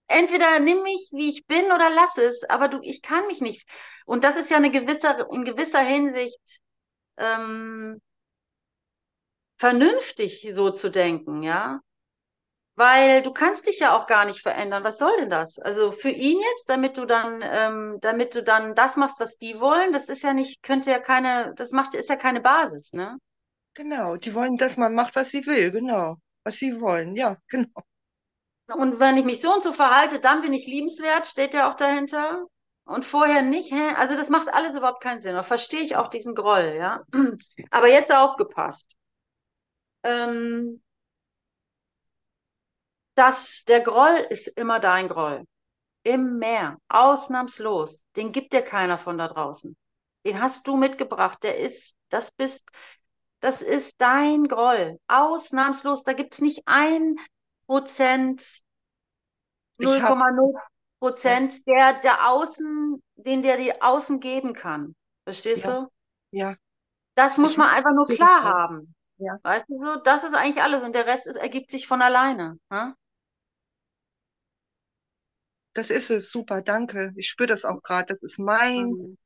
Entweder 0.08 0.60
nimm 0.60 0.82
mich, 0.82 1.10
wie 1.12 1.30
ich 1.30 1.46
bin, 1.46 1.66
oder 1.66 1.90
lass 1.90 2.16
es, 2.18 2.42
aber 2.44 2.68
du, 2.68 2.80
ich 2.82 3.02
kann 3.02 3.26
mich 3.26 3.40
nicht. 3.40 3.68
Und 4.06 4.24
das 4.24 4.36
ist 4.36 4.50
ja 4.50 4.56
eine 4.56 4.70
gewisse, 4.70 5.28
in 5.30 5.44
gewisser 5.44 5.80
Hinsicht, 5.80 6.60
ähm, 7.18 8.00
vernünftig 9.58 10.48
so 10.52 10.70
zu 10.70 10.90
denken, 10.90 11.42
ja. 11.42 11.80
Weil 12.76 13.22
du 13.22 13.32
kannst 13.32 13.66
dich 13.68 13.78
ja 13.78 13.96
auch 13.96 14.06
gar 14.06 14.24
nicht 14.24 14.40
verändern. 14.42 14.82
Was 14.82 14.98
soll 14.98 15.16
denn 15.18 15.30
das? 15.30 15.58
Also 15.60 15.92
für 15.92 16.10
ihn 16.10 16.40
jetzt, 16.40 16.68
damit 16.68 16.98
du 16.98 17.06
dann, 17.06 17.40
ähm, 17.42 17.98
damit 18.00 18.34
du 18.34 18.42
dann 18.42 18.74
das 18.74 18.96
machst, 18.96 19.20
was 19.20 19.38
die 19.38 19.60
wollen, 19.60 19.92
das 19.92 20.08
ist 20.08 20.22
ja 20.22 20.34
nicht, 20.34 20.62
könnte 20.62 20.90
ja 20.90 20.98
keine, 20.98 21.54
das 21.54 21.70
macht, 21.70 21.94
ist 21.94 22.08
ja 22.08 22.16
keine 22.16 22.40
Basis, 22.40 22.92
ne? 22.92 23.16
Genau, 23.74 24.16
die 24.16 24.34
wollen, 24.34 24.56
dass 24.56 24.76
man 24.76 24.94
macht, 24.94 25.14
was 25.14 25.30
sie 25.30 25.46
will, 25.46 25.70
genau. 25.70 26.16
Was 26.42 26.56
sie 26.56 26.80
wollen, 26.80 27.14
ja, 27.14 27.36
genau. 27.48 27.82
Und 28.72 28.98
wenn 28.98 29.16
ich 29.16 29.24
mich 29.24 29.40
so 29.40 29.52
und 29.52 29.62
so 29.62 29.72
verhalte, 29.72 30.20
dann 30.20 30.42
bin 30.42 30.52
ich 30.52 30.66
liebenswert, 30.66 31.26
steht 31.26 31.54
ja 31.54 31.70
auch 31.70 31.74
dahinter. 31.74 32.44
Und 32.86 33.04
vorher 33.04 33.42
nicht, 33.42 33.72
hä? 33.72 33.94
Also 33.96 34.14
das 34.16 34.28
macht 34.28 34.48
alles 34.52 34.76
überhaupt 34.76 35.02
keinen 35.02 35.20
Sinn. 35.20 35.34
Da 35.34 35.42
verstehe 35.42 35.80
ich 35.80 35.96
auch 35.96 36.08
diesen 36.08 36.34
Groll, 36.34 36.76
ja. 36.78 37.02
Aber 37.70 37.88
jetzt 37.88 38.12
aufgepasst. 38.12 38.98
Ähm, 40.02 40.82
das, 43.14 43.64
der 43.64 43.80
Groll 43.80 44.26
ist 44.30 44.48
immer 44.48 44.80
dein 44.80 45.08
Groll. 45.08 45.44
Immer. 46.02 46.78
Ausnahmslos. 46.88 48.06
Den 48.16 48.32
gibt 48.32 48.52
dir 48.52 48.62
keiner 48.62 48.98
von 48.98 49.18
da 49.18 49.28
draußen. 49.28 49.76
Den 50.26 50.40
hast 50.40 50.66
du 50.66 50.76
mitgebracht. 50.76 51.42
Der 51.42 51.58
ist, 51.58 51.98
das 52.08 52.30
bist, 52.30 52.68
das 53.40 53.62
ist 53.62 54.00
dein 54.00 54.44
Groll. 54.48 54.98
Ausnahmslos. 55.08 56.02
Da 56.04 56.12
gibt's 56.12 56.40
nicht 56.40 56.62
ein 56.66 57.16
Prozent, 57.66 58.62
Ich 59.78 60.00
hab, 60.02 60.18
0,0 60.18 60.54
Prozent, 61.00 61.66
der, 61.66 62.00
der 62.00 62.28
Außen, 62.30 63.02
den 63.16 63.42
der 63.42 63.56
die 63.58 63.80
Außen 63.82 64.20
geben 64.20 64.54
kann. 64.54 64.94
Verstehst 65.24 65.64
ja, 65.64 65.80
du? 65.80 65.88
ja, 66.32 66.54
Das 67.14 67.38
muss 67.38 67.52
ich 67.52 67.58
man 67.58 67.70
einfach 67.70 67.92
nur 67.92 68.08
klar 68.08 68.44
haben. 68.44 68.94
ja. 69.18 69.38
Weißt 69.42 69.66
du 69.68 69.78
so? 69.80 69.96
Das 69.96 70.24
ist 70.24 70.34
eigentlich 70.34 70.62
alles 70.62 70.82
und 70.82 70.94
der 70.94 71.06
Rest 71.06 71.26
ist, 71.26 71.36
ergibt 71.36 71.70
sich 71.70 71.86
von 71.86 72.02
alleine. 72.02 72.58
Hm? 72.70 72.94
Das 75.74 75.90
ist 75.90 76.10
es, 76.10 76.30
super, 76.32 76.62
danke. 76.62 77.12
Ich 77.16 77.28
spüre 77.28 77.48
das 77.48 77.64
auch 77.66 77.82
gerade. 77.82 78.06
Das 78.06 78.22
ist 78.22 78.38
mein, 78.38 78.86
Mhm. 78.88 79.16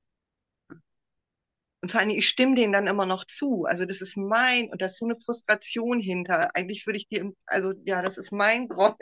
und 1.81 1.93
vor 1.93 2.01
allem, 2.01 2.11
ich 2.11 2.29
stimme 2.29 2.57
denen 2.57 2.73
dann 2.73 2.89
immer 2.89 3.07
noch 3.07 3.25
zu. 3.25 3.65
Also 3.65 3.85
das 3.85 4.01
ist 4.01 4.17
mein, 4.17 4.69
und 4.71 4.83
da 4.83 4.87
ist 4.87 4.99
so 4.99 5.05
eine 5.07 5.17
Frustration 5.25 6.01
hinter. 6.01 6.51
Eigentlich 6.55 6.87
würde 6.87 6.99
ich 6.99 7.09
dir, 7.09 7.33
also 7.47 7.73
ja, 7.87 8.03
das 8.03 8.19
ist 8.19 8.33
mein 8.33 8.69
Groll. 8.69 8.95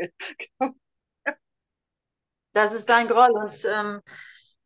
Das 2.52 2.72
ist 2.74 2.88
dein 2.88 3.06
Groll 3.08 3.30
und 3.32 3.64
ähm, 3.66 4.00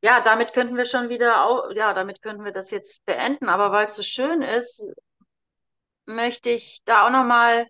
ja, 0.03 0.23
damit 0.23 0.53
könnten 0.55 0.77
wir 0.77 0.87
schon 0.87 1.09
wieder, 1.09 1.45
au 1.47 1.71
ja, 1.73 1.93
damit 1.95 2.23
könnten 2.23 2.45
wir 2.45 2.53
das 2.53 2.71
jetzt 2.71 3.05
beenden. 3.07 3.49
Aber 3.49 3.73
weil 3.73 3.87
es 3.87 3.97
so 3.97 4.03
schön 4.03 4.43
ist, 4.43 4.91
möchte 6.07 6.51
ich 6.51 6.81
da 6.85 7.07
auch 7.07 7.11
nochmal, 7.11 7.67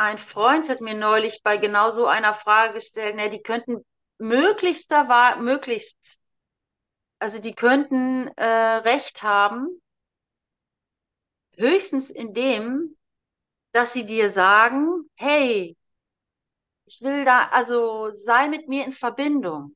ein 0.00 0.16
Freund 0.18 0.68
hat 0.70 0.80
mir 0.80 0.94
neulich 0.94 1.42
bei 1.42 1.58
genau 1.58 1.90
so 1.90 2.06
einer 2.06 2.32
Frage 2.34 2.74
gestellt, 2.74 3.16
ne, 3.16 3.28
die 3.30 3.42
könnten 3.42 3.84
möglichster 4.18 5.08
war, 5.08 5.36
möglichst, 5.36 6.20
also 7.18 7.38
die 7.40 7.54
könnten 7.54 8.28
äh, 8.36 8.44
Recht 8.44 9.22
haben, 9.22 9.80
höchstens 11.56 12.10
in 12.10 12.34
dem, 12.34 12.96
dass 13.72 13.92
sie 13.94 14.06
dir 14.06 14.30
sagen, 14.30 15.10
hey, 15.16 15.76
ich 16.84 17.00
will 17.00 17.24
da, 17.24 17.46
also 17.48 18.10
sei 18.12 18.48
mit 18.48 18.68
mir 18.68 18.84
in 18.84 18.92
Verbindung. 18.92 19.74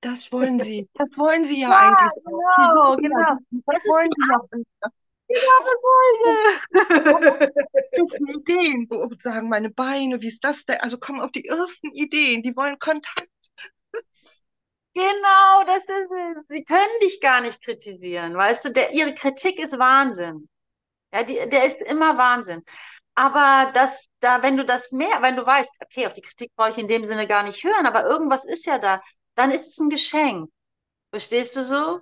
Das 0.00 0.30
wollen 0.32 0.60
sie. 0.60 0.88
Das 0.94 1.08
wollen 1.18 1.44
sie 1.44 1.60
ja 1.60 1.74
Ja, 1.74 1.76
eigentlich 1.76 2.12
genau, 2.56 2.96
genau. 2.98 3.38
das 3.66 3.68
Das 3.70 3.82
wollen 3.86 4.10
sie 4.12 4.28
ja. 4.28 4.40
Folge. 5.84 7.50
ersten 7.92 8.28
Ideen, 8.28 8.86
wo 8.90 9.08
sagen 9.18 9.48
meine 9.48 9.70
Beine, 9.70 10.20
wie 10.20 10.28
ist 10.28 10.44
das 10.44 10.64
denn? 10.64 10.80
Also 10.80 10.98
kommen 10.98 11.20
auf 11.20 11.32
die 11.32 11.46
ersten 11.46 11.90
Ideen, 11.92 12.42
die 12.42 12.56
wollen 12.56 12.78
Kontakt. 12.78 13.28
Genau, 14.94 15.64
das 15.66 15.82
ist 15.82 16.10
es. 16.10 16.46
Sie 16.48 16.64
können 16.64 17.00
dich 17.02 17.20
gar 17.20 17.40
nicht 17.40 17.60
kritisieren, 17.62 18.34
weißt 18.36 18.64
du? 18.64 18.72
Der, 18.72 18.92
ihre 18.92 19.14
Kritik 19.14 19.58
ist 19.58 19.76
Wahnsinn. 19.76 20.48
Ja, 21.12 21.24
die, 21.24 21.34
der 21.34 21.66
ist 21.66 21.80
immer 21.80 22.16
Wahnsinn. 22.16 22.62
Aber 23.16 23.72
das, 23.72 24.10
da, 24.20 24.42
wenn 24.42 24.56
du 24.56 24.64
das 24.64 24.92
mehr, 24.92 25.22
wenn 25.22 25.36
du 25.36 25.44
weißt, 25.46 25.70
okay, 25.82 26.06
auf 26.06 26.14
die 26.14 26.20
Kritik 26.22 26.52
brauche 26.56 26.70
ich 26.70 26.78
in 26.78 26.88
dem 26.88 27.04
Sinne 27.04 27.26
gar 27.26 27.42
nicht 27.42 27.62
hören, 27.64 27.86
aber 27.86 28.04
irgendwas 28.04 28.44
ist 28.44 28.66
ja 28.66 28.78
da, 28.78 29.00
dann 29.36 29.50
ist 29.50 29.68
es 29.68 29.78
ein 29.78 29.90
Geschenk. 29.90 30.50
Verstehst 31.10 31.56
du 31.56 31.64
so? 31.64 32.00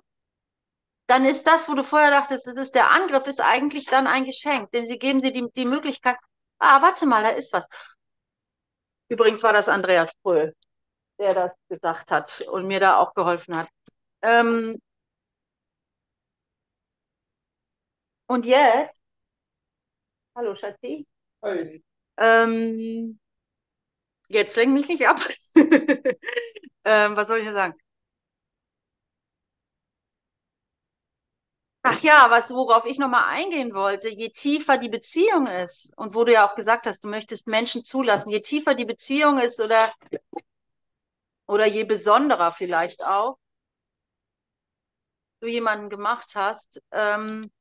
Dann 1.07 1.25
ist 1.25 1.47
das, 1.47 1.67
wo 1.67 1.73
du 1.73 1.83
vorher 1.83 2.11
dachtest, 2.11 2.47
das 2.47 2.57
ist 2.57 2.75
der 2.75 2.91
Angriff, 2.91 3.27
ist 3.27 3.41
eigentlich 3.41 3.85
dann 3.85 4.07
ein 4.07 4.25
Geschenk, 4.25 4.71
denn 4.71 4.85
sie 4.87 4.97
geben 4.97 5.21
dir 5.21 5.31
die, 5.31 5.45
die 5.55 5.65
Möglichkeit, 5.65 6.15
ah, 6.59 6.81
warte 6.81 7.05
mal, 7.05 7.23
da 7.23 7.29
ist 7.29 7.51
was. 7.53 7.67
Übrigens 9.09 9.43
war 9.43 9.53
das 9.53 9.69
Andreas 9.69 10.13
Pröhl, 10.23 10.55
der 11.19 11.33
das 11.33 11.51
gesagt 11.69 12.11
hat 12.11 12.41
und 12.51 12.67
mir 12.67 12.79
da 12.79 12.97
auch 12.97 13.13
geholfen 13.13 13.57
hat. 13.57 13.69
Ähm, 14.21 14.79
und 18.27 18.45
jetzt, 18.45 19.03
hallo 20.35 20.55
Schatzi, 20.55 21.05
ähm, 22.17 23.19
jetzt 24.29 24.55
lenk 24.55 24.73
mich 24.73 24.87
nicht 24.87 25.07
ab. 25.07 25.19
ähm, 26.85 27.15
was 27.15 27.27
soll 27.27 27.39
ich 27.39 27.49
sagen? 27.49 27.75
Ja, 32.03 32.27
was, 32.29 32.49
worauf 32.51 32.85
ich 32.85 32.99
nochmal 32.99 33.25
eingehen 33.29 33.73
wollte, 33.73 34.09
je 34.09 34.29
tiefer 34.29 34.77
die 34.77 34.89
Beziehung 34.89 35.47
ist, 35.47 35.93
und 35.97 36.15
wo 36.15 36.23
du 36.23 36.33
ja 36.33 36.47
auch 36.47 36.55
gesagt 36.55 36.87
hast, 36.87 37.03
du 37.03 37.07
möchtest 37.07 37.47
Menschen 37.47 37.83
zulassen, 37.83 38.29
je 38.29 38.41
tiefer 38.41 38.75
die 38.75 38.85
Beziehung 38.85 39.39
ist 39.39 39.59
oder, 39.59 39.93
oder 41.47 41.65
je 41.67 41.83
besonderer 41.83 42.51
vielleicht 42.51 43.03
auch, 43.03 43.37
du 45.41 45.47
jemanden 45.47 45.89
gemacht 45.89 46.33
hast, 46.35 46.81
ähm, 46.91 47.51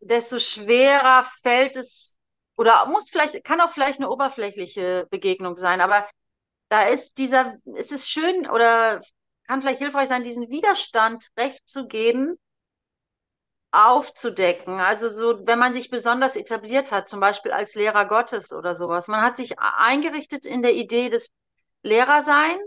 desto 0.00 0.38
schwerer 0.38 1.28
fällt 1.42 1.76
es, 1.76 2.18
oder 2.56 2.86
muss 2.86 3.10
vielleicht, 3.10 3.44
kann 3.44 3.60
auch 3.60 3.72
vielleicht 3.72 4.00
eine 4.00 4.10
oberflächliche 4.10 5.06
Begegnung 5.10 5.56
sein, 5.56 5.80
aber 5.80 6.08
da 6.68 6.88
ist 6.88 7.18
dieser, 7.18 7.56
es 7.76 7.92
ist 7.92 8.10
schön 8.10 8.48
oder 8.48 9.00
kann 9.46 9.60
vielleicht 9.60 9.78
hilfreich 9.80 10.08
sein, 10.08 10.24
diesen 10.24 10.50
Widerstand 10.50 11.28
recht 11.36 11.66
zu 11.68 11.86
geben, 11.86 12.38
aufzudecken. 13.70 14.80
Also 14.80 15.10
so, 15.10 15.46
wenn 15.46 15.58
man 15.58 15.74
sich 15.74 15.90
besonders 15.90 16.36
etabliert 16.36 16.90
hat, 16.90 17.08
zum 17.08 17.20
Beispiel 17.20 17.52
als 17.52 17.74
Lehrer 17.74 18.06
Gottes 18.06 18.52
oder 18.52 18.74
sowas. 18.74 19.08
Man 19.08 19.20
hat 19.22 19.36
sich 19.36 19.58
eingerichtet 19.58 20.46
in 20.46 20.62
der 20.62 20.74
Idee 20.74 21.10
des 21.10 21.34
Lehrersein 21.82 22.58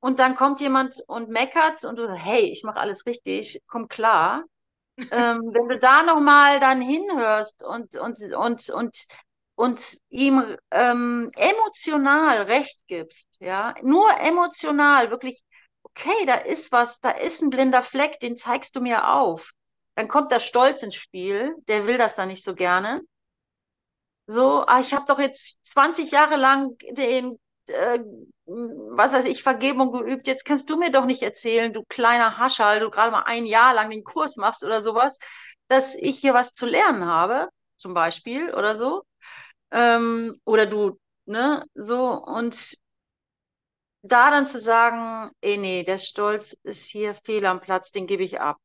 und 0.00 0.18
dann 0.18 0.36
kommt 0.36 0.60
jemand 0.60 0.96
und 1.06 1.30
meckert 1.30 1.84
und 1.84 1.96
du 1.96 2.06
sagst, 2.06 2.24
hey, 2.24 2.50
ich 2.50 2.62
mache 2.62 2.78
alles 2.78 3.06
richtig, 3.06 3.62
komm 3.66 3.88
klar. 3.88 4.44
ähm, 5.10 5.40
wenn 5.52 5.68
du 5.68 5.78
da 5.78 6.02
nochmal 6.02 6.60
dann 6.60 6.80
hinhörst 6.80 7.64
und, 7.64 7.96
und, 7.96 8.18
und, 8.34 8.68
und, 8.70 9.06
und 9.56 9.98
ihm 10.10 10.56
ähm, 10.70 11.30
emotional 11.34 12.42
recht 12.42 12.86
gibst, 12.86 13.36
ja, 13.40 13.74
nur 13.82 14.08
emotional, 14.20 15.10
wirklich, 15.10 15.42
okay, 15.82 16.26
da 16.26 16.34
ist 16.34 16.70
was, 16.70 17.00
da 17.00 17.10
ist 17.10 17.42
ein 17.42 17.50
blinder 17.50 17.82
Fleck, 17.82 18.20
den 18.20 18.36
zeigst 18.36 18.76
du 18.76 18.80
mir 18.80 19.08
auf. 19.08 19.52
Dann 19.96 20.08
kommt 20.08 20.30
der 20.30 20.40
Stolz 20.40 20.82
ins 20.82 20.94
Spiel, 20.96 21.54
der 21.68 21.86
will 21.86 21.98
das 21.98 22.14
dann 22.16 22.28
nicht 22.28 22.44
so 22.44 22.54
gerne. 22.54 23.02
So, 24.26 24.64
ah, 24.66 24.80
ich 24.80 24.94
habe 24.94 25.04
doch 25.06 25.18
jetzt 25.18 25.66
20 25.66 26.10
Jahre 26.10 26.36
lang 26.36 26.76
den, 26.92 27.38
äh, 27.66 27.98
was 28.46 29.12
weiß 29.12 29.24
ich, 29.26 29.42
Vergebung 29.42 29.92
geübt. 29.92 30.26
Jetzt 30.26 30.44
kannst 30.44 30.70
du 30.70 30.76
mir 30.78 30.90
doch 30.90 31.04
nicht 31.04 31.22
erzählen, 31.22 31.72
du 31.72 31.82
kleiner 31.88 32.38
Haschall, 32.38 32.80
du 32.80 32.90
gerade 32.90 33.10
mal 33.10 33.24
ein 33.26 33.44
Jahr 33.46 33.74
lang 33.74 33.90
den 33.90 34.04
Kurs 34.04 34.36
machst 34.36 34.64
oder 34.64 34.80
sowas, 34.80 35.18
dass 35.68 35.94
ich 35.96 36.18
hier 36.18 36.32
was 36.34 36.52
zu 36.54 36.66
lernen 36.66 37.04
habe, 37.04 37.48
zum 37.76 37.92
Beispiel 37.94 38.52
oder 38.54 38.76
so. 38.76 39.02
Ähm, 39.72 40.40
oder 40.44 40.66
du, 40.66 40.98
ne, 41.26 41.64
so. 41.74 42.10
Und 42.12 42.76
da 44.02 44.30
dann 44.30 44.46
zu 44.46 44.58
sagen, 44.60 45.30
ey, 45.40 45.56
nee, 45.58 45.82
der 45.84 45.98
Stolz 45.98 46.56
ist 46.62 46.88
hier 46.90 47.14
fehl 47.14 47.44
am 47.46 47.60
Platz, 47.60 47.90
den 47.90 48.06
gebe 48.06 48.22
ich 48.22 48.40
ab. 48.40 48.58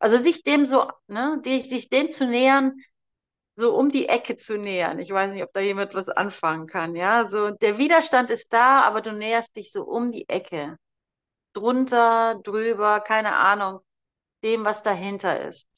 Also 0.00 0.16
sich 0.18 0.42
dem 0.42 0.66
so, 0.66 0.90
ne, 1.08 1.40
die, 1.44 1.62
sich 1.62 1.88
dem 1.90 2.10
zu 2.10 2.26
nähern, 2.26 2.74
so 3.56 3.76
um 3.76 3.90
die 3.90 4.08
Ecke 4.08 4.36
zu 4.36 4.58
nähern. 4.58 4.98
Ich 4.98 5.10
weiß 5.10 5.32
nicht, 5.32 5.42
ob 5.44 5.52
da 5.52 5.60
jemand 5.60 5.94
was 5.94 6.08
anfangen 6.08 6.66
kann, 6.66 6.96
ja. 6.96 7.28
So, 7.28 7.50
der 7.50 7.78
Widerstand 7.78 8.30
ist 8.30 8.52
da, 8.52 8.82
aber 8.82 9.02
du 9.02 9.12
näherst 9.12 9.56
dich 9.56 9.72
so 9.72 9.84
um 9.84 10.10
die 10.10 10.28
Ecke. 10.28 10.78
Drunter, 11.54 12.40
drüber, 12.44 13.00
keine 13.00 13.36
Ahnung, 13.36 13.80
dem, 14.44 14.64
was 14.64 14.82
dahinter 14.82 15.46
ist. 15.48 15.68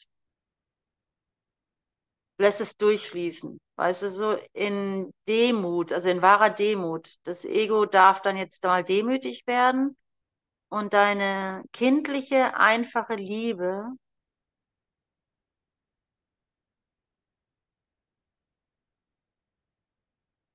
Lässt 2.39 2.61
es 2.61 2.77
durchfließen. 2.77 3.59
Weißt 3.77 4.03
du, 4.03 4.11
so 4.11 4.37
in 4.53 5.13
Demut, 5.29 5.93
also 5.93 6.09
in 6.09 6.23
wahrer 6.23 6.51
Demut. 6.51 7.17
Das 7.25 7.45
Ego 7.45 7.87
darf 7.87 8.23
dann 8.23 8.37
jetzt 8.37 8.65
mal 8.65 8.85
demütig 8.85 9.47
werden 9.47 9.97
und 10.69 10.95
deine 10.95 11.65
kindliche, 11.73 12.57
einfache 12.57 13.15
Liebe 13.15 13.87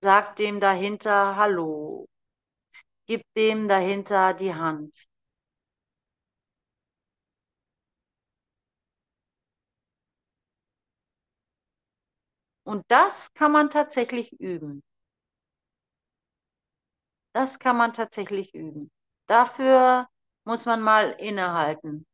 Sag 0.01 0.35
dem 0.37 0.59
dahinter 0.59 1.35
Hallo. 1.35 2.07
Gib 3.07 3.21
dem 3.35 3.67
dahinter 3.67 4.33
die 4.33 4.53
Hand. 4.53 5.07
Und 12.63 12.83
das 12.89 13.33
kann 13.33 13.51
man 13.51 13.69
tatsächlich 13.71 14.39
üben. 14.39 14.83
Das 17.33 17.59
kann 17.59 17.77
man 17.77 17.93
tatsächlich 17.93 18.53
üben. 18.53 18.91
Dafür 19.27 20.07
muss 20.43 20.65
man 20.65 20.81
mal 20.81 21.11
innehalten. 21.17 22.05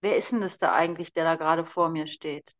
Wer 0.00 0.16
ist 0.16 0.32
denn 0.32 0.40
das 0.40 0.58
da 0.58 0.72
eigentlich, 0.72 1.12
der 1.12 1.22
da 1.24 1.36
gerade 1.36 1.64
vor 1.64 1.88
mir 1.88 2.08
steht? 2.08 2.52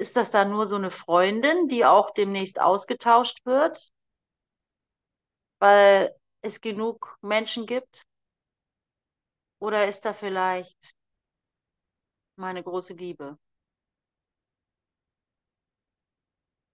Ist 0.00 0.16
das 0.16 0.32
dann 0.32 0.50
nur 0.50 0.66
so 0.66 0.74
eine 0.74 0.90
Freundin, 0.90 1.68
die 1.68 1.84
auch 1.84 2.10
demnächst 2.12 2.60
ausgetauscht 2.60 3.46
wird, 3.46 3.92
weil 5.58 6.14
es 6.42 6.60
genug 6.60 7.16
Menschen 7.22 7.66
gibt? 7.66 8.04
Oder 9.58 9.86
ist 9.88 10.04
da 10.04 10.12
vielleicht 10.12 10.94
meine 12.36 12.62
große 12.64 12.94
Liebe? 12.94 13.38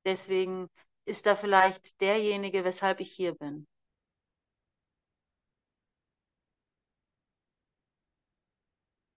Deswegen 0.07 0.71
ist 1.05 1.27
da 1.27 1.37
vielleicht 1.37 2.01
derjenige, 2.01 2.65
weshalb 2.65 3.01
ich 3.01 3.13
hier 3.13 3.35
bin. 3.35 3.67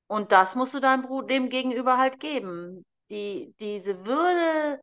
Und 0.08 0.34
das 0.34 0.56
musst 0.56 0.74
du 0.74 0.82
deinem 0.82 1.04
Bruder, 1.04 1.28
dem 1.28 1.48
Gegenüber 1.48 1.98
halt 1.98 2.20
geben 2.20 2.84
die, 3.10 3.54
diese 3.60 4.06
Würde, 4.06 4.82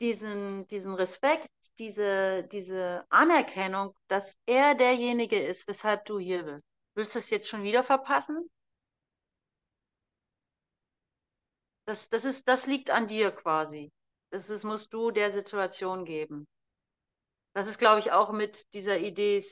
diesen, 0.00 0.66
diesen 0.68 0.94
Respekt, 0.94 1.48
diese, 1.78 2.44
diese 2.44 3.04
Anerkennung, 3.10 3.94
dass 4.08 4.36
er 4.46 4.74
derjenige 4.74 5.38
ist, 5.38 5.68
weshalb 5.68 6.04
du 6.06 6.18
hier 6.18 6.42
bist. 6.44 6.64
Willst 6.94 7.14
du 7.14 7.18
das 7.20 7.30
jetzt 7.30 7.48
schon 7.48 7.62
wieder 7.62 7.84
verpassen? 7.84 8.50
Das, 11.86 12.08
das, 12.08 12.24
ist, 12.24 12.48
das 12.48 12.66
liegt 12.66 12.90
an 12.90 13.06
dir 13.06 13.30
quasi. 13.30 13.90
Das, 14.30 14.46
das 14.46 14.64
musst 14.64 14.92
du 14.92 15.10
der 15.10 15.32
Situation 15.32 16.04
geben. 16.04 16.46
Das 17.52 17.66
ist, 17.66 17.78
glaube 17.78 18.00
ich, 18.00 18.12
auch 18.12 18.32
mit 18.32 18.72
dieser 18.74 18.98
Idee, 18.98 19.44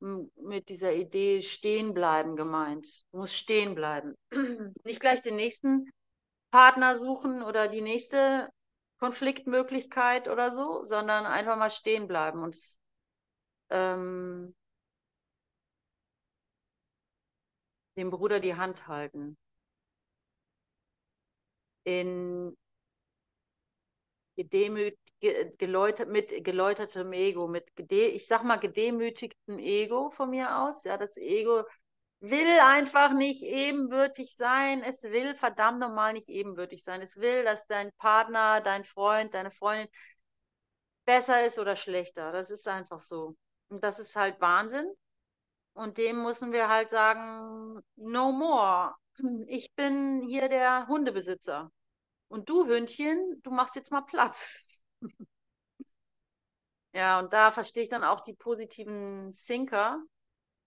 mit 0.00 0.68
dieser 0.68 0.92
Idee 0.92 1.42
stehen 1.42 1.94
bleiben 1.94 2.36
gemeint. 2.36 3.04
Du 3.10 3.18
musst 3.18 3.34
stehen 3.34 3.74
bleiben. 3.74 4.14
Nicht 4.84 5.00
gleich 5.00 5.22
den 5.22 5.36
nächsten 5.36 5.90
Partner 6.56 6.96
suchen 6.96 7.42
oder 7.42 7.68
die 7.68 7.82
nächste 7.82 8.48
Konfliktmöglichkeit 8.98 10.26
oder 10.26 10.50
so, 10.52 10.80
sondern 10.84 11.26
einfach 11.26 11.54
mal 11.58 11.68
stehen 11.68 12.08
bleiben 12.08 12.42
und 12.42 12.56
ähm, 13.70 14.54
dem 17.98 18.08
Bruder 18.08 18.40
die 18.40 18.54
Hand 18.54 18.88
halten. 18.88 19.36
In 21.86 22.54
gedemüt, 24.36 24.98
geläutert, 25.58 26.08
mit 26.08 26.44
geläutertem 26.44 27.12
Ego, 27.12 27.48
mit 27.48 27.74
gede, 27.76 28.06
ich 28.08 28.26
sag 28.26 28.44
mal 28.44 28.56
gedemütigtem 28.58 29.58
Ego 29.58 30.10
von 30.10 30.30
mir 30.30 30.58
aus. 30.58 30.84
Ja, 30.84 30.96
das 30.98 31.16
Ego 31.16 31.64
will 32.20 32.58
einfach 32.60 33.12
nicht 33.12 33.42
ebenbürtig 33.42 34.36
sein. 34.36 34.82
Es 34.82 35.02
will 35.02 35.34
verdammt 35.34 35.78
nochmal 35.80 36.12
nicht 36.12 36.28
ebenbürtig 36.28 36.82
sein. 36.82 37.02
Es 37.02 37.16
will, 37.16 37.44
dass 37.44 37.66
dein 37.66 37.92
Partner, 37.98 38.60
dein 38.60 38.84
Freund, 38.84 39.34
deine 39.34 39.50
Freundin 39.50 39.88
besser 41.04 41.46
ist 41.46 41.58
oder 41.58 41.76
schlechter. 41.76 42.32
Das 42.32 42.50
ist 42.50 42.68
einfach 42.68 43.00
so. 43.00 43.36
Und 43.68 43.82
das 43.82 43.98
ist 43.98 44.16
halt 44.16 44.40
Wahnsinn. 44.40 44.90
Und 45.74 45.98
dem 45.98 46.22
müssen 46.22 46.52
wir 46.52 46.68
halt 46.68 46.90
sagen, 46.90 47.82
no 47.96 48.32
more. 48.32 48.94
Ich 49.46 49.74
bin 49.74 50.22
hier 50.26 50.48
der 50.48 50.86
Hundebesitzer. 50.88 51.70
Und 52.28 52.48
du, 52.48 52.66
Hündchen, 52.66 53.40
du 53.42 53.50
machst 53.50 53.76
jetzt 53.76 53.90
mal 53.92 54.02
Platz. 54.02 54.60
ja, 56.92 57.18
und 57.18 57.32
da 57.32 57.52
verstehe 57.52 57.82
ich 57.82 57.88
dann 57.88 58.04
auch 58.04 58.20
die 58.20 58.34
positiven 58.34 59.32
Thinker, 59.32 60.02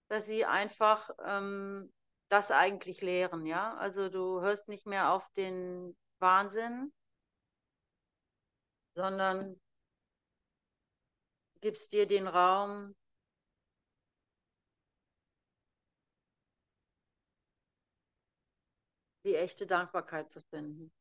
dass 0.10 0.26
sie 0.26 0.46
einfach 0.46 1.10
ähm, 1.26 1.94
das 2.30 2.52
eigentlich 2.52 3.02
lehren, 3.02 3.46
ja. 3.46 3.76
Also 3.78 4.10
du 4.10 4.42
hörst 4.42 4.68
nicht 4.68 4.86
mehr 4.88 5.14
auf 5.14 5.28
den 5.38 5.98
Wahnsinn, 6.20 6.92
sondern 8.96 9.56
gibst 11.62 11.94
dir 11.94 12.06
den 12.06 12.28
Raum, 12.28 12.96
die 19.24 19.36
echte 19.36 19.66
Dankbarkeit 19.66 20.30
zu 20.30 20.42
finden. 20.42 20.92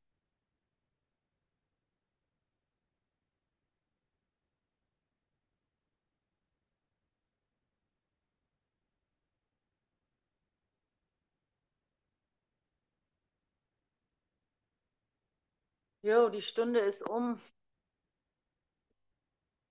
Jo, 16.08 16.28
die 16.30 16.40
Stunde 16.42 16.80
ist 16.80 17.02
um. 17.02 17.38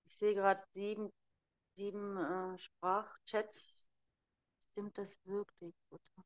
Ich 0.06 0.18
sehe 0.18 0.34
gerade 0.34 0.64
sieben, 0.74 1.12
sieben 1.76 2.18
äh, 2.18 2.58
Sprachchats. 2.60 3.90
Stimmt 4.72 4.98
das 4.98 5.20
wirklich, 5.26 5.76
Butter? 5.90 6.24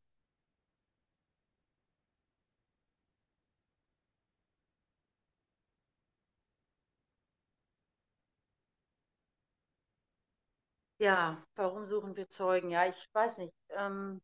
Ja, 11.00 11.44
warum 11.56 11.86
suchen 11.86 12.16
wir 12.16 12.30
Zeugen? 12.30 12.70
Ja, 12.70 12.86
ich 12.88 13.10
weiß 13.14 13.40
nicht. 13.40 13.54
Ähm, 13.72 14.22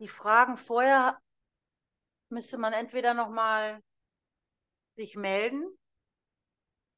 die 0.00 0.08
Fragen 0.08 0.56
vorher 0.56 1.20
müsste 2.30 2.58
man 2.58 2.72
entweder 2.72 3.14
nochmal 3.14 3.82
sich 4.96 5.16
melden, 5.16 5.66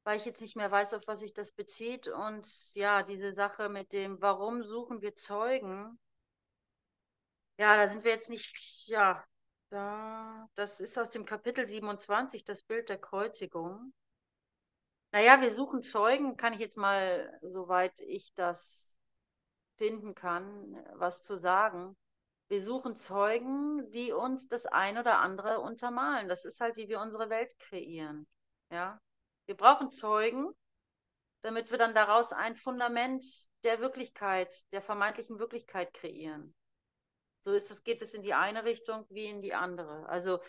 weil 0.03 0.17
ich 0.17 0.25
jetzt 0.25 0.41
nicht 0.41 0.55
mehr 0.55 0.71
weiß, 0.71 0.93
auf 0.93 1.03
was 1.07 1.19
sich 1.19 1.33
das 1.33 1.51
bezieht. 1.51 2.07
Und 2.07 2.73
ja, 2.73 3.03
diese 3.03 3.33
Sache 3.33 3.69
mit 3.69 3.93
dem, 3.93 4.21
warum 4.21 4.63
suchen 4.63 5.01
wir 5.01 5.15
Zeugen? 5.15 5.99
Ja, 7.57 7.77
da 7.77 7.87
sind 7.87 8.03
wir 8.03 8.11
jetzt 8.11 8.29
nicht, 8.29 8.87
ja, 8.87 9.23
da, 9.69 10.49
das 10.55 10.79
ist 10.79 10.97
aus 10.97 11.11
dem 11.11 11.25
Kapitel 11.25 11.67
27, 11.67 12.43
das 12.43 12.63
Bild 12.63 12.89
der 12.89 12.97
Kreuzigung. 12.97 13.93
Naja, 15.11 15.41
wir 15.41 15.53
suchen 15.53 15.83
Zeugen, 15.83 16.37
kann 16.37 16.53
ich 16.53 16.59
jetzt 16.59 16.77
mal, 16.77 17.37
soweit 17.41 17.99
ich 18.01 18.33
das 18.33 18.99
finden 19.77 20.15
kann, 20.15 20.75
was 20.95 21.21
zu 21.21 21.37
sagen. 21.37 21.95
Wir 22.51 22.61
suchen 22.61 22.97
Zeugen, 22.97 23.89
die 23.91 24.11
uns 24.11 24.49
das 24.49 24.65
ein 24.65 24.97
oder 24.97 25.19
andere 25.19 25.61
untermalen. 25.61 26.27
Das 26.27 26.43
ist 26.43 26.59
halt, 26.59 26.75
wie 26.75 26.89
wir 26.89 26.99
unsere 26.99 27.29
Welt 27.29 27.57
kreieren. 27.59 28.27
Ja, 28.69 28.99
wir 29.45 29.55
brauchen 29.55 29.89
Zeugen, 29.89 30.53
damit 31.43 31.71
wir 31.71 31.77
dann 31.77 31.95
daraus 31.95 32.33
ein 32.33 32.57
Fundament 32.57 33.23
der 33.63 33.79
Wirklichkeit, 33.79 34.53
der 34.73 34.81
vermeintlichen 34.81 35.39
Wirklichkeit 35.39 35.93
kreieren. 35.93 36.53
So 37.39 37.53
ist 37.53 37.71
es, 37.71 37.85
geht 37.85 38.01
es 38.01 38.13
in 38.13 38.21
die 38.21 38.33
eine 38.33 38.65
Richtung 38.65 39.05
wie 39.07 39.27
in 39.27 39.41
die 39.41 39.53
andere. 39.53 40.05
Also 40.09 40.41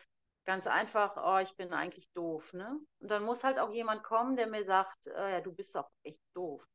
ganz 0.44 0.66
einfach, 0.66 1.16
oh, 1.16 1.40
ich 1.40 1.54
bin 1.54 1.72
eigentlich 1.72 2.10
doof, 2.14 2.52
ne? 2.52 2.80
Und 2.98 3.12
dann 3.12 3.22
muss 3.22 3.44
halt 3.44 3.60
auch 3.60 3.70
jemand 3.70 4.02
kommen, 4.02 4.34
der 4.34 4.48
mir 4.48 4.64
sagt, 4.64 5.06
äh, 5.06 5.34
ja, 5.34 5.40
du 5.40 5.52
bist 5.52 5.72
doch 5.76 5.88
echt 6.02 6.20
doof. 6.34 6.66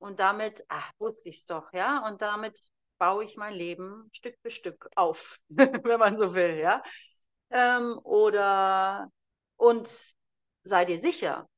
Und 0.00 0.20
damit, 0.20 0.66
ach, 0.68 0.92
wusste 0.98 1.30
ich's 1.30 1.46
doch, 1.46 1.72
ja? 1.72 2.06
Und 2.06 2.20
damit 2.20 2.60
baue 3.00 3.24
ich 3.24 3.36
mein 3.38 3.54
Leben 3.54 4.10
Stück 4.14 4.36
für 4.42 4.52
Stück 4.52 4.88
auf, 4.96 5.38
wenn 5.50 6.00
man 6.00 6.18
so 6.20 6.34
will, 6.34 6.58
ja? 6.58 6.84
Ähm, 7.50 7.98
oder, 8.04 9.10
und 9.56 9.90
sei 10.64 10.84
dir 10.86 11.00
sicher, 11.00 11.48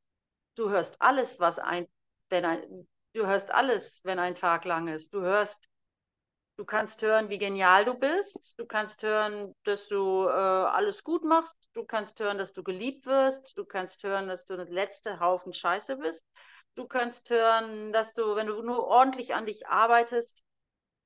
du 0.56 0.70
hörst 0.70 1.00
alles, 1.02 1.40
was 1.40 1.58
ein, 1.58 1.86
wenn 2.30 2.44
ein, 2.46 2.88
du 3.14 3.26
hörst 3.26 3.52
alles, 3.54 4.02
wenn 4.04 4.18
ein 4.20 4.34
Tag 4.36 4.64
lang 4.66 4.88
ist. 4.88 5.14
Du 5.14 5.22
hörst 5.22 5.68
Du 6.56 6.64
kannst 6.64 7.02
hören, 7.02 7.28
wie 7.30 7.38
genial 7.38 7.84
du 7.84 7.94
bist. 7.94 8.58
Du 8.58 8.66
kannst 8.66 9.02
hören, 9.02 9.54
dass 9.64 9.88
du 9.88 10.26
äh, 10.28 10.30
alles 10.32 11.02
gut 11.04 11.24
machst. 11.24 11.68
Du 11.74 11.84
kannst 11.84 12.20
hören, 12.20 12.38
dass 12.38 12.52
du 12.52 12.62
geliebt 12.62 13.06
wirst. 13.06 13.56
Du 13.58 13.64
kannst 13.64 14.02
hören, 14.04 14.28
dass 14.28 14.44
du 14.44 14.56
der 14.56 14.66
letzte 14.66 15.18
Haufen 15.20 15.54
Scheiße 15.54 15.96
bist. 15.96 16.26
Du 16.74 16.86
kannst 16.86 17.28
hören, 17.30 17.92
dass 17.92 18.14
du, 18.14 18.34
wenn 18.36 18.46
du 18.46 18.62
nur 18.62 18.86
ordentlich 18.86 19.34
an 19.34 19.46
dich 19.46 19.66
arbeitest, 19.66 20.42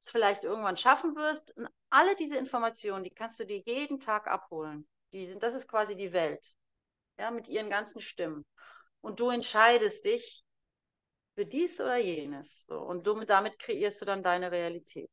es 0.01 0.11
vielleicht 0.11 0.45
irgendwann 0.45 0.77
schaffen 0.77 1.17
wirst. 1.17 1.57
Und 1.57 1.69
alle 1.91 2.17
diese 2.17 2.37
Informationen, 2.37 3.05
die 3.05 3.11
kannst 3.11 3.39
du 3.41 3.45
dir 3.45 3.59
jeden 3.59 4.01
Tag 4.01 4.27
abholen. 4.27 4.87
Die 5.13 5.25
sind, 5.25 5.43
das 5.43 5.55
ist 5.55 5.69
quasi 5.69 5.97
die 5.97 6.13
Welt. 6.13 6.47
Ja, 7.19 7.31
mit 7.31 7.49
ihren 7.49 7.71
ganzen 7.71 8.01
Stimmen. 8.01 8.45
Und 9.01 9.21
du 9.21 9.31
entscheidest 9.31 10.05
dich 10.05 10.45
für 11.35 11.47
dies 11.47 11.81
oder 11.81 11.97
jenes. 11.97 12.65
So. 12.67 12.79
Und 12.79 13.07
du, 13.07 13.25
damit 13.25 13.59
kreierst 13.59 14.01
du 14.01 14.05
dann 14.05 14.23
deine 14.23 14.51
Realität. 14.51 15.11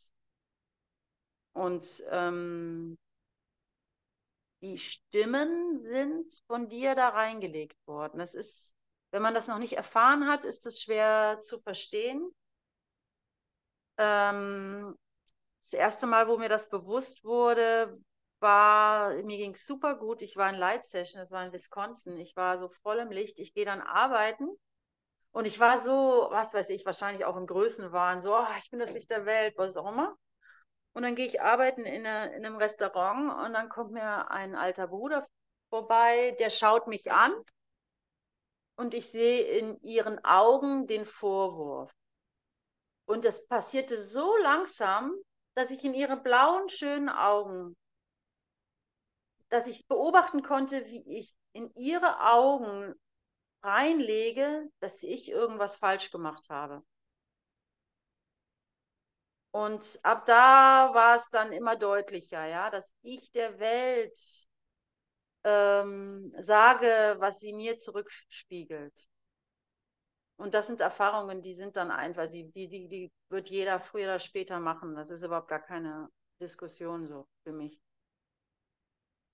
Und 1.54 2.04
ähm, 2.10 2.98
die 4.62 4.78
Stimmen 4.78 5.84
sind 5.84 6.42
von 6.48 6.70
dir 6.70 6.96
da 6.96 7.10
reingelegt 7.10 7.78
worden. 7.86 8.20
Das 8.20 8.34
ist, 8.34 8.78
wenn 9.12 9.22
man 9.22 9.34
das 9.34 9.48
noch 9.48 9.60
nicht 9.60 9.74
erfahren 9.74 10.28
hat, 10.28 10.46
ist 10.46 10.66
es 10.66 10.82
schwer 10.82 11.40
zu 11.42 11.60
verstehen. 11.62 12.32
Ähm, 13.98 14.98
das 15.62 15.74
erste 15.74 16.08
Mal, 16.08 16.28
wo 16.28 16.38
mir 16.38 16.50
das 16.50 16.70
bewusst 16.70 17.24
wurde, 17.24 17.98
war, 18.40 19.14
mir 19.24 19.38
ging 19.38 19.54
es 19.54 19.66
super 19.66 19.96
gut. 19.96 20.22
Ich 20.22 20.36
war 20.38 20.50
in 20.50 20.56
Light 20.56 20.86
Session, 20.86 21.22
das 21.22 21.32
war 21.32 21.46
in 21.46 21.54
Wisconsin. 21.54 22.18
Ich 22.20 22.36
war 22.36 22.60
so 22.60 22.70
voll 22.84 23.00
im 23.00 23.12
Licht. 23.12 23.40
Ich 23.40 23.54
gehe 23.54 23.66
dann 23.66 23.82
arbeiten 23.82 24.50
und 25.32 25.46
ich 25.46 25.60
war 25.60 25.80
so, 25.80 26.28
was 26.30 26.54
weiß 26.54 26.70
ich, 26.70 26.86
wahrscheinlich 26.86 27.26
auch 27.26 27.36
im 27.38 27.48
Größenwahn, 27.48 28.22
so, 28.22 28.36
oh, 28.36 28.46
ich 28.60 28.70
bin 28.70 28.80
das 28.80 28.94
Licht 28.94 29.10
der 29.12 29.26
Welt, 29.26 29.56
was 29.58 29.76
auch 29.78 29.92
immer. 29.92 30.16
Und 30.94 31.04
dann 31.04 31.16
gehe 31.16 31.26
ich 31.26 31.42
arbeiten 31.42 31.82
in, 31.82 32.06
eine, 32.06 32.36
in 32.36 32.46
einem 32.46 32.58
Restaurant 32.58 33.46
und 33.46 33.54
dann 33.54 33.70
kommt 33.70 33.92
mir 33.92 34.30
ein 34.32 34.56
alter 34.56 34.88
Bruder 34.88 35.28
vorbei, 35.70 36.36
der 36.40 36.52
schaut 36.52 36.88
mich 36.88 37.12
an 37.12 37.34
und 38.76 38.94
ich 38.94 39.10
sehe 39.10 39.42
in 39.42 39.82
ihren 39.82 40.24
Augen 40.24 40.86
den 40.86 41.06
Vorwurf. 41.08 41.92
Und 43.06 43.26
das 43.26 43.46
passierte 43.48 43.98
so 43.98 44.36
langsam, 44.38 45.14
dass 45.56 45.72
ich 45.72 45.84
in 45.84 45.94
ihren 45.94 46.24
blauen, 46.24 46.70
schönen 46.70 47.10
Augen, 47.10 47.76
dass 49.50 49.68
ich 49.68 49.88
beobachten 49.88 50.42
konnte, 50.42 50.86
wie 50.86 51.04
ich 51.20 51.36
in 51.54 51.74
ihre 51.76 52.20
Augen 52.22 52.96
reinlege, 53.62 54.70
dass 54.80 55.04
ich 55.04 55.30
irgendwas 55.30 55.78
falsch 55.78 56.12
gemacht 56.12 56.50
habe. 56.50 56.84
Und 59.52 60.00
ab 60.02 60.26
da 60.26 60.92
war 60.94 61.16
es 61.18 61.30
dann 61.30 61.52
immer 61.52 61.76
deutlicher, 61.76 62.46
ja, 62.48 62.72
dass 62.72 62.92
ich 63.04 63.32
der 63.32 63.60
Welt 63.60 64.20
ähm, 65.44 66.34
sage, 66.40 67.16
was 67.20 67.40
sie 67.40 67.54
mir 67.54 67.78
zurückspiegelt. 67.78 68.94
Und 70.38 70.54
das 70.54 70.68
sind 70.68 70.82
Erfahrungen, 70.82 71.42
die 71.42 71.54
sind 71.54 71.78
dann 71.78 71.92
einfach, 71.92 72.28
die, 72.28 72.52
die, 72.52 72.68
die, 72.68 72.88
die 72.88 73.12
wird 73.30 73.50
jeder 73.50 73.80
früher 73.80 74.06
oder 74.06 74.20
später 74.20 74.60
machen. 74.60 74.96
Das 74.96 75.12
ist 75.12 75.24
überhaupt 75.24 75.48
gar 75.48 75.62
keine 75.62 76.10
Diskussion 76.42 77.08
so 77.08 77.28
für 77.44 77.54
mich. 77.54 77.80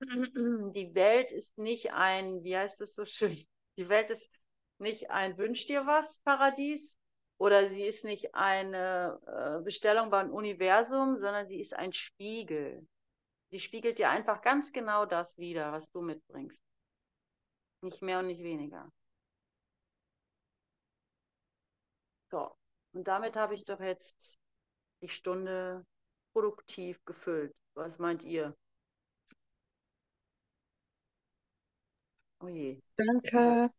Die 0.75 0.95
Welt 0.95 1.31
ist 1.31 1.57
nicht 1.57 1.93
ein, 1.93 2.43
wie 2.43 2.55
heißt 2.55 2.81
es 2.81 2.93
so 2.95 3.05
schön? 3.05 3.37
Die 3.77 3.89
Welt 3.89 4.09
ist 4.09 4.29
nicht 4.77 5.09
ein 5.09 5.37
Wünsch 5.37 5.67
dir 5.67 5.85
was 5.85 6.21
Paradies, 6.21 6.97
oder 7.39 7.69
sie 7.69 7.83
ist 7.83 8.03
nicht 8.03 8.35
eine 8.35 9.17
äh, 9.25 9.63
Bestellung 9.63 10.09
beim 10.09 10.31
Universum, 10.31 11.15
sondern 11.15 11.47
sie 11.47 11.59
ist 11.59 11.73
ein 11.73 11.93
Spiegel. 11.93 12.85
Sie 13.51 13.59
spiegelt 13.59 13.97
dir 13.97 14.09
einfach 14.09 14.41
ganz 14.41 14.73
genau 14.73 15.05
das 15.05 15.37
wider, 15.37 15.71
was 15.71 15.89
du 15.91 16.01
mitbringst. 16.01 16.61
Nicht 17.81 18.01
mehr 18.01 18.19
und 18.19 18.27
nicht 18.27 18.43
weniger. 18.43 18.91
So, 22.31 22.55
und 22.93 23.07
damit 23.07 23.35
habe 23.35 23.53
ich 23.53 23.65
doch 23.65 23.79
jetzt 23.79 24.39
die 25.01 25.09
Stunde 25.09 25.85
produktiv 26.33 27.03
gefüllt. 27.05 27.55
Was 27.75 27.99
meint 27.99 28.23
ihr? 28.23 28.55
Oh 32.41 32.47
je. 32.49 32.81
Danke. 32.97 33.69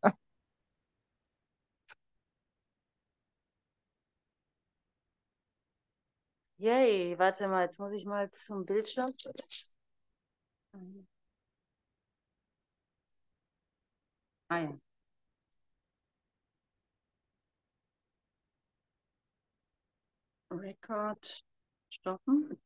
Yay, 6.59 7.17
warte 7.19 7.49
mal, 7.49 7.65
jetzt 7.67 7.81
muss 7.81 7.93
ich 7.93 8.05
mal 8.05 8.31
zum 8.33 8.65
Bildschirm. 8.65 9.13
Ah 14.49 14.61
ja. 14.61 14.81
Record 20.51 21.19
stoppen. 21.91 22.59